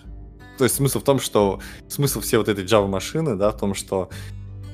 То 0.56 0.62
есть 0.62 0.76
смысл 0.76 1.00
в 1.00 1.02
том, 1.02 1.18
что 1.18 1.60
смысл 1.88 2.20
всей 2.20 2.36
вот 2.36 2.48
этой 2.48 2.64
Java 2.64 2.86
машины, 2.86 3.34
да, 3.34 3.50
в 3.50 3.56
том, 3.56 3.74
что 3.74 4.08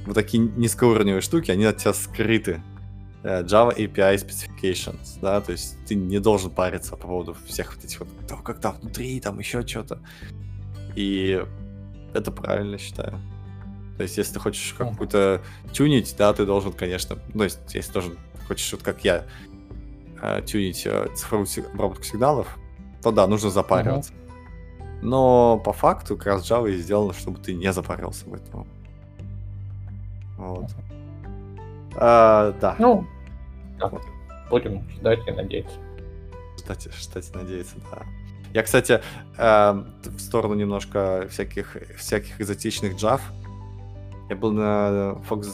вот 0.05 0.13
такие 0.15 0.43
низкоуровневые 0.43 1.23
штуки, 1.23 1.51
они 1.51 1.65
от 1.65 1.79
тебя 1.79 1.95
скрыты. 1.95 2.63
Э, 3.23 3.43
Java 3.45 3.75
API 3.75 4.17
Specifications, 4.17 5.19
да, 5.23 5.41
то 5.41 5.53
есть 5.53 5.79
ты 5.87 5.95
не 5.95 6.19
должен 6.19 6.51
париться 6.51 6.95
по 6.95 7.09
поводу 7.09 7.35
всех 7.47 7.75
вот 7.75 7.85
этих 7.87 8.01
вот, 8.01 8.09
да, 8.29 8.37
когда 8.37 8.73
внутри, 8.73 9.19
там 9.21 9.39
еще 9.39 9.67
что-то. 9.67 10.03
И 10.97 11.43
это 12.13 12.31
правильно 12.31 12.77
считаю. 12.77 13.19
То 13.97 14.03
есть, 14.03 14.19
если 14.19 14.35
ты 14.35 14.39
хочешь 14.39 14.75
какую-то 14.75 15.43
тюнить, 15.73 16.15
да, 16.19 16.33
ты 16.35 16.45
должен, 16.45 16.73
конечно, 16.73 17.19
ну, 17.33 17.39
то 17.39 17.45
есть, 17.45 17.59
если 17.75 17.93
должен, 17.93 18.19
хочешь, 18.49 18.73
вот 18.73 18.83
как 18.83 19.05
я, 19.05 19.25
э, 20.21 20.43
тюнить 20.43 20.87
э, 20.87 21.09
цифровую 21.15 21.49
обработку 21.73 22.03
сигналов, 22.03 22.59
то 23.03 23.13
да, 23.13 23.27
нужно 23.27 23.51
запариваться. 23.51 24.13
Uh-huh. 24.13 24.99
Но 25.03 25.59
по 25.59 25.73
факту 25.73 26.17
как 26.17 26.27
раз 26.27 26.51
Java 26.51 26.71
и 26.71 26.77
сделано, 26.77 27.13
чтобы 27.13 27.39
ты 27.39 27.55
не 27.55 27.73
запарился 27.73 28.29
в 28.29 28.35
этом. 28.35 28.67
Вот. 30.37 30.71
А, 31.95 32.53
да. 32.61 32.75
Ну, 32.79 33.07
да. 33.79 33.93
будем 34.51 34.89
ждать 34.91 35.21
и 35.27 35.31
надеяться. 35.31 35.77
Ждать, 36.59 36.89
ждать 36.95 37.31
и 37.33 37.37
надеяться, 37.37 37.77
да. 37.93 38.03
Я, 38.55 38.63
кстати, 38.63 39.01
э, 39.37 39.85
в 40.05 40.19
сторону 40.19 40.55
немножко 40.55 41.29
всяких, 41.31 41.77
всяких 41.97 42.41
экзотичных 42.41 42.95
Java 42.95 43.21
я 44.29 44.37
был 44.37 44.53
на 44.53 45.17
Fox, 45.29 45.47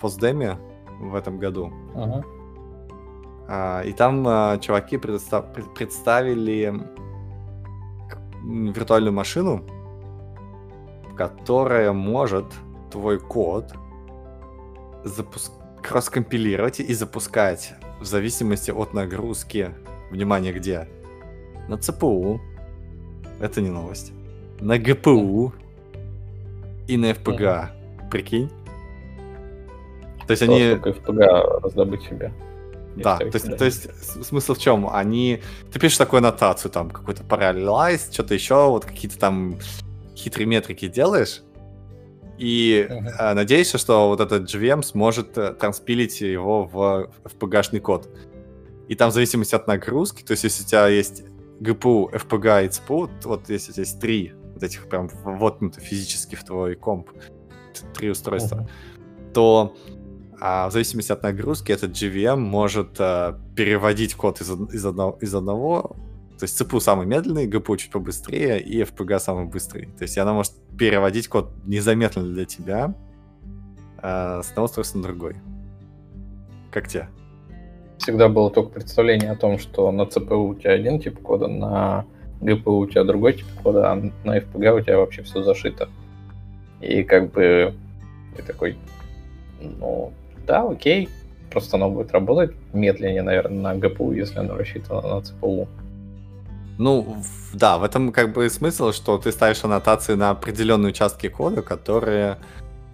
Фосдеме 0.00 0.58
в 1.00 1.14
этом 1.14 1.38
году. 1.38 1.72
Uh-huh. 1.94 2.24
А, 3.48 3.82
и 3.82 3.92
там 3.92 4.24
а, 4.26 4.58
чуваки 4.58 4.96
предостав... 4.96 5.46
представили 5.74 6.72
виртуальную 8.44 9.12
машину, 9.12 9.64
которая 11.16 11.92
может 11.92 12.46
твой 12.90 13.18
код 13.18 13.74
запуск... 15.04 15.52
кросс-компилировать 15.82 16.80
и 16.80 16.94
запускать 16.94 17.74
в 18.00 18.04
зависимости 18.04 18.70
от 18.70 18.94
нагрузки. 18.94 19.74
Внимание, 20.10 20.52
где? 20.52 20.88
На 21.68 21.78
ЦПУ. 21.78 22.40
Это 23.40 23.60
не 23.60 23.70
новость. 23.70 24.12
На 24.60 24.78
ГПУ 24.78 25.52
и 26.86 26.96
на 26.96 27.10
FPGA. 27.10 27.38
Mm-hmm. 27.38 28.10
Прикинь? 28.10 28.50
То 30.26 30.30
есть 30.32 30.42
они... 30.42 30.60
FPGA 30.60 31.60
раздобыть 31.60 32.02
себе. 32.02 32.32
Да, 32.96 33.16
то 33.18 33.26
есть, 33.26 33.56
то 33.56 33.64
есть 33.64 34.24
смысл 34.24 34.54
в 34.54 34.58
чем? 34.58 34.88
Они... 34.88 35.42
Ты 35.72 35.80
пишешь 35.80 35.98
такую 35.98 36.18
аннотацию, 36.18 36.70
там, 36.70 36.90
какой-то 36.90 37.24
parallelize, 37.24 38.12
что-то 38.12 38.34
еще, 38.34 38.68
вот 38.68 38.84
какие-то 38.84 39.18
там 39.18 39.58
хитрые 40.16 40.46
метрики 40.46 40.86
делаешь, 40.86 41.42
и 42.38 42.86
uh-huh. 42.88 43.34
надеешься, 43.34 43.78
что 43.78 44.08
вот 44.08 44.20
этот 44.20 44.52
GVM 44.52 44.82
сможет 44.82 45.38
э, 45.38 45.52
транспилить 45.52 46.20
его 46.20 46.64
в 46.64 47.10
FPGA-шный 47.24 47.80
код. 47.80 48.08
И 48.88 48.94
там 48.94 49.10
в 49.10 49.14
зависимости 49.14 49.54
от 49.54 49.66
нагрузки, 49.66 50.22
то 50.22 50.32
есть 50.32 50.44
если 50.44 50.64
у 50.64 50.66
тебя 50.66 50.88
есть 50.88 51.22
GPU, 51.60 52.12
FPGA 52.12 52.66
и 52.66 52.68
CPU, 52.68 53.10
вот 53.24 53.48
если 53.48 53.70
у 53.70 53.74
тебя 53.74 53.82
есть 53.82 54.00
три 54.00 54.32
вот 54.54 54.62
этих 54.62 54.88
прям 54.88 55.08
воткнуто 55.08 55.80
физически 55.80 56.34
в 56.34 56.44
твой 56.44 56.74
комп, 56.74 57.10
три 57.94 58.10
устройства, 58.10 58.68
uh-huh. 58.68 59.32
то 59.32 59.76
а, 60.40 60.68
в 60.68 60.72
зависимости 60.72 61.12
от 61.12 61.22
нагрузки 61.22 61.72
этот 61.72 61.92
GVM 61.92 62.36
может 62.36 62.96
а, 62.98 63.38
переводить 63.56 64.14
код 64.14 64.40
из, 64.40 64.50
из, 64.50 64.84
одного, 64.86 65.18
из 65.20 65.34
одного, 65.34 65.96
то 66.38 66.44
есть 66.44 66.60
CPU 66.60 66.80
самый 66.80 67.06
медленный, 67.06 67.48
GPU 67.48 67.76
чуть 67.76 67.90
побыстрее 67.90 68.60
и 68.60 68.82
FPGA 68.82 69.18
самый 69.18 69.46
быстрый. 69.46 69.86
То 69.98 70.02
есть 70.02 70.18
она 70.18 70.32
может 70.32 70.52
переводить 70.76 71.28
код 71.28 71.52
незаметно 71.64 72.22
для 72.22 72.44
тебя 72.44 72.94
а, 73.98 74.42
с 74.42 74.50
одного 74.50 74.66
устройства 74.66 74.98
на 74.98 75.04
другой. 75.04 75.36
Как 76.70 76.88
тебе? 76.88 77.08
Всегда 77.98 78.28
было 78.28 78.50
только 78.50 78.70
представление 78.70 79.30
о 79.30 79.36
том, 79.36 79.58
что 79.58 79.90
на 79.92 80.02
CPU 80.02 80.48
у 80.48 80.54
тебя 80.54 80.72
один 80.72 81.00
тип 81.00 81.20
кода, 81.20 81.46
на 81.46 82.04
GPU 82.40 82.80
у 82.80 82.86
тебя 82.86 83.04
другой 83.04 83.34
тип 83.34 83.46
кода, 83.62 83.92
а 83.92 83.96
на 84.24 84.38
FPGA 84.38 84.76
у 84.76 84.80
тебя 84.80 84.98
вообще 84.98 85.22
все 85.22 85.42
зашито. 85.42 85.88
И 86.80 87.04
как 87.04 87.32
бы 87.32 87.74
ты 88.36 88.42
такой, 88.42 88.76
ну, 89.60 90.12
да, 90.46 90.68
окей, 90.68 91.08
просто 91.50 91.76
оно 91.76 91.90
будет 91.90 92.12
работать 92.12 92.54
медленнее, 92.72 93.22
наверное, 93.22 93.74
на 93.74 93.78
GPU, 93.78 94.14
если 94.14 94.38
оно 94.38 94.56
рассчитано 94.56 95.00
на 95.00 95.20
CPU. 95.20 95.68
Ну, 96.78 97.16
да, 97.52 97.78
в 97.78 97.84
этом 97.84 98.10
как 98.10 98.32
бы 98.32 98.50
смысл, 98.50 98.92
что 98.92 99.16
ты 99.18 99.30
ставишь 99.30 99.62
аннотации 99.62 100.14
на 100.14 100.30
определенные 100.30 100.90
участки 100.90 101.28
кода, 101.28 101.62
которые 101.62 102.38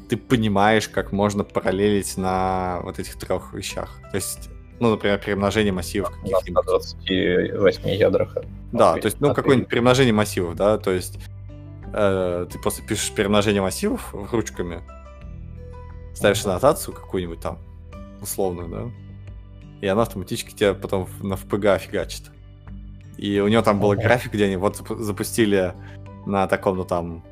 ты 0.08 0.16
понимаешь, 0.16 0.88
как 0.88 1.12
можно 1.12 1.44
параллелить 1.44 2.16
на 2.16 2.80
вот 2.82 2.98
этих 2.98 3.16
трех 3.16 3.54
вещах. 3.54 4.00
То 4.10 4.16
есть 4.16 4.50
ну, 4.80 4.90
например, 4.90 5.18
перемножение 5.18 5.72
массивов 5.72 6.10
каких-нибудь. 6.10 6.54
На 6.54 6.62
28 6.62 7.88
ядрах. 7.90 8.36
Да, 8.72 8.94
то 8.94 9.06
есть, 9.06 9.20
ну, 9.20 9.34
какое-нибудь 9.34 9.68
перемножение 9.68 10.14
массивов, 10.14 10.56
да, 10.56 10.78
то 10.78 10.90
есть 10.90 11.18
э, 11.92 12.46
ты 12.50 12.58
просто 12.58 12.82
пишешь 12.82 13.12
перемножение 13.12 13.60
массивов 13.60 14.14
ручками, 14.32 14.80
ставишь 16.14 16.44
аннотацию 16.44 16.94
какую-нибудь 16.94 17.40
там, 17.40 17.58
условную, 18.20 18.68
да, 18.68 18.90
и 19.80 19.86
она 19.86 20.02
автоматически 20.02 20.54
тебя 20.54 20.74
потом 20.74 21.08
на 21.20 21.34
FPGA 21.34 21.78
фигачит. 21.78 22.30
И 23.16 23.40
у 23.40 23.48
него 23.48 23.62
там 23.62 23.80
был 23.80 23.92
график, 23.92 24.32
где 24.32 24.46
они 24.46 24.56
вот 24.56 24.76
запустили 24.76 25.74
на 26.26 26.46
таком, 26.46 26.76
ну, 26.76 26.84
там, 26.84 27.24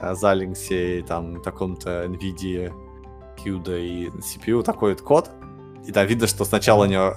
Залинксе, 0.00 1.04
там, 1.06 1.42
таком-то 1.42 2.04
NVIDIA, 2.04 2.72
CUDA 3.36 3.80
и 3.80 4.08
CPU 4.18 4.62
такой 4.62 4.92
вот 4.92 5.02
код, 5.02 5.30
и 5.86 5.92
там 5.92 6.06
видно, 6.06 6.26
что 6.26 6.44
сначала 6.44 6.84
у 6.84 6.86
него 6.86 7.14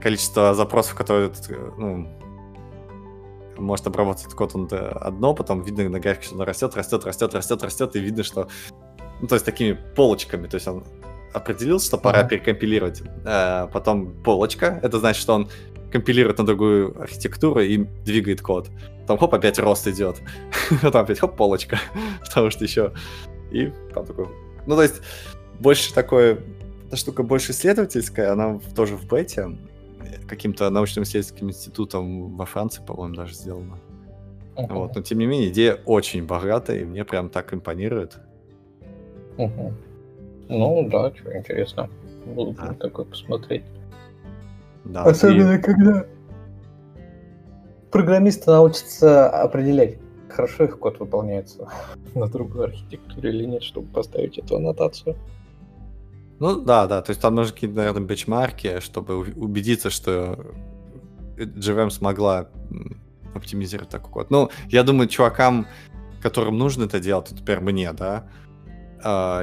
количество 0.00 0.54
запросов, 0.54 0.94
которые 0.94 1.32
ну, 1.78 2.08
может 3.56 3.86
обработать 3.86 4.32
код 4.34 4.54
он 4.54 4.68
одно, 4.70 5.34
потом 5.34 5.62
видно 5.62 5.88
на 5.88 6.00
графике, 6.00 6.26
что 6.26 6.36
он 6.36 6.42
растет, 6.42 6.74
растет, 6.76 7.04
растет, 7.04 7.34
растет, 7.34 7.62
растет, 7.62 7.96
и 7.96 8.00
видно, 8.00 8.22
что 8.22 8.48
ну, 9.24 9.28
то 9.28 9.36
есть 9.36 9.46
такими 9.46 9.72
полочками, 9.96 10.46
то 10.48 10.56
есть 10.56 10.68
он 10.68 10.84
определил, 11.32 11.80
что 11.80 11.96
пора 11.96 12.20
uh-huh. 12.20 12.28
перекомпилировать. 12.28 13.02
А, 13.24 13.68
потом 13.68 14.22
полочка, 14.22 14.78
это 14.82 14.98
значит, 14.98 15.22
что 15.22 15.32
он 15.32 15.48
компилирует 15.90 16.36
на 16.36 16.44
другую 16.44 17.00
архитектуру 17.00 17.62
и 17.62 17.78
двигает 18.04 18.42
код. 18.42 18.68
Потом 19.00 19.16
хоп, 19.16 19.32
опять 19.32 19.58
рост 19.58 19.88
идет. 19.88 20.20
Потом 20.82 21.04
опять 21.04 21.20
хоп, 21.20 21.36
полочка. 21.38 21.80
Потому 22.20 22.50
что 22.50 22.64
еще... 22.64 22.92
И 23.50 23.72
там 23.94 24.04
такой... 24.04 24.26
Ну, 24.66 24.76
то 24.76 24.82
есть, 24.82 25.00
больше 25.58 25.94
такое 25.94 26.40
эта 26.88 26.96
штука 26.96 27.22
больше 27.22 27.52
исследовательская, 27.52 28.30
она 28.30 28.60
тоже 28.76 28.96
в 28.96 29.08
бете, 29.08 29.56
каким-то 30.28 30.68
научно-исследовательским 30.68 31.48
институтом 31.48 32.36
во 32.36 32.44
Франции, 32.44 32.82
по-моему, 32.86 33.14
даже 33.14 33.32
сделана. 33.32 33.78
Uh-huh. 34.54 34.66
Вот, 34.74 34.94
но 34.94 35.00
тем 35.00 35.18
не 35.18 35.24
менее, 35.24 35.48
идея 35.48 35.80
очень 35.86 36.26
богатая, 36.26 36.80
и 36.80 36.84
мне 36.84 37.06
прям 37.06 37.30
так 37.30 37.54
импонирует. 37.54 38.18
Ну 39.36 40.88
да, 40.90 41.12
что 41.14 41.36
интересно. 41.36 41.88
Буду 42.26 42.52
да. 42.52 42.74
такой 42.74 43.04
посмотреть. 43.04 43.64
Да, 44.84 45.04
Особенно 45.04 45.54
и... 45.54 45.58
когда 45.58 46.06
программисты 47.90 48.50
научатся 48.50 49.28
определять, 49.28 49.98
хорошо 50.28 50.64
их 50.64 50.78
код 50.78 50.98
выполняется 51.00 51.68
на 52.14 52.26
другой 52.26 52.66
архитектуре 52.66 53.30
или 53.30 53.44
нет, 53.44 53.62
чтобы 53.62 53.88
поставить 53.88 54.38
эту 54.38 54.56
аннотацию. 54.56 55.16
Ну 56.40 56.60
да, 56.60 56.86
да, 56.86 57.00
то 57.00 57.10
есть 57.10 57.20
там 57.20 57.36
нужны 57.36 57.54
какие-то, 57.54 57.76
наверное, 57.76 58.02
бенчмарки, 58.02 58.80
чтобы 58.80 59.20
убедиться, 59.20 59.88
что 59.88 60.38
GVM 61.36 61.90
смогла 61.90 62.48
оптимизировать 63.34 63.90
такой 63.90 64.10
код. 64.10 64.30
Ну, 64.30 64.50
я 64.68 64.82
думаю, 64.82 65.08
чувакам, 65.08 65.66
которым 66.20 66.58
нужно 66.58 66.84
это 66.84 67.00
делать, 67.00 67.26
это, 67.26 67.36
например, 67.36 67.60
мне, 67.60 67.92
да, 67.92 68.28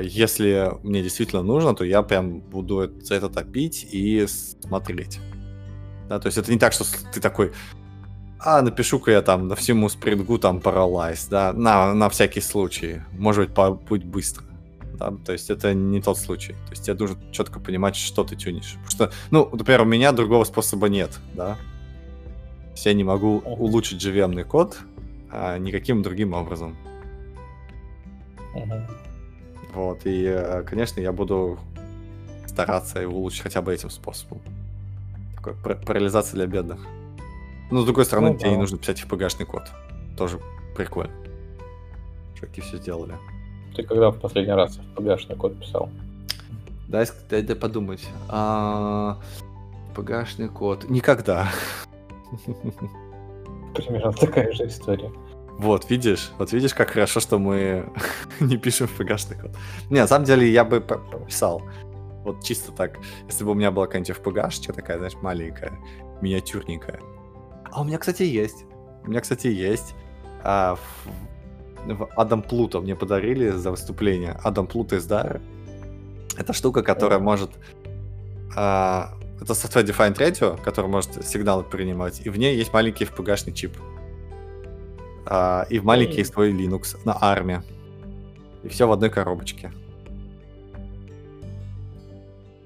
если 0.03 0.71
мне 0.83 1.03
действительно 1.03 1.43
нужно, 1.43 1.75
то 1.75 1.83
я 1.83 2.01
прям 2.01 2.39
буду 2.39 2.91
за 3.01 3.15
это 3.15 3.29
топить 3.29 3.87
и 3.91 4.25
смотреть. 4.27 5.19
Да, 6.09 6.19
то 6.19 6.27
есть 6.27 6.37
это 6.37 6.51
не 6.51 6.59
так, 6.59 6.73
что 6.73 6.83
ты 7.13 7.21
такой, 7.21 7.51
а 8.39 8.61
напишу-ка 8.61 9.11
я 9.11 9.21
там 9.21 9.47
на 9.47 9.55
всему 9.55 9.87
спрингу 9.87 10.39
там 10.39 10.61
паралайз, 10.61 11.27
да, 11.27 11.53
на, 11.53 11.93
на 11.93 12.09
всякий 12.09 12.41
случай, 12.41 13.01
может 13.11 13.45
быть, 13.45 13.55
по, 13.55 13.71
будет 13.71 14.03
быстро. 14.03 14.45
Да, 14.95 15.11
то 15.25 15.31
есть 15.31 15.49
это 15.49 15.73
не 15.73 16.01
тот 16.01 16.17
случай. 16.17 16.53
То 16.53 16.71
есть 16.71 16.85
тебе 16.85 16.95
нужно 16.95 17.17
четко 17.31 17.59
понимать, 17.59 17.95
что 17.95 18.23
ты 18.23 18.35
тюнишь. 18.35 18.77
Потому 18.83 18.89
что, 18.89 19.11
ну, 19.31 19.49
например, 19.51 19.81
у 19.81 19.85
меня 19.85 20.11
другого 20.11 20.43
способа 20.43 20.89
нет, 20.89 21.19
да. 21.33 21.57
Я 22.77 22.93
не 22.93 23.03
могу 23.03 23.39
улучшить 23.39 24.03
GVM 24.03 24.43
код 24.43 24.79
а, 25.31 25.57
никаким 25.57 26.01
другим 26.01 26.33
образом. 26.33 26.75
Uh-huh. 28.55 28.85
Вот, 29.73 30.05
и, 30.05 30.25
э, 30.25 30.63
конечно, 30.63 30.99
я 30.99 31.11
буду 31.11 31.57
стараться 32.45 32.99
его 32.99 33.17
улучшить 33.17 33.41
хотя 33.41 33.61
бы 33.61 33.73
этим 33.73 33.89
способом. 33.89 34.41
Такой 35.35 35.53
парализация 35.53 36.35
для 36.35 36.45
бедных. 36.45 36.79
Но 37.71 37.81
с 37.81 37.85
другой 37.85 38.05
стороны, 38.05 38.31
ну, 38.31 38.37
тебе 38.37 38.49
да. 38.49 38.55
не 38.55 38.61
нужно 38.61 38.77
писать 38.77 39.01
FPG-шный 39.01 39.45
код. 39.45 39.63
Тоже 40.17 40.39
прикольно. 40.75 41.13
Чуваки 42.35 42.61
все 42.61 42.77
сделали. 42.77 43.15
Ты 43.75 43.83
когда 43.83 44.11
в 44.11 44.19
последний 44.19 44.53
раз 44.53 44.79
FPG-шный 44.95 45.37
код 45.37 45.57
писал? 45.57 45.89
Дай, 46.89 47.07
дай, 47.29 47.41
дай 47.41 47.55
подумать. 47.55 48.05
А, 48.27 49.17
FPG-шный 49.95 50.49
код. 50.49 50.89
Никогда. 50.89 51.49
Примерно 53.73 54.11
такая 54.11 54.51
же 54.51 54.67
история. 54.67 55.09
Вот, 55.61 55.91
видишь, 55.91 56.31
вот 56.39 56.53
видишь, 56.53 56.73
как 56.73 56.89
хорошо, 56.89 57.19
что 57.19 57.37
мы 57.37 57.85
не 58.39 58.57
пишем 58.57 58.87
FPG-шный 58.87 59.39
код. 59.39 59.51
Не, 59.91 59.99
на 59.99 60.07
самом 60.07 60.25
деле 60.25 60.49
я 60.49 60.65
бы 60.65 60.83
писал. 61.27 61.61
Вот 62.23 62.43
чисто 62.43 62.71
так, 62.71 62.97
если 63.27 63.43
бы 63.43 63.51
у 63.51 63.53
меня 63.53 63.69
была 63.69 63.85
какая-нибудь 63.85 64.17
FPG, 64.17 64.73
такая, 64.73 64.97
знаешь, 64.97 65.13
маленькая, 65.21 65.71
миниатюрненькая. 66.19 66.99
А 67.71 67.81
у 67.81 67.83
меня, 67.83 67.99
кстати, 67.99 68.23
есть. 68.23 68.65
У 69.03 69.11
меня, 69.11 69.21
кстати, 69.21 69.47
есть. 69.47 69.93
А, 70.43 70.77
в, 71.85 71.93
в 71.93 72.09
Адам 72.15 72.41
Плута 72.41 72.79
мне 72.79 72.95
подарили 72.95 73.49
за 73.49 73.69
выступление. 73.69 74.39
Адам 74.43 74.65
Плута 74.65 74.95
из 74.95 75.05
Дара. 75.05 75.41
Это 76.39 76.53
штука, 76.53 76.81
которая 76.81 77.19
может... 77.19 77.51
А, 78.55 79.13
это 79.39 79.53
Software 79.53 79.85
Defined 79.85 80.17
Radio, 80.17 80.59
который 80.63 80.87
может 80.87 81.23
сигналы 81.23 81.63
принимать. 81.63 82.25
И 82.25 82.31
в 82.31 82.39
ней 82.39 82.57
есть 82.57 82.73
маленький 82.73 83.05
FPG-шный 83.05 83.53
чип. 83.53 83.77
А, 85.25 85.65
и 85.69 85.79
в 85.79 85.85
маленький 85.85 86.17
есть 86.17 86.33
твой 86.33 86.51
Linux 86.51 86.97
на 87.05 87.17
армии. 87.19 87.61
И 88.63 88.67
все 88.67 88.87
в 88.87 88.91
одной 88.91 89.09
коробочке. 89.09 89.71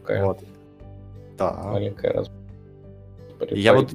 Okay. 0.06 0.24
Вот. 0.26 0.40
Да. 1.38 1.62
Маленькая 1.64 2.14
раз. 2.14 2.32
Я 3.50 3.74
вот... 3.74 3.92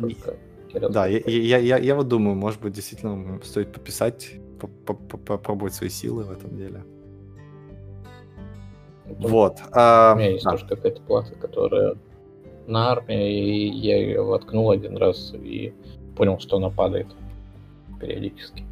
Да, 0.90 1.06
я, 1.06 1.18
я, 1.26 1.58
я, 1.58 1.78
я 1.78 1.94
вот 1.96 2.08
думаю, 2.08 2.36
может 2.36 2.60
быть, 2.60 2.72
действительно 2.72 3.40
стоит 3.42 3.72
пописать, 3.72 4.34
попробовать 5.26 5.74
свои 5.74 5.88
силы 5.88 6.24
в 6.24 6.30
этом 6.30 6.56
деле. 6.56 6.84
Вот. 9.06 9.58
А, 9.72 10.12
У 10.14 10.18
меня 10.18 10.30
есть 10.30 10.44
да. 10.44 10.52
тоже 10.52 10.66
какая-то 10.66 11.02
плата, 11.02 11.34
которая 11.34 11.96
на 12.66 12.92
армии, 12.92 13.66
и 13.66 13.68
я 13.68 13.96
ее 13.96 14.22
воткнул 14.22 14.70
один 14.70 14.96
раз 14.96 15.32
и 15.34 15.74
понял, 16.16 16.38
что 16.38 16.58
она 16.58 16.70
падает 16.70 17.08
периодически. 18.00 18.64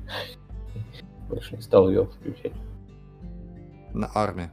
Больше 1.28 1.56
не 1.56 1.62
стал 1.62 1.88
ее 1.88 2.06
включать. 2.06 2.52
На 3.92 4.10
армии? 4.14 4.50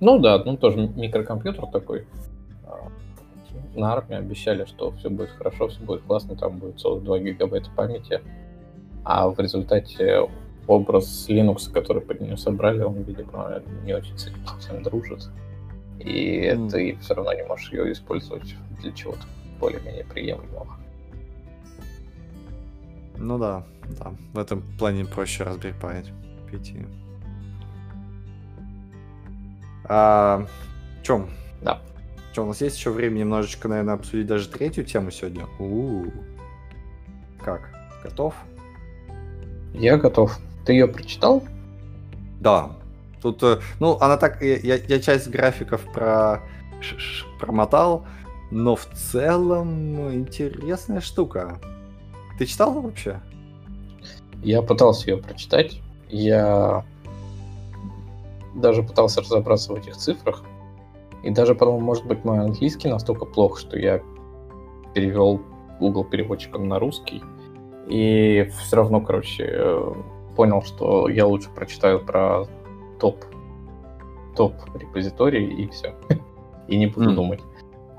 Ну 0.00 0.18
да, 0.18 0.42
ну 0.44 0.56
тоже 0.56 0.78
микрокомпьютер 0.94 1.66
такой. 1.66 2.06
А, 2.64 2.90
на 3.74 3.92
армии 3.94 4.16
обещали, 4.16 4.64
что 4.64 4.90
все 4.92 5.08
будет 5.08 5.30
хорошо, 5.30 5.68
все 5.68 5.80
будет 5.80 6.02
классно, 6.02 6.36
там 6.36 6.58
будет 6.58 6.80
42 6.80 7.18
гигабайта 7.20 7.70
памяти. 7.74 8.20
А 9.04 9.28
в 9.28 9.38
результате 9.38 10.28
образ 10.66 11.26
Linux, 11.28 11.70
который 11.72 12.02
под 12.02 12.20
нее 12.20 12.36
собрали, 12.36 12.82
он, 12.82 13.02
видимо, 13.02 13.62
не 13.84 13.94
очень 13.94 14.18
с 14.18 14.26
этим 14.26 14.82
дружит. 14.82 15.28
И 16.00 16.48
mm. 16.48 16.70
ты 16.70 16.98
все 17.00 17.14
равно 17.14 17.32
не 17.32 17.44
можешь 17.44 17.72
ее 17.72 17.90
использовать 17.92 18.54
для 18.80 18.92
чего-то 18.92 19.22
более-менее 19.60 20.04
приемлемого. 20.04 20.76
Ну 23.18 23.38
да, 23.38 23.64
да. 23.98 24.12
В 24.32 24.38
этом 24.38 24.62
плане 24.78 25.04
проще 25.04 25.44
Pi 25.44 25.74
пойти. 26.50 26.86
А, 29.88 30.46
чем? 31.02 31.28
Да. 31.62 31.80
Что, 32.32 32.42
у 32.42 32.46
нас 32.46 32.60
есть 32.60 32.76
еще 32.76 32.90
время 32.90 33.18
немножечко, 33.18 33.68
наверное, 33.68 33.94
обсудить 33.94 34.26
даже 34.26 34.48
третью 34.48 34.84
тему 34.84 35.10
сегодня? 35.10 35.46
У-у-у. 35.58 36.12
Как? 37.42 37.70
Готов? 38.02 38.34
Я 39.72 39.96
готов. 39.96 40.38
Ты 40.64 40.72
ее 40.72 40.88
прочитал? 40.88 41.42
Да. 42.40 42.70
Тут, 43.22 43.42
э, 43.42 43.60
ну, 43.80 43.96
она 44.00 44.16
так, 44.16 44.42
я, 44.42 44.76
я 44.76 45.00
часть 45.00 45.28
графиков 45.28 45.80
про 45.92 46.42
промотал, 47.40 48.06
но 48.50 48.76
в 48.76 48.86
целом 48.86 50.12
интересная 50.12 51.00
штука. 51.00 51.58
Ты 52.38 52.46
читал 52.46 52.80
вообще? 52.80 53.20
Я 54.42 54.62
пытался 54.62 55.10
ее 55.10 55.16
прочитать. 55.18 55.80
Я 56.08 56.84
даже 58.54 58.82
пытался 58.82 59.20
разобраться 59.20 59.72
в 59.72 59.76
этих 59.76 59.96
цифрах. 59.96 60.42
И 61.22 61.30
даже, 61.30 61.54
по-моему, 61.54 61.80
может 61.80 62.06
быть, 62.06 62.24
мой 62.24 62.38
английский 62.38 62.88
настолько 62.88 63.24
плох, 63.24 63.58
что 63.58 63.78
я 63.78 64.00
перевел 64.94 65.40
Google 65.80 66.04
переводчиком 66.04 66.68
на 66.68 66.78
русский. 66.78 67.22
И 67.88 68.50
все 68.60 68.76
равно, 68.76 69.00
короче, 69.00 69.44
э, 69.48 69.92
понял, 70.36 70.62
что 70.62 71.08
я 71.08 71.26
лучше 71.26 71.50
прочитаю 71.50 72.04
про 72.04 72.46
топ 72.98 73.24
топ 74.36 74.54
репозиторий 74.74 75.46
и 75.46 75.68
все. 75.68 75.94
и 76.68 76.76
не 76.76 76.86
буду 76.86 77.10
mm. 77.10 77.14
думать. 77.14 77.40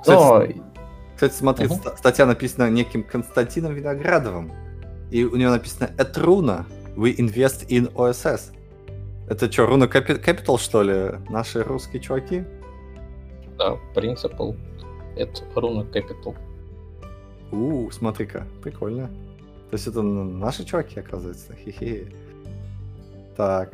Но 0.06 0.42
кстати, 0.42 0.62
смотри, 1.20 1.68
uh-huh. 1.68 1.98
статья 1.98 2.26
написана 2.26 2.70
неким 2.70 3.04
Константином 3.04 3.74
Виноградовым. 3.74 4.52
И 5.12 5.24
у 5.24 5.36
него 5.36 5.52
написано 5.52 5.90
«At 5.98 6.14
Runa, 6.16 6.66
we 6.96 7.16
invest 7.16 7.68
in 7.68 7.92
OSS». 7.94 8.54
Это 9.30 9.52
что, 9.52 9.66
Руна 9.66 9.86
Capital, 9.86 10.58
что 10.58 10.84
ли? 10.84 11.20
Наши 11.30 11.62
русские 11.62 12.02
чуваки? 12.02 12.44
Да, 13.58 13.78
Principal. 13.94 14.56
Это 15.16 15.42
Руна 15.56 15.84
Capital. 15.84 16.36
У, 17.52 17.90
смотри-ка, 17.92 18.46
прикольно. 18.64 19.08
То 19.70 19.74
есть 19.74 19.88
это 19.88 20.02
наши 20.02 20.64
чуваки, 20.64 21.00
оказывается. 21.00 21.54
Хе-хе. 21.56 22.12
Так. 23.36 23.74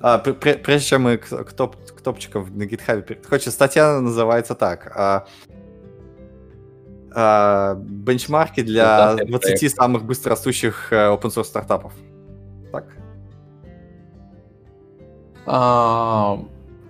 А, 0.00 0.18
прежде 0.18 0.80
чем 0.80 1.02
мы 1.02 1.16
к, 1.16 1.52
топ, 1.52 1.76
к 1.76 2.00
топчикам 2.00 2.46
на 2.56 2.64
GitHub... 2.64 3.26
Хочется, 3.26 3.50
статья 3.50 4.00
называется 4.00 4.54
так. 4.54 4.92
А, 4.96 5.26
а, 7.12 7.74
бенчмарки 7.74 8.62
для 8.62 9.16
20 9.16 9.74
самых 9.74 10.04
быстрорастущих 10.04 10.92
э, 10.92 10.96
open 10.96 11.30
source 11.30 11.44
стартапов. 11.44 11.92
Так? 12.72 12.84
А, 15.46 16.38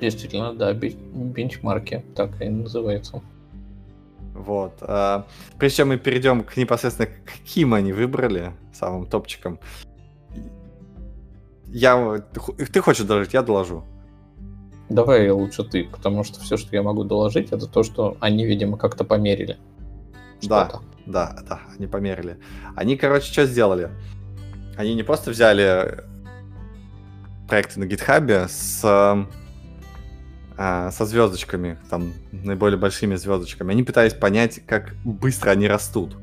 действительно, 0.01 0.53
да, 0.53 0.73
бенчмарки, 0.73 2.05
так 2.15 2.41
и 2.43 2.49
называется. 2.49 3.23
Вот. 4.35 4.75
А, 4.81 5.27
прежде 5.59 5.79
чем 5.79 5.89
мы 5.89 5.99
перейдем 5.99 6.43
к 6.43 6.57
непосредственно 6.57 7.09
каким 7.25 7.75
они 7.75 7.93
выбрали, 7.93 8.53
самым 8.73 9.07
топчиком, 9.07 9.59
я... 11.67 12.23
Ты 12.73 12.81
хочешь 12.81 13.05
доложить, 13.05 13.35
я 13.35 13.43
доложу. 13.43 13.85
Давай 14.89 15.29
лучше 15.31 15.65
ты, 15.65 15.85
потому 15.85 16.25
что 16.25 16.41
все, 16.41 16.57
что 16.57 16.75
я 16.75 16.83
могу 16.83 17.05
доложить, 17.05 17.53
это 17.53 17.67
то, 17.67 17.83
что 17.83 18.17
они, 18.21 18.47
видимо, 18.47 18.79
как-то 18.79 19.05
померили. 19.05 19.59
Да, 20.43 20.71
да, 21.07 21.37
да, 21.49 21.61
они 21.77 21.87
померили. 21.87 22.39
Они, 22.77 22.97
короче, 22.97 23.33
что 23.33 23.47
сделали? 23.47 23.91
Они 24.77 24.95
не 24.95 25.03
просто 25.03 25.31
взяли 25.31 26.05
проекты 27.49 27.81
на 27.81 27.87
гитхабе 27.87 28.47
с 28.49 29.27
а, 30.61 30.91
со 30.91 31.07
звездочками, 31.07 31.79
там, 31.89 32.13
наиболее 32.33 32.79
большими 32.79 33.15
звездочками. 33.15 33.71
Они 33.71 33.85
пытались 33.85 34.13
понять, 34.13 34.61
как 34.67 34.95
быстро 35.05 35.53
они 35.53 35.69
растут. 35.69 36.17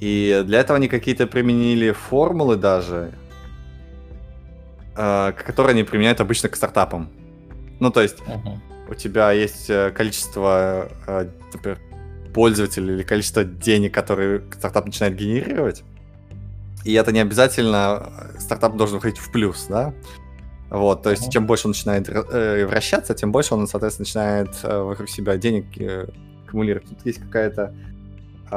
И 0.00 0.42
для 0.44 0.58
этого 0.58 0.76
они 0.76 0.88
какие-то 0.88 1.28
применили 1.28 1.92
формулы 1.92 2.56
даже, 2.56 3.12
а, 4.96 5.30
которые 5.30 5.74
они 5.74 5.84
применяют 5.84 6.20
обычно 6.20 6.48
к 6.48 6.56
стартапам. 6.56 7.10
Ну, 7.78 7.92
то 7.92 8.02
есть 8.02 8.18
uh-huh. 8.18 8.58
у 8.90 8.94
тебя 8.94 9.30
есть 9.30 9.70
э, 9.70 9.92
количество, 9.92 10.88
э, 11.06 11.28
например, 11.52 11.78
пользователей 12.32 12.94
или 12.94 13.02
количество 13.02 13.44
денег, 13.44 13.94
которые 13.94 14.42
стартап 14.52 14.86
начинает 14.86 15.16
генерировать. 15.16 15.84
И 16.84 16.94
это 16.94 17.12
не 17.12 17.20
обязательно 17.20 18.12
э, 18.34 18.40
стартап 18.40 18.76
должен 18.76 18.96
выходить 18.96 19.18
в 19.18 19.30
плюс, 19.30 19.66
да? 19.68 19.94
Вот, 20.70 21.02
то 21.02 21.10
есть, 21.10 21.30
чем 21.30 21.46
больше 21.46 21.68
он 21.68 21.72
начинает 21.72 22.08
э, 22.08 22.66
вращаться, 22.66 23.14
тем 23.14 23.30
больше 23.30 23.54
он, 23.54 23.66
соответственно, 23.66 24.04
начинает 24.04 24.48
э, 24.62 24.82
вокруг 24.82 25.08
себя 25.08 25.36
денег 25.36 25.66
э, 25.78 26.08
аккумулировать. 26.46 26.88
Тут 26.88 27.04
есть 27.04 27.18
какая-то 27.18 27.74
э, 28.50 28.54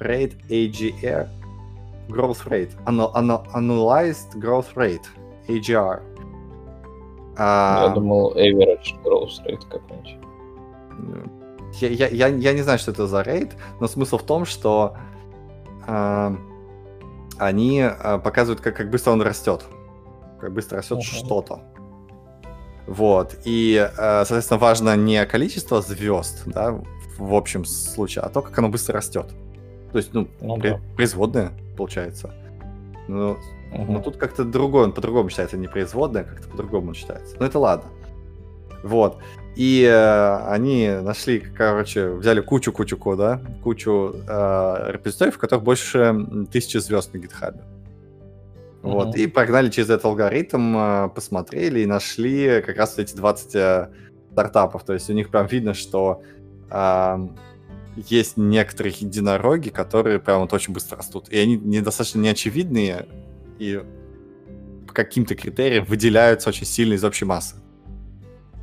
rate 0.00 0.36
AGR, 0.48 1.28
growth 2.08 2.46
rate, 2.46 2.70
analyzed 2.86 4.34
growth 4.36 4.72
rate, 4.76 5.06
AGR. 5.48 6.00
А, 7.36 7.86
я 7.88 7.94
думал, 7.94 8.34
average 8.36 8.94
growth 9.04 9.44
rate 9.44 9.68
какой-нибудь. 9.68 11.37
Я, 11.74 11.88
я, 11.88 12.08
я, 12.08 12.28
я 12.28 12.52
не 12.52 12.62
знаю, 12.62 12.78
что 12.78 12.90
это 12.90 13.06
за 13.06 13.22
рейд, 13.22 13.56
но 13.80 13.88
смысл 13.88 14.18
в 14.18 14.22
том, 14.22 14.44
что 14.44 14.96
э, 15.86 16.36
они 17.38 17.80
э, 17.80 18.18
показывают, 18.18 18.60
как, 18.60 18.76
как 18.76 18.90
быстро 18.90 19.12
он 19.12 19.22
растет. 19.22 19.64
Как 20.40 20.52
быстро 20.52 20.78
растет 20.78 20.98
uh-huh. 20.98 21.02
что-то. 21.02 21.60
Вот. 22.86 23.36
И, 23.44 23.76
э, 23.76 23.96
соответственно, 23.96 24.58
важно 24.58 24.96
не 24.96 25.24
количество 25.26 25.82
звезд, 25.82 26.42
да, 26.46 26.80
в 27.18 27.34
общем 27.34 27.64
случае, 27.64 28.22
а 28.22 28.28
то, 28.28 28.42
как 28.42 28.58
оно 28.58 28.68
быстро 28.68 28.94
растет. 28.94 29.30
То 29.92 29.98
есть, 29.98 30.14
ну, 30.14 30.28
ну 30.40 30.58
при, 30.58 30.70
да. 30.70 30.80
производное, 30.96 31.52
получается. 31.76 32.34
Ну, 33.08 33.36
Угу. 33.72 33.92
Но 33.92 34.00
тут 34.00 34.16
как-то 34.16 34.44
другой, 34.44 34.84
он 34.84 34.92
по-другому 34.92 35.28
считается, 35.28 35.56
не 35.56 35.68
производная, 35.68 36.24
как-то 36.24 36.48
по-другому 36.48 36.88
он 36.88 36.94
считается. 36.94 37.36
Но 37.38 37.46
это 37.46 37.58
ладно. 37.58 37.90
Вот. 38.82 39.18
И 39.56 39.82
э, 39.82 40.36
они 40.46 40.88
нашли, 41.02 41.40
короче, 41.40 42.10
взяли 42.10 42.40
кучу-кучу 42.40 42.96
кода, 42.96 43.40
кучу 43.62 44.14
э, 44.28 44.92
репозиториев, 44.92 45.34
в 45.34 45.38
которых 45.38 45.64
больше 45.64 46.46
тысячи 46.52 46.76
звезд 46.76 47.12
на 47.12 47.18
гитхабе. 47.18 47.58
Mm-hmm. 48.82 48.92
Вот, 48.92 49.16
и 49.16 49.26
погнали 49.26 49.70
через 49.70 49.90
этот 49.90 50.04
алгоритм, 50.04 50.76
э, 50.76 51.08
посмотрели 51.12 51.80
и 51.80 51.86
нашли 51.86 52.62
как 52.62 52.76
раз 52.76 52.98
эти 52.98 53.16
20 53.16 53.54
э, 53.56 53.88
стартапов. 54.30 54.84
То 54.84 54.92
есть 54.92 55.10
у 55.10 55.12
них 55.12 55.30
прям 55.30 55.46
видно, 55.46 55.74
что 55.74 56.22
э, 56.70 57.28
есть 57.96 58.36
некоторые 58.36 58.94
единороги, 58.96 59.70
которые 59.70 60.20
прям 60.20 60.42
вот 60.42 60.52
очень 60.52 60.72
быстро 60.72 60.98
растут. 60.98 61.28
И 61.30 61.38
они 61.38 61.56
недостаточно 61.56 62.20
неочевидные, 62.20 63.06
и 63.58 63.82
по 64.86 64.94
каким-то 64.94 65.34
критериям 65.34 65.84
выделяются 65.84 66.48
очень 66.48 66.66
сильно 66.66 66.94
из 66.94 67.02
общей 67.02 67.24
массы. 67.24 67.56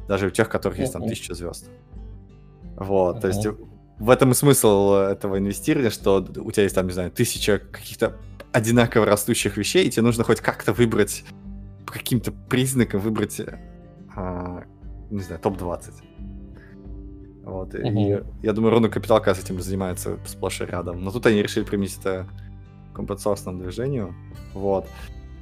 Даже 0.07 0.27
у 0.27 0.29
тех, 0.29 0.47
у 0.47 0.51
которых 0.51 0.79
есть 0.79 0.93
там 0.93 1.07
тысяча 1.07 1.33
звезд. 1.33 1.69
Вот, 2.77 3.21
то 3.21 3.27
есть 3.27 3.47
в 3.97 4.09
этом 4.09 4.31
и 4.31 4.33
смысл 4.33 4.93
этого 4.93 5.37
инвестирования, 5.37 5.89
что 5.89 6.25
у 6.37 6.51
тебя 6.51 6.63
есть 6.63 6.75
там, 6.75 6.87
не 6.87 6.93
знаю, 6.93 7.11
тысяча 7.11 7.59
каких-то 7.59 8.17
одинаково 8.51 9.05
растущих 9.05 9.57
вещей, 9.57 9.87
и 9.87 9.89
тебе 9.89 10.03
нужно 10.03 10.23
хоть 10.23 10.41
как-то 10.41 10.73
выбрать, 10.73 11.23
по 11.85 11.93
каким-то 11.93 12.31
признакам 12.31 12.99
выбрать, 12.99 13.41
а, 14.15 14.63
не 15.09 15.21
знаю, 15.21 15.41
топ-20. 15.41 15.93
Вот, 17.43 17.75
uh-huh. 17.75 18.23
и 18.41 18.45
я 18.45 18.53
думаю, 18.53 18.73
Руну 18.73 18.89
Капитал 18.89 19.21
как 19.21 19.37
с 19.37 19.43
этим 19.43 19.61
занимается 19.61 20.17
сплошь 20.25 20.61
и 20.61 20.65
рядом. 20.65 21.03
Но 21.03 21.11
тут 21.11 21.25
они 21.27 21.43
решили 21.43 21.63
применить 21.63 21.97
это 21.99 22.27
к 22.93 22.99
open 22.99 23.59
движению. 23.61 24.15
Вот. 24.53 24.87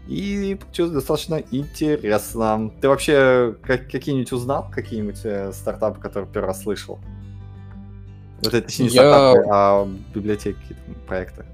И 0.07 0.57
получилось 0.59 0.91
достаточно 0.91 1.41
интересно. 1.51 2.71
Ты 2.81 2.89
вообще 2.89 3.55
как, 3.63 3.89
какие-нибудь 3.89 4.31
узнал, 4.33 4.69
какие-нибудь 4.69 5.21
э, 5.23 5.51
стартапы, 5.53 6.01
которые 6.01 6.29
первый 6.31 6.47
раз 6.47 6.63
слышал? 6.63 6.99
Вот 8.43 8.53
это 8.53 8.81
не 8.81 8.89
Я... 8.89 9.01
стартапы, 9.01 9.49
а 9.49 9.87
библиотеки, 10.13 10.75
проекты. 11.07 11.45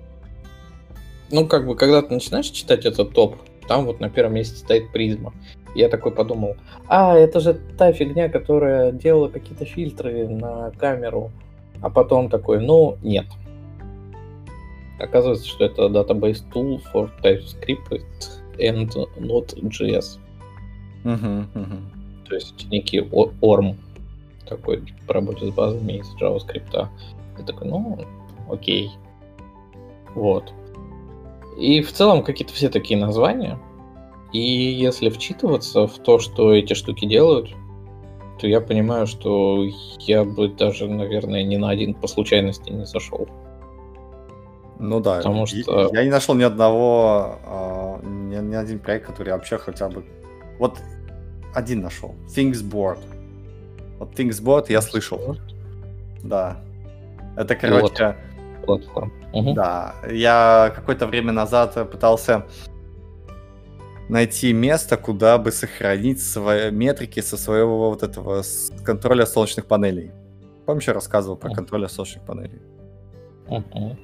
Ну, 1.31 1.45
как 1.47 1.67
бы, 1.67 1.75
когда 1.75 2.01
ты 2.01 2.11
начинаешь 2.11 2.47
читать 2.47 2.85
этот 2.85 3.13
топ, 3.13 3.35
там 3.67 3.85
вот 3.85 3.99
на 3.99 4.09
первом 4.09 4.33
месте 4.33 4.57
стоит 4.57 4.91
призма. 4.91 5.31
Я 5.75 5.87
такой 5.89 6.11
подумал, 6.11 6.55
а, 6.87 7.15
это 7.15 7.39
же 7.39 7.59
та 7.77 7.93
фигня, 7.93 8.29
которая 8.29 8.91
делала 8.91 9.27
какие-то 9.27 9.65
фильтры 9.65 10.27
на 10.27 10.71
камеру. 10.71 11.31
А 11.81 11.91
потом 11.91 12.29
такой, 12.29 12.59
ну, 12.59 12.97
нет. 13.03 13.25
Оказывается, 14.99 15.47
что 15.47 15.65
это 15.65 15.83
database 15.83 16.43
tool 16.53 16.81
for 16.93 17.09
TypeScript 17.23 18.03
and 18.57 18.91
Node.js. 19.17 20.19
Uh-huh. 21.05 21.45
То 22.27 22.35
есть 22.35 22.67
некий 22.69 22.99
ORM 22.99 23.75
такой 24.47 24.83
по 25.07 25.13
работе 25.13 25.47
с 25.47 25.49
базами 25.53 25.93
из 25.93 26.07
JavaScript. 26.21 26.87
Я 27.37 27.45
такой, 27.45 27.67
ну, 27.67 27.99
окей. 28.49 28.91
Вот. 30.15 30.53
И 31.57 31.81
в 31.81 31.91
целом 31.91 32.23
какие-то 32.23 32.53
все 32.53 32.69
такие 32.69 32.99
названия. 32.99 33.57
И 34.33 34.39
если 34.39 35.09
вчитываться 35.09 35.87
в 35.87 35.97
то, 35.99 36.19
что 36.19 36.53
эти 36.53 36.73
штуки 36.73 37.05
делают, 37.05 37.49
то 38.39 38.47
я 38.47 38.61
понимаю, 38.61 39.07
что 39.07 39.65
я 39.99 40.23
бы 40.23 40.49
даже, 40.49 40.87
наверное, 40.87 41.43
ни 41.43 41.57
на 41.57 41.69
один 41.69 41.93
по 41.93 42.07
случайности 42.07 42.69
не 42.69 42.85
зашел. 42.85 43.27
Ну 44.79 45.01
да, 45.01 45.17
Потому 45.17 45.45
что... 45.45 45.89
я 45.93 46.03
не 46.03 46.09
нашел 46.09 46.35
ни 46.35 46.43
одного, 46.43 47.37
uh, 47.45 48.05
ни, 48.07 48.35
ни 48.37 48.55
один 48.55 48.79
проект, 48.79 49.07
который 49.07 49.33
вообще 49.33 49.57
хотя 49.57 49.89
бы... 49.89 50.05
Вот 50.57 50.79
один 51.53 51.81
нашел. 51.81 52.15
Thingsboard. 52.35 52.99
Вот 53.99 54.17
Thingsboard 54.17 54.65
я 54.69 54.81
слышал. 54.81 55.37
Да. 56.23 56.61
Это, 57.35 57.55
короче... 57.55 58.15
Платформа. 58.65 59.11
Угу. 59.33 59.53
Да. 59.53 59.95
Я 60.09 60.71
какое-то 60.75 61.07
время 61.07 61.33
назад 61.33 61.73
пытался 61.91 62.45
найти 64.09 64.53
место, 64.53 64.97
куда 64.97 65.37
бы 65.37 65.51
сохранить 65.51 66.21
свои 66.21 66.71
метрики 66.71 67.21
со 67.21 67.37
своего 67.37 67.89
вот 67.89 68.03
этого 68.03 68.43
контроля 68.83 69.25
солнечных 69.25 69.65
панелей. 69.65 70.11
Помнишь, 70.65 70.87
я 70.87 70.93
рассказывал 70.93 71.37
про 71.37 71.49
контроль 71.49 71.87
солнечных 71.89 72.23
панелей? 72.25 72.61
Uh-huh. 73.47 73.97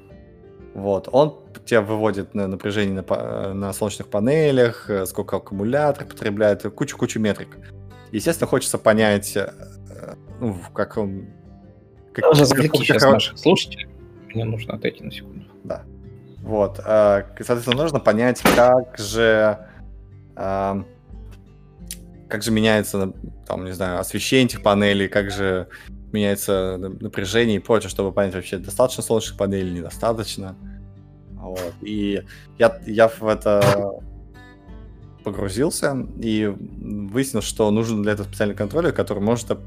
Вот, 0.75 1.07
он 1.09 1.39
тебя 1.65 1.81
выводит 1.81 2.35
на 2.35 2.47
напряжение 2.47 3.01
на, 3.01 3.53
на 3.53 3.71
солнечных 3.71 4.09
панелях, 4.09 4.89
э, 4.89 5.05
сколько 5.05 5.37
аккумулятор 5.37 6.05
потребляет, 6.05 6.63
кучу-кучу 6.63 7.17
метрик. 7.17 7.57
Естественно, 8.11 8.49
хочется 8.49 8.77
понять, 8.77 9.37
э, 9.37 9.53
ну, 10.41 10.57
как 10.73 10.97
он... 10.97 11.27
Как, 12.11 12.25
Развлеки 12.25 12.67
как, 12.67 12.81
сейчас 12.81 13.03
как... 13.03 13.13
наших 13.13 13.39
слушателей. 13.39 13.87
Мне 14.33 14.43
нужно 14.43 14.73
отойти 14.73 15.01
на 15.01 15.11
секунду. 15.13 15.45
Да. 15.63 15.83
Вот. 16.41 16.81
Э, 16.85 17.23
соответственно, 17.37 17.81
нужно 17.81 18.01
понять, 18.01 18.41
как 18.41 18.97
же... 18.97 19.57
Как 22.27 22.43
же 22.43 22.51
меняется, 22.51 23.13
там, 23.47 23.63
не 23.63 23.71
знаю, 23.71 23.99
освещение 23.99 24.47
этих 24.47 24.61
панелей, 24.61 25.07
как 25.07 25.31
же 25.31 25.69
меняется 26.15 26.77
напряжение 26.77 27.57
и 27.57 27.59
прочее, 27.59 27.89
чтобы 27.89 28.11
понять 28.11 28.33
вообще, 28.33 28.57
достаточно 28.57 29.03
солнечных 29.03 29.37
панелей, 29.37 29.71
недостаточно. 29.71 30.55
Вот. 31.33 31.73
И 31.81 32.23
я, 32.57 32.81
я 32.87 33.07
в 33.07 33.27
это 33.27 34.01
погрузился 35.23 35.97
и 36.21 36.45
выяснил, 36.45 37.41
что 37.41 37.69
нужен 37.71 38.03
для 38.03 38.13
этого 38.13 38.27
специальный 38.27 38.55
контроллер, 38.55 38.93
который 38.93 39.21
может 39.21 39.57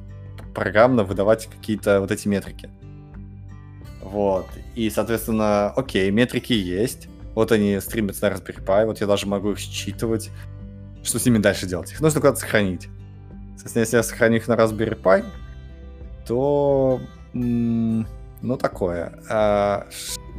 программно 0.54 1.04
выдавать 1.04 1.46
какие-то 1.46 2.00
вот 2.00 2.10
эти 2.10 2.26
метрики. 2.28 2.70
Вот. 4.02 4.46
И, 4.74 4.88
соответственно, 4.90 5.70
окей, 5.70 6.10
метрики 6.10 6.52
есть. 6.52 7.08
Вот 7.34 7.52
они 7.52 7.78
стримятся 7.80 8.28
на 8.28 8.34
Raspberry 8.34 8.64
Pi, 8.64 8.86
вот 8.86 9.00
я 9.00 9.06
даже 9.06 9.26
могу 9.26 9.52
их 9.52 9.58
считывать. 9.58 10.30
Что 11.04 11.18
с 11.18 11.26
ними 11.26 11.38
дальше 11.38 11.66
делать? 11.66 11.92
Их 11.92 12.00
нужно 12.00 12.20
куда-то 12.20 12.40
сохранить. 12.40 12.88
Соответственно, 13.50 13.82
если 13.82 13.96
я 13.96 14.02
сохраню 14.02 14.36
их 14.36 14.48
на 14.48 14.54
Raspberry 14.54 15.00
Pi, 15.00 15.24
то... 16.28 17.00
Ну, 17.32 18.56
такое. 18.56 19.18
А, 19.28 19.88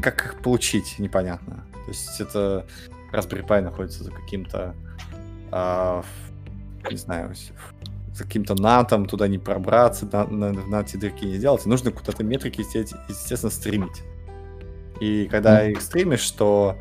как 0.01 0.25
их 0.25 0.41
получить, 0.41 0.97
непонятно. 0.99 1.65
То 1.85 1.91
есть 1.91 2.21
это 2.21 2.65
Raspberry 3.11 3.45
Pi 3.45 3.61
находится 3.61 4.03
за 4.03 4.11
каким-то... 4.11 4.73
А, 5.51 6.03
не 6.89 6.97
знаю, 6.97 7.33
за 8.13 8.23
каким-то 8.23 8.55
натом, 8.55 9.05
туда 9.05 9.27
не 9.27 9.37
пробраться, 9.37 10.07
на, 10.11 10.25
на, 10.27 10.53
на 10.53 10.81
эти 10.81 10.95
дырки 10.95 11.25
не 11.25 11.37
делать. 11.37 11.65
Нужно 11.65 11.91
куда-то 11.91 12.23
метрики, 12.23 12.61
естественно, 12.61 13.51
стримить. 13.51 14.03
И 15.01 15.27
когда 15.29 15.65
mm. 15.65 15.71
их 15.71 15.81
стримишь, 15.81 16.29
то 16.31 16.77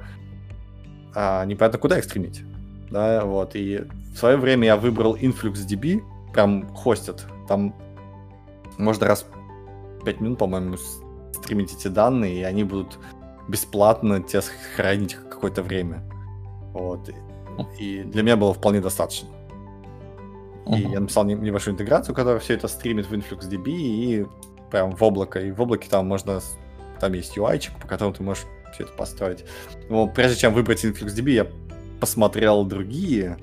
а, 1.15 1.45
непонятно, 1.45 1.79
куда 1.79 1.99
их 1.99 2.05
стримить. 2.05 2.43
Да, 2.91 3.25
вот. 3.25 3.55
И 3.55 3.85
в 4.13 4.17
свое 4.17 4.37
время 4.37 4.67
я 4.67 4.77
выбрал 4.77 5.17
InfluxDB, 5.17 6.03
прям 6.33 6.75
хостят. 6.75 7.27
Там 7.49 7.75
можно 8.79 9.07
раз 9.07 9.27
5 10.05 10.21
минут, 10.21 10.39
по-моему, 10.39 10.77
стримить 11.33 11.75
эти 11.75 11.89
данные, 11.89 12.41
и 12.41 12.43
они 12.43 12.65
будут 12.65 12.99
бесплатно 13.49 14.23
тебя 14.23 14.43
хранить 14.77 15.15
какое-то 15.15 15.63
время. 15.63 16.03
Вот. 16.73 17.11
И 17.79 18.03
для 18.03 18.23
меня 18.23 18.37
было 18.37 18.55
вполне 18.55 18.81
достаточно. 18.81 19.29
Uh-huh. 20.67 20.79
И 20.79 20.83
я 20.83 21.01
написал 21.01 21.25
небольшую 21.25 21.75
интеграцию, 21.75 22.15
которая 22.15 22.41
все 22.41 22.55
это 22.55 22.69
стримит 22.69 23.07
в 23.07 23.15
InfluxDB 23.15 23.69
и 23.69 24.27
прям 24.71 24.95
в 24.95 25.03
облако. 25.03 25.41
И 25.41 25.51
в 25.51 25.61
облаке 25.61 25.89
там 25.89 26.07
можно... 26.07 26.41
Там 27.01 27.13
есть 27.13 27.37
UI, 27.37 27.71
по 27.81 27.87
которому 27.87 28.15
ты 28.15 28.23
можешь 28.23 28.45
все 28.75 28.85
это 28.85 28.93
построить. 28.93 29.45
Но 29.89 30.09
прежде 30.09 30.41
чем 30.41 30.53
выбрать 30.53 30.85
InfluxDB, 30.85 31.31
я 31.31 31.47
посмотрел 32.01 32.65
другие 32.65 33.39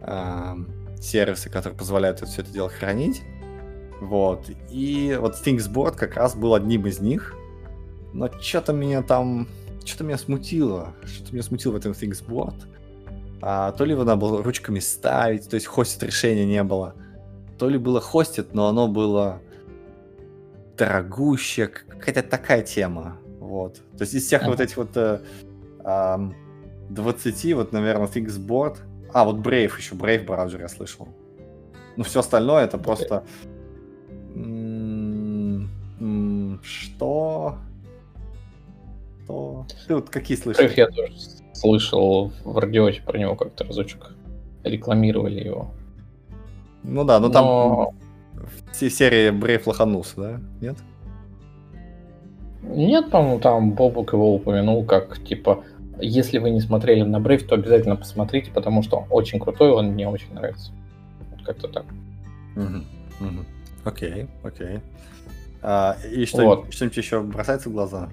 э, 0.00 0.54
сервисы, 1.00 1.50
которые 1.50 1.76
позволяют 1.76 2.18
это, 2.18 2.26
все 2.26 2.42
это 2.42 2.52
дело 2.52 2.68
хранить. 2.68 3.22
Вот. 4.00 4.50
И 4.70 5.16
вот 5.20 5.34
Thingsboard 5.34 5.96
как 5.96 6.16
раз 6.16 6.34
был 6.34 6.54
одним 6.54 6.86
из 6.86 7.00
них. 7.00 7.34
Но 8.12 8.30
что-то 8.40 8.72
меня 8.72 9.02
там... 9.02 9.48
Что-то 9.84 10.04
меня 10.04 10.18
смутило. 10.18 10.94
Что-то 11.04 11.32
меня 11.32 11.42
смутило 11.42 11.72
в 11.72 11.76
этом 11.76 11.92
Thingsboard. 11.92 12.54
А, 13.42 13.72
то 13.72 13.84
ли 13.84 13.92
его 13.92 14.04
надо 14.04 14.20
было 14.20 14.42
ручками 14.42 14.78
ставить, 14.78 15.48
то 15.48 15.54
есть 15.54 15.66
хостит 15.66 16.02
решения 16.02 16.46
не 16.46 16.62
было. 16.62 16.94
То 17.58 17.68
ли 17.68 17.78
было 17.78 18.00
хостит, 18.00 18.54
но 18.54 18.68
оно 18.68 18.88
было 18.88 19.40
дорогущее. 20.76 21.68
Какая-то 21.68 22.22
такая 22.22 22.62
тема. 22.62 23.18
Вот. 23.38 23.76
То 23.96 24.02
есть 24.02 24.14
из 24.14 24.26
всех 24.26 24.42
uh-huh. 24.42 24.48
вот 24.48 24.60
этих 24.60 24.76
вот 24.76 24.96
э, 24.96 25.20
э, 25.84 26.16
20, 26.90 27.54
вот, 27.54 27.72
наверное, 27.72 28.08
Thingsboard... 28.08 28.78
А, 29.12 29.24
вот 29.24 29.36
Brave 29.36 29.76
еще, 29.76 29.94
Brave 29.94 30.26
браузер 30.26 30.60
я 30.60 30.68
слышал. 30.68 31.08
Ну, 31.96 32.04
все 32.04 32.20
остальное 32.20 32.64
это 32.64 32.78
просто... 32.78 33.24
Что? 36.62 37.56
Что? 39.24 39.66
Ты 39.86 39.94
вот 39.94 40.10
какие 40.10 40.36
слышал? 40.36 40.66
Я 40.76 40.88
тоже 40.88 41.12
слышал 41.52 42.32
в 42.44 42.58
радиоте 42.58 43.02
про 43.02 43.18
него 43.18 43.34
как-то 43.34 43.64
разочек. 43.64 44.12
Рекламировали 44.62 45.44
его. 45.44 45.70
Ну 46.82 47.04
да, 47.04 47.18
но, 47.18 47.28
но... 47.28 47.32
там 47.32 47.94
все 48.72 48.90
серии 48.90 49.30
Brave 49.30 49.62
лоханулся, 49.66 50.16
да? 50.16 50.40
Нет? 50.60 50.76
Нет, 52.62 53.10
по-моему, 53.10 53.38
там 53.40 53.72
Бобук 53.72 54.12
его 54.12 54.34
упомянул 54.34 54.84
как, 54.84 55.22
типа, 55.24 55.64
если 56.00 56.38
вы 56.38 56.50
не 56.50 56.60
смотрели 56.60 57.02
на 57.02 57.16
Brave, 57.16 57.46
то 57.46 57.54
обязательно 57.54 57.96
посмотрите, 57.96 58.50
потому 58.50 58.82
что 58.82 58.98
он 58.98 59.04
очень 59.10 59.38
крутой, 59.38 59.70
он 59.70 59.92
мне 59.92 60.08
очень 60.08 60.34
нравится. 60.34 60.72
Вот 61.30 61.46
как-то 61.46 61.68
так. 61.68 61.86
Окей, 63.86 64.26
окей. 64.42 64.80
А, 65.62 65.96
и 66.12 66.26
что, 66.26 66.44
вот. 66.44 66.74
что-нибудь 66.74 66.96
еще 66.96 67.22
бросается 67.22 67.68
в 67.68 67.72
глаза? 67.72 68.08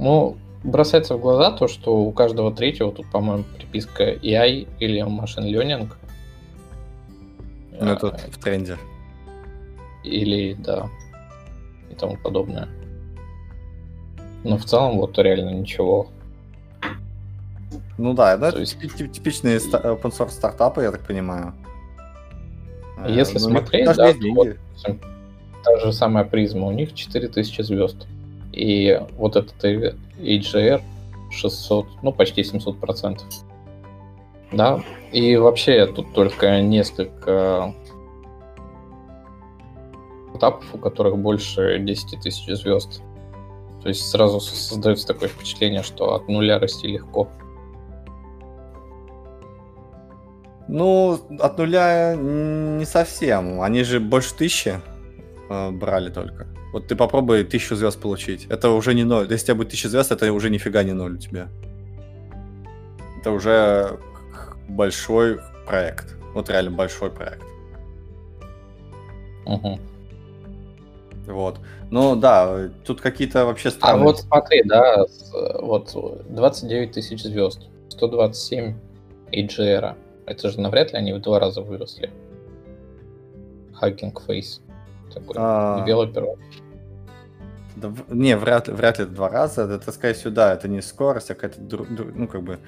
Ну, 0.00 0.36
бросается 0.64 1.16
в 1.16 1.20
глаза 1.20 1.52
то, 1.52 1.68
что 1.68 1.96
у 1.96 2.10
каждого 2.10 2.52
третьего 2.52 2.90
тут, 2.90 3.08
по-моему, 3.10 3.44
приписка 3.56 4.14
AI 4.14 4.68
или 4.80 5.00
Machine 5.00 5.48
Learning. 5.52 5.92
Ну, 7.80 7.86
это 7.86 8.08
а, 8.08 8.30
в 8.30 8.38
тренде. 8.38 8.76
Или, 10.02 10.54
да, 10.54 10.88
и 11.88 11.94
тому 11.94 12.16
подобное. 12.16 12.68
Но 14.42 14.58
в 14.58 14.64
целом 14.64 14.98
вот 14.98 15.16
реально 15.18 15.50
ничего. 15.50 16.08
Ну 17.96 18.12
да, 18.14 18.34
это 18.34 18.50
То 18.52 18.58
есть... 18.58 18.76
типичные 18.80 19.58
open 19.58 20.10
source 20.10 20.30
стартапы, 20.30 20.82
я 20.82 20.90
так 20.90 21.06
понимаю. 21.06 21.54
Э, 23.04 23.12
Если 23.12 23.38
ну, 23.38 23.50
смотреть, 23.50 23.86
да, 23.96 24.12
вот, 24.34 24.48
та 25.64 25.78
же 25.80 25.92
самая 25.92 26.24
призма, 26.24 26.66
у 26.66 26.72
них 26.72 26.94
4000 26.94 27.62
звезд. 27.62 28.06
И 28.52 29.00
вот 29.16 29.36
этот 29.36 29.62
HDR 29.62 30.82
600, 31.30 31.86
ну 32.02 32.12
почти 32.12 32.42
700 32.42 32.78
процентов. 32.78 33.26
Да, 34.50 34.82
и 35.12 35.36
вообще 35.36 35.86
тут 35.86 36.12
только 36.14 36.60
несколько 36.60 37.74
этапов, 40.34 40.64
у 40.72 40.78
которых 40.78 41.18
больше 41.18 41.78
10 41.78 42.20
тысяч 42.20 42.46
звезд. 42.56 43.02
То 43.82 43.88
есть 43.88 44.08
сразу 44.08 44.40
создается 44.40 45.06
такое 45.06 45.28
впечатление, 45.28 45.82
что 45.82 46.14
от 46.14 46.28
нуля 46.28 46.58
расти 46.58 46.88
легко. 46.88 47.28
Ну, 50.68 51.18
от 51.40 51.58
нуля 51.58 52.14
не 52.14 52.84
совсем. 52.84 53.62
Они 53.62 53.82
же 53.84 54.00
больше 54.00 54.34
тысячи 54.34 54.80
э, 55.48 55.70
брали 55.70 56.10
только. 56.10 56.46
Вот 56.72 56.86
ты 56.86 56.96
попробуй 56.96 57.44
тысячу 57.44 57.74
звезд 57.74 57.98
получить. 58.00 58.46
Это 58.50 58.70
уже 58.70 58.94
не 58.94 59.04
ноль. 59.04 59.26
Если 59.30 59.44
у 59.44 59.46
тебя 59.46 59.54
будет 59.54 59.70
тысяча 59.70 59.88
звезд, 59.88 60.12
это 60.12 60.30
уже 60.32 60.50
нифига 60.50 60.82
не 60.82 60.92
ноль 60.92 61.14
у 61.14 61.18
тебя. 61.18 61.48
Это 63.20 63.30
уже 63.30 63.98
большой 64.68 65.40
проект. 65.66 66.16
Вот 66.34 66.50
реально 66.50 66.72
большой 66.72 67.10
проект. 67.10 67.44
Угу. 69.46 69.80
Вот. 71.28 71.58
Ну 71.90 72.16
да, 72.16 72.68
тут 72.84 73.00
какие-то 73.00 73.46
вообще 73.46 73.70
странные... 73.70 74.02
А 74.02 74.04
вот 74.04 74.18
смотри, 74.18 74.62
да, 74.64 75.06
вот 75.60 75.94
29 76.28 76.92
тысяч 76.92 77.22
звезд, 77.22 77.62
127 77.88 78.74
AGR. 79.32 79.96
Это 80.28 80.50
же 80.50 80.60
навряд 80.60 80.92
ли 80.92 80.98
они 80.98 81.12
в 81.12 81.20
два 81.20 81.40
раза 81.40 81.62
выросли. 81.62 82.10
Hacking 83.80 84.12
Face. 84.26 84.60
Такой 85.12 85.36
а... 85.38 85.84
девелопер. 85.84 86.36
Да, 87.76 87.92
не, 88.08 88.36
вряд, 88.36 88.68
вряд 88.68 88.98
ли 88.98 89.06
два 89.06 89.28
раза. 89.28 89.62
Это, 89.62 89.92
скорее 89.92 90.14
всего, 90.14 90.30
да, 90.30 90.52
это 90.52 90.68
не 90.68 90.82
скорость, 90.82 91.30
а 91.30 91.34
какая-то, 91.34 91.60
ну, 91.60 92.26
как 92.26 92.42
бы, 92.42 92.58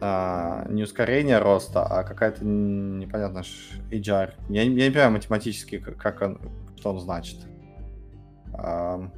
а, 0.00 0.66
не 0.68 0.82
ускорение 0.82 1.38
роста, 1.38 1.84
а 1.84 2.02
какая-то 2.02 2.44
непонятная 2.44 3.44
HR. 3.90 4.32
Я, 4.48 4.62
я 4.62 4.66
не 4.66 4.90
понимаю 4.90 5.12
математически, 5.12 5.78
как 5.78 6.22
он, 6.22 6.40
что 6.76 6.90
он 6.90 7.00
значит. 7.00 7.36
А, 8.54 9.10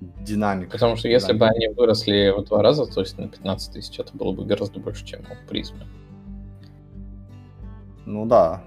динамика. 0.00 0.72
Потому 0.72 0.96
что 0.96 1.08
если 1.08 1.32
бы 1.32 1.46
они 1.46 1.68
выросли 1.68 2.34
в 2.36 2.44
два 2.44 2.62
раза, 2.62 2.86
то 2.86 3.00
есть 3.00 3.16
на 3.18 3.28
15 3.28 3.72
тысяч, 3.72 3.98
это 3.98 4.16
было 4.16 4.32
бы 4.32 4.44
гораздо 4.44 4.80
больше, 4.80 5.04
чем 5.06 5.20
у 5.20 5.48
призмы. 5.48 5.86
Ну 8.06 8.24
да. 8.24 8.62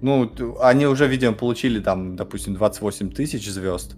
Ну, 0.00 0.30
они 0.60 0.86
уже, 0.86 1.06
видимо, 1.06 1.32
получили 1.32 1.80
там, 1.80 2.16
допустим, 2.16 2.54
28 2.54 3.10
тысяч 3.12 3.48
звезд, 3.48 3.96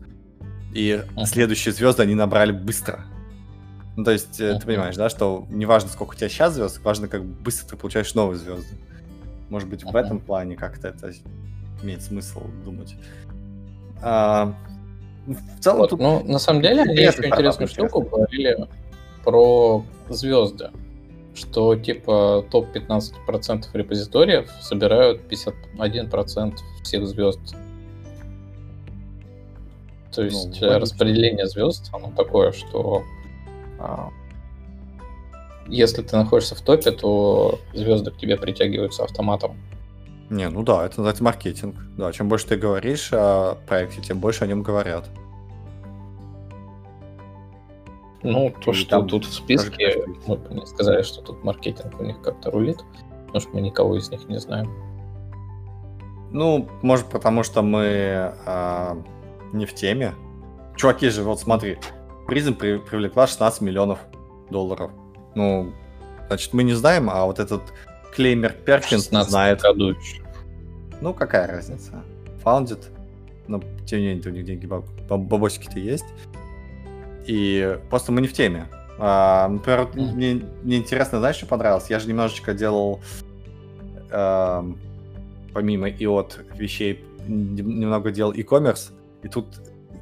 и 0.73 1.03
uh-huh. 1.03 1.25
следующие 1.25 1.73
звезды 1.73 2.03
они 2.03 2.15
набрали 2.15 2.53
быстро. 2.53 3.07
Ну, 3.97 4.05
то 4.05 4.13
есть, 4.13 4.41
uh-huh. 4.41 4.61
ты 4.61 4.67
понимаешь, 4.67 4.95
да, 4.95 5.09
что 5.09 5.47
не 5.49 5.67
важно, 5.67 5.89
сколько 5.89 6.13
у 6.13 6.15
тебя 6.15 6.29
сейчас 6.29 6.55
звезд, 6.55 6.81
важно, 6.85 7.09
как 7.09 7.25
быстро 7.25 7.71
ты 7.71 7.77
получаешь 7.77 8.15
новые 8.15 8.39
звезды. 8.39 8.77
Может 9.49 9.69
быть, 9.69 9.83
uh-huh. 9.83 9.93
в 9.93 9.97
этом 9.97 10.21
плане 10.21 10.55
как-то 10.55 10.89
это 10.89 11.13
имеет 11.83 12.03
смысл 12.03 12.43
думать. 12.65 12.95
А, 14.03 14.55
в 15.27 15.61
целом 15.61 15.79
вот, 15.79 15.91
тут... 15.91 16.01
Ну, 16.01 16.23
на 16.25 16.39
самом 16.39 16.63
деле, 16.63 16.83
они 16.83 16.95
еще 16.95 17.27
интересную 17.27 17.69
штуку 17.69 18.03
говорили 18.03 18.69
про 19.25 19.85
звезды. 20.09 20.71
Что, 21.37 21.77
типа, 21.77 22.47
топ-15% 22.51 23.67
репозиториев 23.75 24.51
собирают 24.63 25.21
51% 25.31 26.55
всех 26.83 27.07
звезд. 27.07 27.55
То 30.13 30.23
ну, 30.23 30.25
есть 30.25 30.61
ну, 30.63 30.79
распределение 30.79 31.47
звезд, 31.47 31.91
оно 31.93 32.11
такое, 32.17 32.53
что 32.53 33.05
а, 33.79 34.09
если 35.69 36.01
ты 36.01 36.17
находишься 36.17 36.55
в 36.55 36.63
топе, 36.63 36.91
то 36.91 37.59
звезды 37.75 38.11
к 38.11 38.17
тебе 38.17 38.39
притягиваются 38.39 39.05
автоматом. 39.05 39.59
Не, 40.31 40.49
ну 40.49 40.63
да, 40.63 40.87
это 40.87 40.99
называется 40.99 41.23
маркетинг. 41.23 41.77
Да, 41.99 42.13
чем 42.13 42.31
больше 42.31 42.47
ты 42.47 42.57
говоришь 42.57 43.11
о 43.13 43.59
проекте, 43.67 44.01
тем 44.01 44.19
больше 44.19 44.45
о 44.45 44.47
нем 44.47 44.63
говорят. 44.63 45.09
Ну, 48.23 48.53
то, 48.65 48.73
И 48.73 48.75
что 48.75 48.91
там 48.91 49.09
тут 49.09 49.25
в 49.25 49.33
списке, 49.33 50.05
мы 50.27 50.39
не 50.51 50.67
сказали, 50.67 51.03
что 51.03 51.23
тут 51.23 51.45
маркетинг 51.45 52.01
у 52.01 52.05
них 52.05 52.21
как-то 52.23 52.51
рулит, 52.51 52.79
потому 53.27 53.41
что 53.41 53.51
мы 53.55 53.61
никого 53.61 53.97
из 53.97 54.11
них 54.11 54.29
не 54.29 54.41
знаем. 54.41 54.71
Ну, 56.33 56.69
может, 56.83 57.07
потому 57.07 57.43
что 57.43 57.63
мы 57.63 58.35
а, 58.47 58.99
не 59.53 59.67
в 59.67 59.75
теме. 59.75 60.15
Чуваки 60.77 61.09
же, 61.09 61.23
вот 61.23 61.41
смотри, 61.41 61.79
призм 62.27 62.55
при, 62.55 62.79
привлекла 62.79 63.27
16 63.27 63.61
миллионов 63.61 64.01
долларов. 64.51 64.91
Ну, 65.35 65.73
значит, 66.29 66.53
мы 66.53 66.65
не 66.65 66.75
знаем, 66.75 67.09
а 67.11 67.25
вот 67.27 67.39
этот 67.39 67.63
Клеймер 68.15 68.53
Перкинс 68.53 69.09
знает. 69.09 69.63
Году 69.63 69.91
еще. 69.91 70.23
Ну, 71.01 71.15
какая 71.15 71.47
разница? 71.47 72.03
Founded, 72.45 72.85
но 73.47 73.61
тем 73.87 74.01
не 74.01 74.07
менее 74.09 74.29
у 74.29 74.31
них 74.31 74.45
деньги, 74.45 74.67
бабосики-то 74.67 75.79
есть. 75.79 76.07
И 77.27 77.79
просто 77.91 78.13
мы 78.13 78.21
не 78.21 78.29
в 78.29 78.33
теме. 78.33 78.69
А, 78.99 79.49
например, 79.49 79.89
mm. 79.93 80.13
мне, 80.13 80.43
мне 80.63 80.77
интересно, 80.79 81.19
знаешь, 81.19 81.37
что 81.37 81.47
понравилось? 81.47 81.91
Я 81.91 81.99
же 81.99 82.09
немножечко 82.09 82.55
делал, 82.55 83.01
э, 84.11 84.73
помимо 85.53 85.89
и 85.89 86.07
от 86.07 86.41
вещей, 86.55 87.05
немного 87.27 88.11
делал 88.11 88.33
e-commerce. 88.33 88.93
И 89.23 89.29
тут 89.29 89.47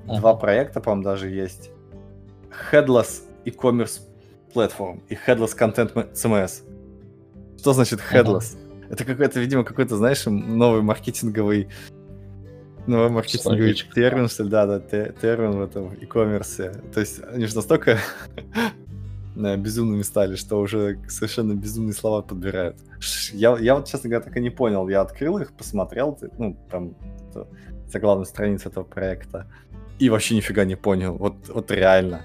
uh-huh. 0.06 0.18
два 0.18 0.34
проекта, 0.34 0.80
по-моему, 0.80 1.04
даже 1.04 1.28
есть. 1.28 1.70
Headless 2.70 3.22
e-commerce 3.44 4.00
platform 4.54 5.00
и 5.08 5.14
Headless 5.14 5.56
Content 5.58 6.12
CMS. 6.12 6.62
Что 7.58 7.72
значит 7.72 8.00
headless? 8.12 8.56
Uh-huh. 8.56 8.86
Это 8.90 9.04
какой-то, 9.04 9.40
видимо, 9.40 9.64
какой-то, 9.64 9.96
знаешь, 9.96 10.24
новый 10.26 10.82
маркетинговый 10.82 11.68
новый 12.86 13.10
маркетинговый 13.10 13.74
термин, 13.94 14.28
что 14.28 14.44
ли, 14.44 14.50
да, 14.50 14.66
да, 14.66 14.78
термин 14.80 15.52
в 15.52 15.62
этом 15.62 15.92
e-commerce. 15.94 16.90
То 16.92 17.00
есть 17.00 17.20
они 17.32 17.46
же 17.46 17.56
настолько 17.56 17.98
безумными 19.36 20.02
стали, 20.02 20.36
что 20.36 20.60
уже 20.60 20.98
совершенно 21.08 21.54
безумные 21.54 21.94
слова 21.94 22.22
подбирают. 22.22 22.76
Я, 23.32 23.56
я 23.58 23.74
вот, 23.74 23.88
честно 23.88 24.10
говоря, 24.10 24.24
так 24.24 24.36
и 24.36 24.40
не 24.40 24.50
понял. 24.50 24.88
Я 24.88 25.00
открыл 25.00 25.38
их, 25.38 25.52
посмотрел, 25.52 26.18
ну, 26.38 26.56
там, 26.70 26.94
за 27.86 28.00
главную 28.00 28.26
страницу 28.26 28.68
этого 28.68 28.84
проекта, 28.84 29.46
и 29.98 30.10
вообще 30.10 30.36
нифига 30.36 30.64
не 30.64 30.76
понял. 30.76 31.16
Вот, 31.16 31.34
вот 31.48 31.70
реально. 31.70 32.22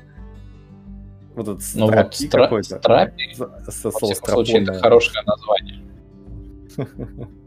Вот 1.36 1.48
этот 1.48 1.64
ну, 1.76 1.86
вот 1.86 1.96
стра- 1.96 2.44
какой-то. 2.44 2.78
Страпи, 2.78 3.34
со, 3.34 3.90
во 3.90 4.00
всяком 4.00 4.30
случае, 4.34 4.64
это 4.64 4.74
хорошее 4.74 5.24
название. 5.26 5.82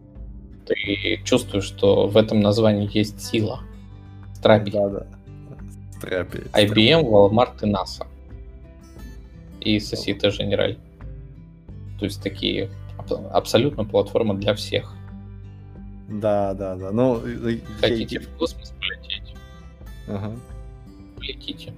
Ты 0.74 1.20
чувствуешь, 1.24 1.64
что 1.64 2.06
в 2.06 2.16
этом 2.16 2.40
названии 2.40 2.88
есть 2.92 3.20
сила. 3.22 3.60
Страпи. 4.34 4.70
Да, 4.70 4.88
да. 4.88 5.06
Страпи. 5.98 6.38
IBM, 6.52 7.04
Walmart 7.04 7.56
и 7.62 7.70
NASA 7.70 8.06
и 9.60 9.76
Societe 9.78 10.30
Generale. 10.30 10.78
То 11.98 12.06
есть 12.06 12.22
такие 12.22 12.70
абсолютно 13.32 13.84
платформа 13.84 14.34
для 14.34 14.54
всех. 14.54 14.92
Да, 16.08 16.54
да, 16.54 16.76
да. 16.76 16.90
Ну, 16.90 17.20
Хотите 17.80 18.16
я... 18.16 18.20
в 18.20 18.28
космос 18.38 18.74
полететь? 18.78 19.34
Ага. 20.08 20.32
Полетите. 21.16 21.72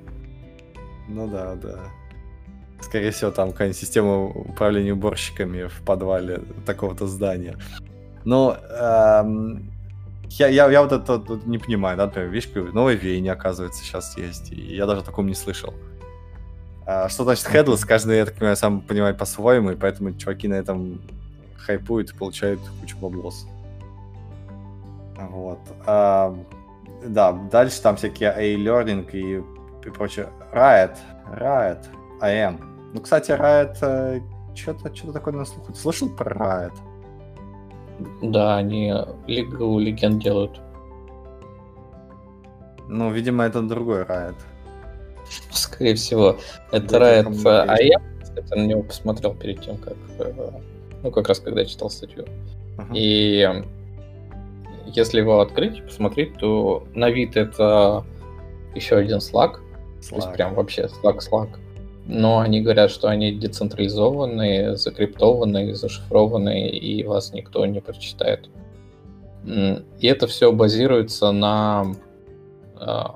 Ну 1.08 1.28
да, 1.28 1.54
да. 1.56 1.78
Скорее 2.80 3.10
всего, 3.10 3.30
там 3.30 3.52
какая-нибудь 3.52 3.78
система 3.78 4.24
управления 4.24 4.92
уборщиками 4.92 5.66
в 5.66 5.82
подвале 5.84 6.42
такого-то 6.66 7.06
здания. 7.06 7.56
Но 8.24 8.56
эм, 8.70 9.70
я, 10.30 10.48
я, 10.48 10.70
я 10.70 10.82
вот 10.82 10.92
это 10.92 11.18
вот 11.18 11.46
не 11.46 11.58
понимаю, 11.58 11.96
да, 11.96 12.06
например, 12.06 12.30
видишь, 12.30 12.50
новое 12.72 12.94
веяние, 12.94 13.32
оказывается, 13.32 13.84
сейчас 13.84 14.16
есть, 14.16 14.50
и 14.50 14.74
я 14.74 14.86
даже 14.86 15.00
о 15.00 15.04
таком 15.04 15.26
не 15.26 15.34
слышал. 15.34 15.74
А, 16.86 17.08
что 17.08 17.24
значит 17.24 17.46
headless? 17.46 17.86
Каждый, 17.86 18.18
я 18.18 18.24
так 18.26 18.34
понимаю, 18.34 18.56
сам 18.56 18.80
понимает 18.80 19.18
по-своему, 19.18 19.70
и 19.70 19.76
поэтому 19.76 20.12
чуваки 20.12 20.48
на 20.48 20.54
этом 20.54 21.00
хайпуют 21.56 22.10
и 22.10 22.14
получают 22.14 22.60
кучу 22.80 22.96
баблос. 22.98 23.46
Вот. 25.16 25.60
А, 25.86 26.36
да, 27.06 27.32
дальше 27.32 27.80
там 27.80 27.96
всякие 27.96 28.30
A-Learning 28.30 29.10
и, 29.12 29.42
и 29.86 29.90
прочее. 29.90 30.28
Riot, 30.52 30.96
Riot, 31.38 31.84
IM. 32.20 32.60
Ну, 32.92 33.00
кстати, 33.00 33.30
Riot 33.30 33.76
э, 33.82 34.20
что-то 34.54 34.94
что 34.94 35.12
такое 35.12 35.34
на 35.34 35.44
слуху. 35.44 35.72
Ты 35.72 35.78
слышал 35.78 36.08
про 36.08 36.32
Riot? 36.32 36.74
Да, 38.22 38.56
они 38.56 38.92
Лигу 39.26 39.78
Легенд 39.78 40.22
делают. 40.22 40.60
Ну, 42.88 43.10
видимо, 43.10 43.44
это 43.44 43.62
другой 43.62 44.02
Riot. 44.02 44.36
Скорее 45.52 45.94
всего. 45.94 46.36
Это 46.70 46.98
Riot. 46.98 47.46
А 47.46 47.82
я, 47.82 48.00
кстати, 48.22 48.54
на 48.54 48.66
него 48.66 48.82
посмотрел 48.82 49.34
перед 49.34 49.60
тем, 49.62 49.78
как... 49.78 49.96
Э, 50.18 50.50
ну, 51.02 51.10
как 51.10 51.28
раз 51.28 51.40
когда 51.40 51.64
читал 51.64 51.90
статью. 51.90 52.24
Uh-huh. 52.76 52.92
И 52.94 53.48
если 54.86 55.20
его 55.20 55.40
открыть 55.40 55.84
посмотреть, 55.84 56.34
то 56.34 56.86
на 56.94 57.10
вид 57.10 57.36
это 57.36 58.04
еще 58.74 58.96
один. 58.96 59.18
Slack. 59.18 59.60
То 60.08 60.16
есть 60.16 60.32
прям 60.32 60.54
вообще 60.54 60.88
Slack-Slack. 61.02 61.58
Но 62.06 62.40
они 62.40 62.60
говорят, 62.60 62.90
что 62.90 63.08
они 63.08 63.32
децентрализованные, 63.32 64.76
закриптованные, 64.76 65.74
зашифрованные, 65.74 66.70
и 66.70 67.02
вас 67.02 67.32
никто 67.32 67.64
не 67.64 67.80
прочитает. 67.80 68.50
И 69.46 70.06
это 70.06 70.26
все 70.26 70.52
базируется 70.52 71.32
на 71.32 71.94
а, 72.76 73.14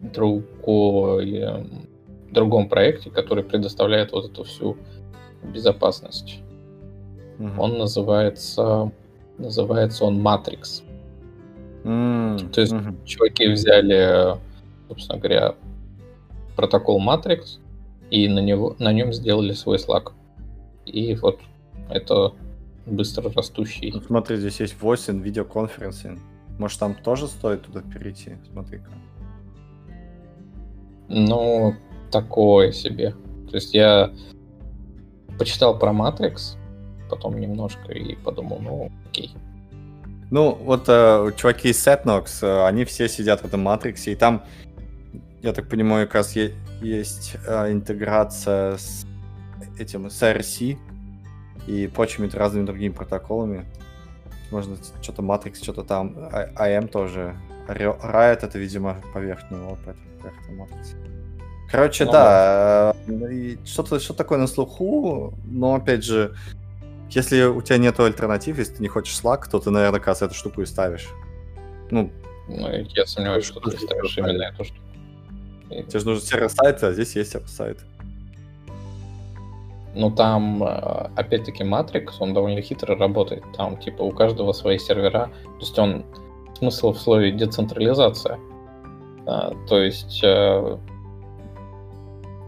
другой, 0.00 1.36
эм, 1.38 1.88
другом 2.30 2.68
проекте, 2.68 3.10
который 3.10 3.44
предоставляет 3.44 4.12
вот 4.12 4.30
эту 4.30 4.44
всю 4.44 4.76
безопасность. 5.42 6.40
Угу. 7.38 7.50
Он 7.58 7.78
называется, 7.78 8.92
называется 9.38 10.04
он 10.04 10.20
Matrix. 10.20 10.82
Mm, 11.84 12.50
То 12.50 12.60
есть 12.60 12.72
угу. 12.72 12.94
чуваки 13.04 13.48
взяли, 13.48 14.36
собственно 14.88 15.18
говоря, 15.18 15.54
протокол 16.56 17.00
Matrix 17.02 17.58
и 18.10 18.28
на, 18.28 18.40
него, 18.40 18.76
на 18.78 18.92
нем 18.92 19.12
сделали 19.12 19.52
свой 19.52 19.78
Slack. 19.78 20.12
И 20.86 21.14
вот 21.14 21.40
это 21.88 22.32
быстро 22.86 23.30
растущий. 23.32 23.92
Ну, 23.92 24.00
смотри, 24.00 24.36
здесь 24.36 24.60
есть 24.60 24.80
8 24.80 25.20
видеоконференций. 25.20 26.18
Может, 26.58 26.78
там 26.80 26.94
тоже 26.94 27.26
стоит 27.26 27.62
туда 27.62 27.82
перейти? 27.82 28.32
Смотри-ка. 28.52 28.90
Ну, 31.08 31.74
такое 32.10 32.72
себе. 32.72 33.14
То 33.50 33.56
есть 33.56 33.74
я 33.74 34.12
почитал 35.38 35.78
про 35.78 35.92
Matrix, 35.92 36.56
потом 37.08 37.38
немножко 37.38 37.92
и 37.92 38.14
подумал, 38.16 38.58
ну, 38.60 38.92
окей. 39.08 39.34
Ну, 40.30 40.54
вот 40.54 40.84
э, 40.86 41.32
чуваки 41.36 41.70
из 41.70 41.84
Setnox, 41.84 42.46
э, 42.46 42.66
они 42.66 42.84
все 42.84 43.08
сидят 43.08 43.40
в 43.40 43.44
этом 43.46 43.62
Матриксе, 43.62 44.12
и 44.12 44.14
там, 44.14 44.44
я 45.42 45.52
так 45.52 45.68
понимаю, 45.68 46.06
как 46.06 46.16
раз 46.16 46.36
есть 46.36 47.36
э, 47.46 47.72
интеграция 47.72 48.76
с 48.76 49.06
этим, 49.78 50.10
с 50.10 50.22
RC 50.22 50.78
и 51.66 51.86
прочими 51.86 52.28
разными 52.28 52.66
другими 52.66 52.92
протоколами. 52.92 53.66
Можно 54.50 54.76
что-то 55.00 55.22
Matrix, 55.22 55.62
что-то 55.62 55.84
там, 55.84 56.14
AM 56.32 56.88
тоже. 56.88 57.36
Riot 57.68 58.40
это, 58.42 58.58
видимо, 58.58 59.00
поверх 59.14 59.50
него, 59.50 59.78
поэтому 59.84 60.06
поверх 60.18 60.70
Matrix. 60.72 60.96
Короче, 61.70 62.04
ну, 62.04 62.12
да, 62.12 62.96
э, 63.06 63.56
что-то 63.64 64.00
что 64.00 64.12
такое 64.12 64.38
на 64.38 64.48
слуху, 64.48 65.34
но 65.44 65.76
опять 65.76 66.04
же, 66.04 66.34
если 67.10 67.44
у 67.44 67.62
тебя 67.62 67.78
нет 67.78 67.98
альтернатив, 68.00 68.58
если 68.58 68.74
ты 68.74 68.82
не 68.82 68.88
хочешь 68.88 69.18
Slack, 69.22 69.48
то 69.50 69.60
ты, 69.60 69.70
наверное, 69.70 70.00
как 70.00 70.20
эту 70.20 70.34
штуку 70.34 70.62
и 70.62 70.66
ставишь. 70.66 71.08
Ну, 71.90 72.10
ну 72.48 72.68
я 72.68 73.06
сомневаюсь, 73.06 73.44
что 73.44 73.60
ты 73.60 73.78
ставишь 73.78 74.18
именно 74.18 74.42
эту 74.42 74.64
штуку. 74.64 74.89
Тебе 75.70 76.00
же 76.00 76.06
нужен 76.06 76.22
сервер-сайт, 76.22 76.82
а 76.82 76.92
здесь 76.92 77.16
есть 77.16 77.32
сервер-сайт. 77.32 77.78
Ну, 79.94 80.10
там, 80.10 80.62
э, 80.62 81.10
опять-таки, 81.16 81.64
Matrix, 81.64 82.14
он 82.20 82.34
довольно 82.34 82.60
хитро 82.60 82.96
работает. 82.96 83.42
Там, 83.56 83.76
типа, 83.76 84.02
у 84.02 84.12
каждого 84.12 84.52
свои 84.52 84.78
сервера. 84.78 85.30
То 85.44 85.60
есть 85.60 85.78
он... 85.78 86.04
Смысл 86.58 86.92
в 86.92 86.98
слове 86.98 87.32
децентрализация. 87.32 88.38
А, 89.26 89.54
то 89.66 89.78
есть 89.78 90.20
э, 90.22 90.78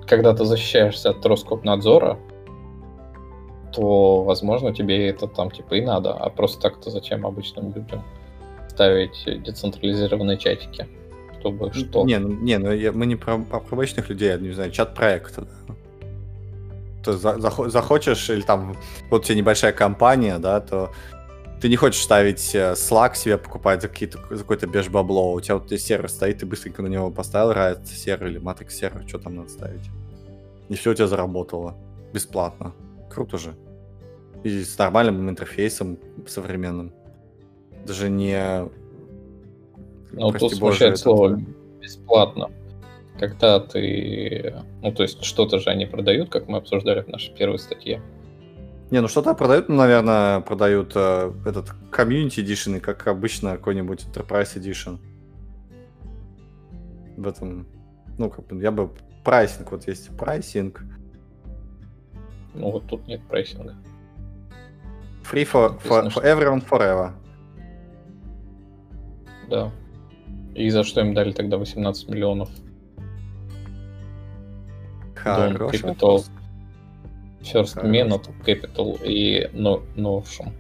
когда 0.07 0.35
ты 0.35 0.45
защищаешься 0.45 1.11
от 1.11 1.25
Роскопнадзора, 1.25 2.19
то, 3.73 4.23
возможно, 4.23 4.75
тебе 4.75 5.09
это 5.09 5.27
там 5.27 5.51
типа 5.51 5.75
и 5.75 5.81
надо. 5.81 6.13
А 6.13 6.29
просто 6.29 6.61
так-то 6.61 6.91
зачем 6.91 7.27
обычным 7.27 7.73
людям 7.73 8.03
ставить 8.69 9.25
децентрализированные 9.25 10.37
чатики? 10.37 10.87
Чтобы 11.43 11.73
что? 11.73 12.05
Не, 12.05 12.19
ну, 12.19 12.29
не, 12.29 12.59
ну 12.59 12.73
я, 12.73 12.93
мы 12.93 13.07
не 13.07 13.17
про, 13.17 13.39
про 13.39 13.59
обычных 13.59 14.09
людей, 14.09 14.29
я 14.29 14.39
не 14.39 14.53
знаю, 14.53 14.71
чат 14.71 14.95
проекта. 14.95 15.43
Да. 15.43 15.75
То 17.05 17.17
за, 17.17 17.39
захочешь, 17.69 18.31
или 18.31 18.43
там, 18.43 18.77
вот 19.11 19.23
у 19.23 19.25
тебя 19.25 19.37
небольшая 19.37 19.73
компания, 19.73 20.39
да, 20.39 20.61
то 20.61 20.93
ты 21.61 21.69
не 21.69 21.77
хочешь 21.77 22.03
ставить 22.03 22.55
э, 22.55 22.73
Slack 22.73 23.17
себе 23.17 23.39
покупать 23.39 23.83
за, 23.83 23.89
какие-то, 23.89 24.19
за 24.31 24.43
какой-то 24.43 24.67
беж 24.67 24.89
бабло. 24.89 25.33
У 25.33 25.41
тебя 25.41 25.57
вот 25.57 25.67
здесь 25.67 25.85
сервер 25.85 26.09
стоит, 26.09 26.39
ты 26.39 26.47
быстренько 26.47 26.83
на 26.83 26.89
него 26.89 27.11
поставил 27.11 27.53
Riot 27.53 27.87
сервер 27.87 28.29
или 28.29 28.41
Matrix 28.41 28.71
сервер, 28.71 29.05
что 29.07 29.19
там 29.19 29.37
надо 29.37 29.49
ставить 29.49 29.91
и 30.73 30.75
все 30.75 30.91
у 30.91 30.95
тебя 30.95 31.07
заработало. 31.07 31.75
Бесплатно. 32.15 32.73
Круто 33.11 33.37
же. 33.37 33.55
И 34.43 34.65
с 34.65 34.79
нормальным 34.79 35.29
интерфейсом 35.29 35.99
современным. 36.27 36.93
Даже 37.87 38.09
не... 38.09 38.69
Ну, 40.13 40.33
тут 40.33 40.55
смущает 40.55 40.99
слово 40.99 41.41
бесплатно. 41.81 42.51
Когда 43.19 43.61
ты... 43.61 44.55
Ну, 44.83 44.93
то 44.93 45.03
есть 45.03 45.23
что-то 45.25 45.59
же 45.59 45.71
они 45.71 45.87
продают, 45.87 46.31
как 46.31 46.49
мы 46.49 46.59
обсуждали 46.59 47.03
в 47.03 47.09
нашей 47.09 47.35
первой 47.35 47.59
статье. 47.59 48.03
Не, 48.91 49.01
ну 49.01 49.09
что-то 49.09 49.35
продают, 49.35 49.69
ну, 49.69 49.77
наверное, 49.77 50.41
продают 50.41 50.93
э, 50.95 51.33
этот 51.47 51.71
Community 51.91 52.45
Edition, 52.45 52.77
и 52.77 52.81
как 52.81 53.07
обычно 53.07 53.53
какой-нибудь 53.53 54.05
Enterprise 54.05 54.57
Edition. 54.57 54.99
В 57.17 57.27
этом, 57.27 57.67
ну, 58.19 58.29
как 58.29 58.47
бы, 58.47 58.61
я 58.61 58.71
бы 58.71 58.91
pricing, 59.25 59.71
вот 59.73 59.87
есть 59.87 60.15
pricing. 60.17 60.83
Ну 62.55 62.71
вот 62.71 62.87
тут 62.87 63.07
нет 63.07 63.23
прайсинга. 63.29 63.75
Free 65.23 65.47
for, 65.51 65.81
for, 65.83 66.11
for 66.11 66.23
everyone 66.23 66.63
forever. 66.69 67.13
Да. 69.49 69.73
И 70.55 70.69
за 70.71 70.85
что 70.85 71.01
им 71.01 71.15
дали 71.15 71.33
тогда 71.33 71.57
18 71.57 72.09
миллионов? 72.09 72.51
Хороший 75.15 75.81
Capital, 75.81 76.25
First 77.43 77.75
Хороший. 77.75 77.91
Minute 77.91 78.31
Capital 78.45 79.03
и 79.05 79.49
no, 79.53 79.83
Notion. 79.97 80.53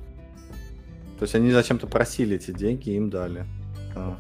То 1.19 1.24
есть 1.24 1.35
они 1.35 1.51
зачем-то 1.51 1.86
просили 1.86 2.36
эти 2.36 2.51
деньги, 2.51 2.90
им 2.90 3.10
дали. 3.10 3.44
А. 3.94 4.16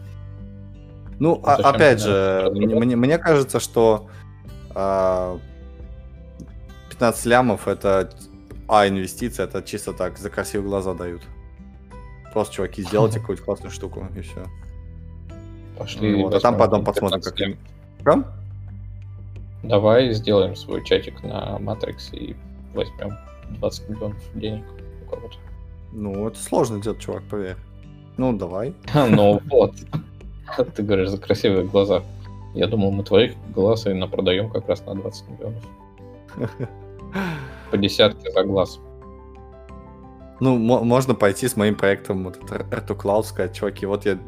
Ну, 1.18 1.40
а, 1.44 1.56
опять 1.56 2.00
же, 2.00 2.50
мне, 2.54 2.74
мне, 2.74 2.96
мне 2.96 3.18
кажется, 3.18 3.60
что 3.60 4.08
а, 4.74 5.38
15 6.90 7.26
лямов 7.26 7.68
это 7.68 8.10
а 8.68 8.88
инвестиция, 8.88 9.46
это 9.46 9.62
чисто 9.62 9.92
так, 9.92 10.18
за 10.18 10.30
красивые 10.30 10.68
глаза 10.68 10.94
дают. 10.94 11.22
Просто, 12.32 12.54
чуваки, 12.54 12.82
сделайте 12.82 13.20
какую-то 13.20 13.42
классную 13.42 13.70
штуку, 13.70 14.08
и 14.16 14.20
все. 14.20 14.46
Пошли. 15.82 16.14
Вот, 16.22 16.34
а 16.34 16.40
там 16.40 16.56
потом 16.56 16.84
посмотрим, 16.84 17.20
как... 17.20 17.34
Прям? 18.04 18.26
Давай 19.64 20.12
сделаем 20.12 20.54
свой 20.54 20.84
чатик 20.84 21.22
на 21.22 21.56
Matrix 21.58 22.12
и 22.12 22.36
возьмем 22.72 23.16
20 23.50 23.88
миллионов 23.88 24.16
денег 24.34 24.64
у 25.04 25.10
кого-то. 25.10 25.36
Ну, 25.92 26.28
это 26.28 26.38
сложно 26.38 26.80
делать, 26.80 27.00
чувак, 27.00 27.24
поверь. 27.24 27.56
Ну, 28.16 28.32
давай. 28.32 28.74
Ну, 28.94 29.40
вот. 29.50 29.74
Ты 30.76 30.82
говоришь, 30.82 31.08
за 31.08 31.18
красивые 31.18 31.64
глаза. 31.64 32.02
Я 32.54 32.66
думал, 32.68 32.92
мы 32.92 33.02
твоих 33.02 33.32
глаз 33.54 33.86
и 33.86 33.92
напродаем 33.92 34.50
как 34.50 34.68
раз 34.68 34.84
на 34.86 34.94
20 34.94 35.28
миллионов. 35.30 35.64
По 37.70 37.76
десятке 37.76 38.30
за 38.30 38.44
глаз. 38.44 38.78
Ну, 40.40 40.58
можно 40.58 41.14
пойти 41.14 41.48
с 41.48 41.56
моим 41.56 41.74
проектом 41.74 42.24
вот 42.24 42.38
Эрту 42.50 42.94
Cloud, 42.94 43.24
сказать, 43.24 43.54
чуваки, 43.56 43.86
вот 43.86 44.04
я 44.06 44.18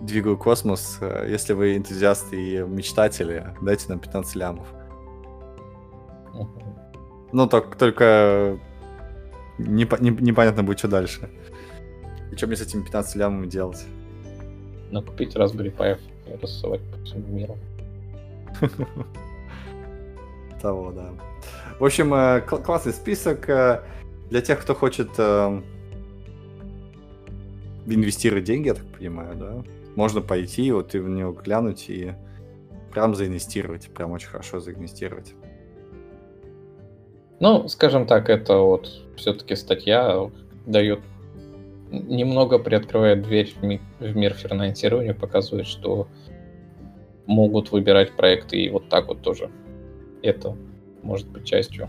двигаю 0.00 0.36
космос. 0.36 0.98
Э, 1.00 1.26
если 1.28 1.52
вы 1.52 1.76
энтузиасты 1.76 2.36
и 2.36 2.58
мечтатели, 2.58 3.54
дайте 3.60 3.86
нам 3.88 3.98
15 3.98 4.36
лямов. 4.36 4.66
Ну, 7.32 7.46
так, 7.48 7.76
только 7.76 8.58
не, 9.58 9.84
непонятно 9.84 10.62
будет, 10.62 10.78
что 10.78 10.88
дальше. 10.88 11.30
И 12.30 12.36
что 12.36 12.46
мне 12.46 12.56
с 12.56 12.62
этими 12.62 12.82
15 12.82 13.16
лямами 13.16 13.46
делать? 13.46 13.84
Накупить 14.90 15.34
Raspberry 15.34 15.74
Pi 15.74 15.98
и 16.26 16.36
рассылать 16.40 16.80
по 16.90 16.98
всему 17.04 17.26
миру. 17.28 17.58
Того, 20.62 20.92
да. 20.92 21.10
В 21.78 21.84
общем, 21.84 22.14
э, 22.14 22.40
классный 22.40 22.92
список. 22.92 23.48
Э, 23.48 23.82
для 24.30 24.40
тех, 24.40 24.60
кто 24.60 24.74
хочет 24.74 25.08
инвестировать 27.86 28.42
деньги, 28.42 28.66
я 28.66 28.74
так 28.74 28.84
понимаю, 28.86 29.36
да? 29.36 29.62
Можно 29.96 30.20
пойти, 30.20 30.70
вот 30.70 30.94
и 30.94 30.98
в 30.98 31.08
него 31.08 31.32
глянуть 31.32 31.86
и 31.88 32.12
прям 32.92 33.14
заинвестировать, 33.14 33.88
прям 33.88 34.12
очень 34.12 34.28
хорошо 34.28 34.60
заинвестировать. 34.60 35.34
Ну, 37.40 37.68
скажем 37.68 38.06
так, 38.06 38.30
это 38.30 38.58
вот 38.58 38.88
все-таки 39.16 39.56
статья 39.56 40.30
дает 40.64 41.00
немного 41.90 42.58
приоткрывает 42.58 43.22
дверь 43.22 43.52
в, 43.54 43.62
ми- 43.62 43.80
в 44.00 44.16
мир 44.16 44.34
финансирования, 44.34 45.14
показывает, 45.14 45.66
что 45.66 46.08
могут 47.26 47.72
выбирать 47.72 48.16
проекты 48.16 48.56
и 48.56 48.70
вот 48.70 48.88
так 48.88 49.08
вот 49.08 49.22
тоже. 49.22 49.50
Это 50.22 50.56
может 51.02 51.28
быть 51.28 51.44
частью 51.44 51.88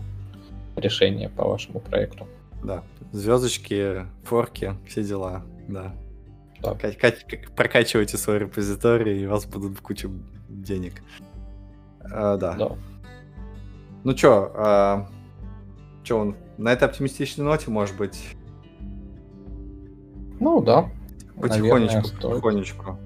решения 0.76 1.28
по 1.28 1.48
вашему 1.48 1.80
проекту. 1.80 2.26
Да, 2.62 2.84
звездочки, 3.12 4.06
форки, 4.24 4.74
все 4.86 5.02
дела, 5.02 5.44
да. 5.68 5.94
Да. 6.62 6.76
Прокачивайте 7.56 8.16
свой 8.16 8.38
репозиторий, 8.40 9.22
и 9.22 9.26
у 9.26 9.30
вас 9.30 9.46
будут 9.46 9.80
куча 9.80 10.10
денег. 10.48 11.02
А, 12.00 12.36
да. 12.36 12.54
да. 12.54 12.70
Ну 14.04 14.14
чё, 14.14 14.52
а, 14.54 15.08
чё, 16.02 16.34
на 16.56 16.72
этой 16.72 16.88
оптимистичной 16.88 17.44
ноте, 17.44 17.70
может 17.70 17.96
быть? 17.96 18.36
Ну 20.40 20.62
да. 20.62 20.90
Потихонечку, 21.40 21.96
Наверное, 21.96 22.30
потихонечку. 22.30 22.98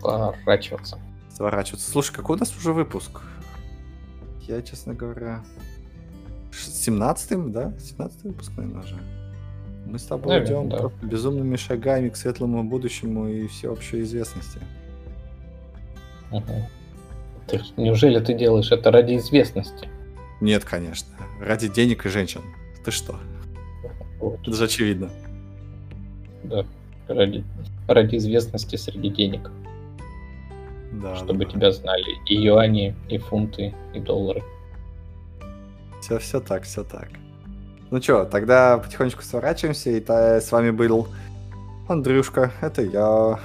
Сворачиваться. 0.00 0.98
Сворачиваться. 1.30 1.90
Слушай, 1.90 2.14
какой 2.14 2.36
у 2.36 2.38
нас 2.38 2.54
уже 2.56 2.72
выпуск? 2.72 3.20
Я, 4.40 4.60
честно 4.62 4.94
говоря... 4.94 5.42
17-м, 6.50 7.52
да? 7.52 7.72
17 7.78 8.24
выпуск, 8.24 8.52
наверное, 8.56 8.82
уже. 8.82 9.21
Мы 9.86 9.98
с 9.98 10.04
тобой 10.04 10.34
Наверное, 10.34 10.66
идем 10.66 10.68
да. 10.68 11.06
безумными 11.06 11.56
шагами 11.56 12.08
к 12.08 12.16
светлому 12.16 12.64
будущему 12.64 13.28
и 13.28 13.46
всеобщей 13.48 14.00
известности. 14.00 14.60
Угу. 16.30 16.68
Ты, 17.48 17.60
неужели 17.76 18.20
ты 18.20 18.34
делаешь 18.34 18.70
это 18.72 18.90
ради 18.90 19.16
известности? 19.16 19.88
Нет, 20.40 20.64
конечно. 20.64 21.08
Ради 21.40 21.68
денег 21.68 22.06
и 22.06 22.08
женщин. 22.08 22.40
Ты 22.84 22.90
что? 22.90 23.16
Вот. 24.18 24.40
Это 24.42 24.54
же 24.54 24.64
очевидно. 24.64 25.10
Да. 26.44 26.64
Ради, 27.08 27.44
ради 27.88 28.16
известности 28.16 28.76
среди 28.76 29.10
денег. 29.10 29.50
Да, 30.92 31.16
Чтобы 31.16 31.44
да. 31.44 31.50
тебя 31.50 31.72
знали 31.72 32.18
и 32.26 32.36
юани, 32.36 32.94
и 33.08 33.18
фунты, 33.18 33.74
и 33.94 34.00
доллары. 34.00 34.42
Все, 36.00 36.18
все 36.18 36.40
так, 36.40 36.64
все 36.64 36.84
так. 36.84 37.08
Ну 37.92 38.00
что, 38.00 38.24
тогда 38.24 38.78
потихонечку 38.78 39.22
сворачиваемся. 39.22 39.90
И 39.90 40.00
та, 40.00 40.40
с 40.40 40.50
вами 40.50 40.70
был 40.70 41.08
Андрюшка, 41.88 42.50
это 42.62 42.80
я 42.80 43.38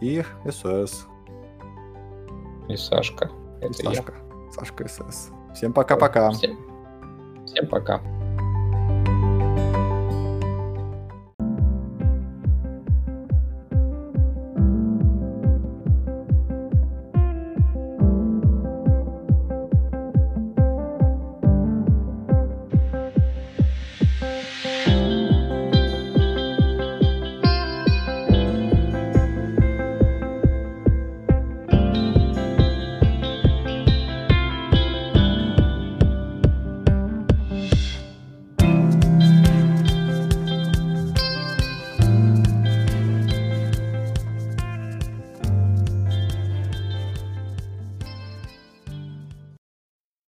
и 0.00 0.24
СОС. 0.50 1.06
И 2.68 2.74
Сашка. 2.74 3.30
Это 3.60 3.82
и 3.82 3.86
Сашка. 3.86 4.14
Я. 4.16 4.50
Сашка 4.50 4.88
СС. 4.88 5.30
Всем 5.54 5.72
пока-пока. 5.72 6.32
Всем, 6.32 6.58
всем 7.46 7.68
пока. 7.68 8.00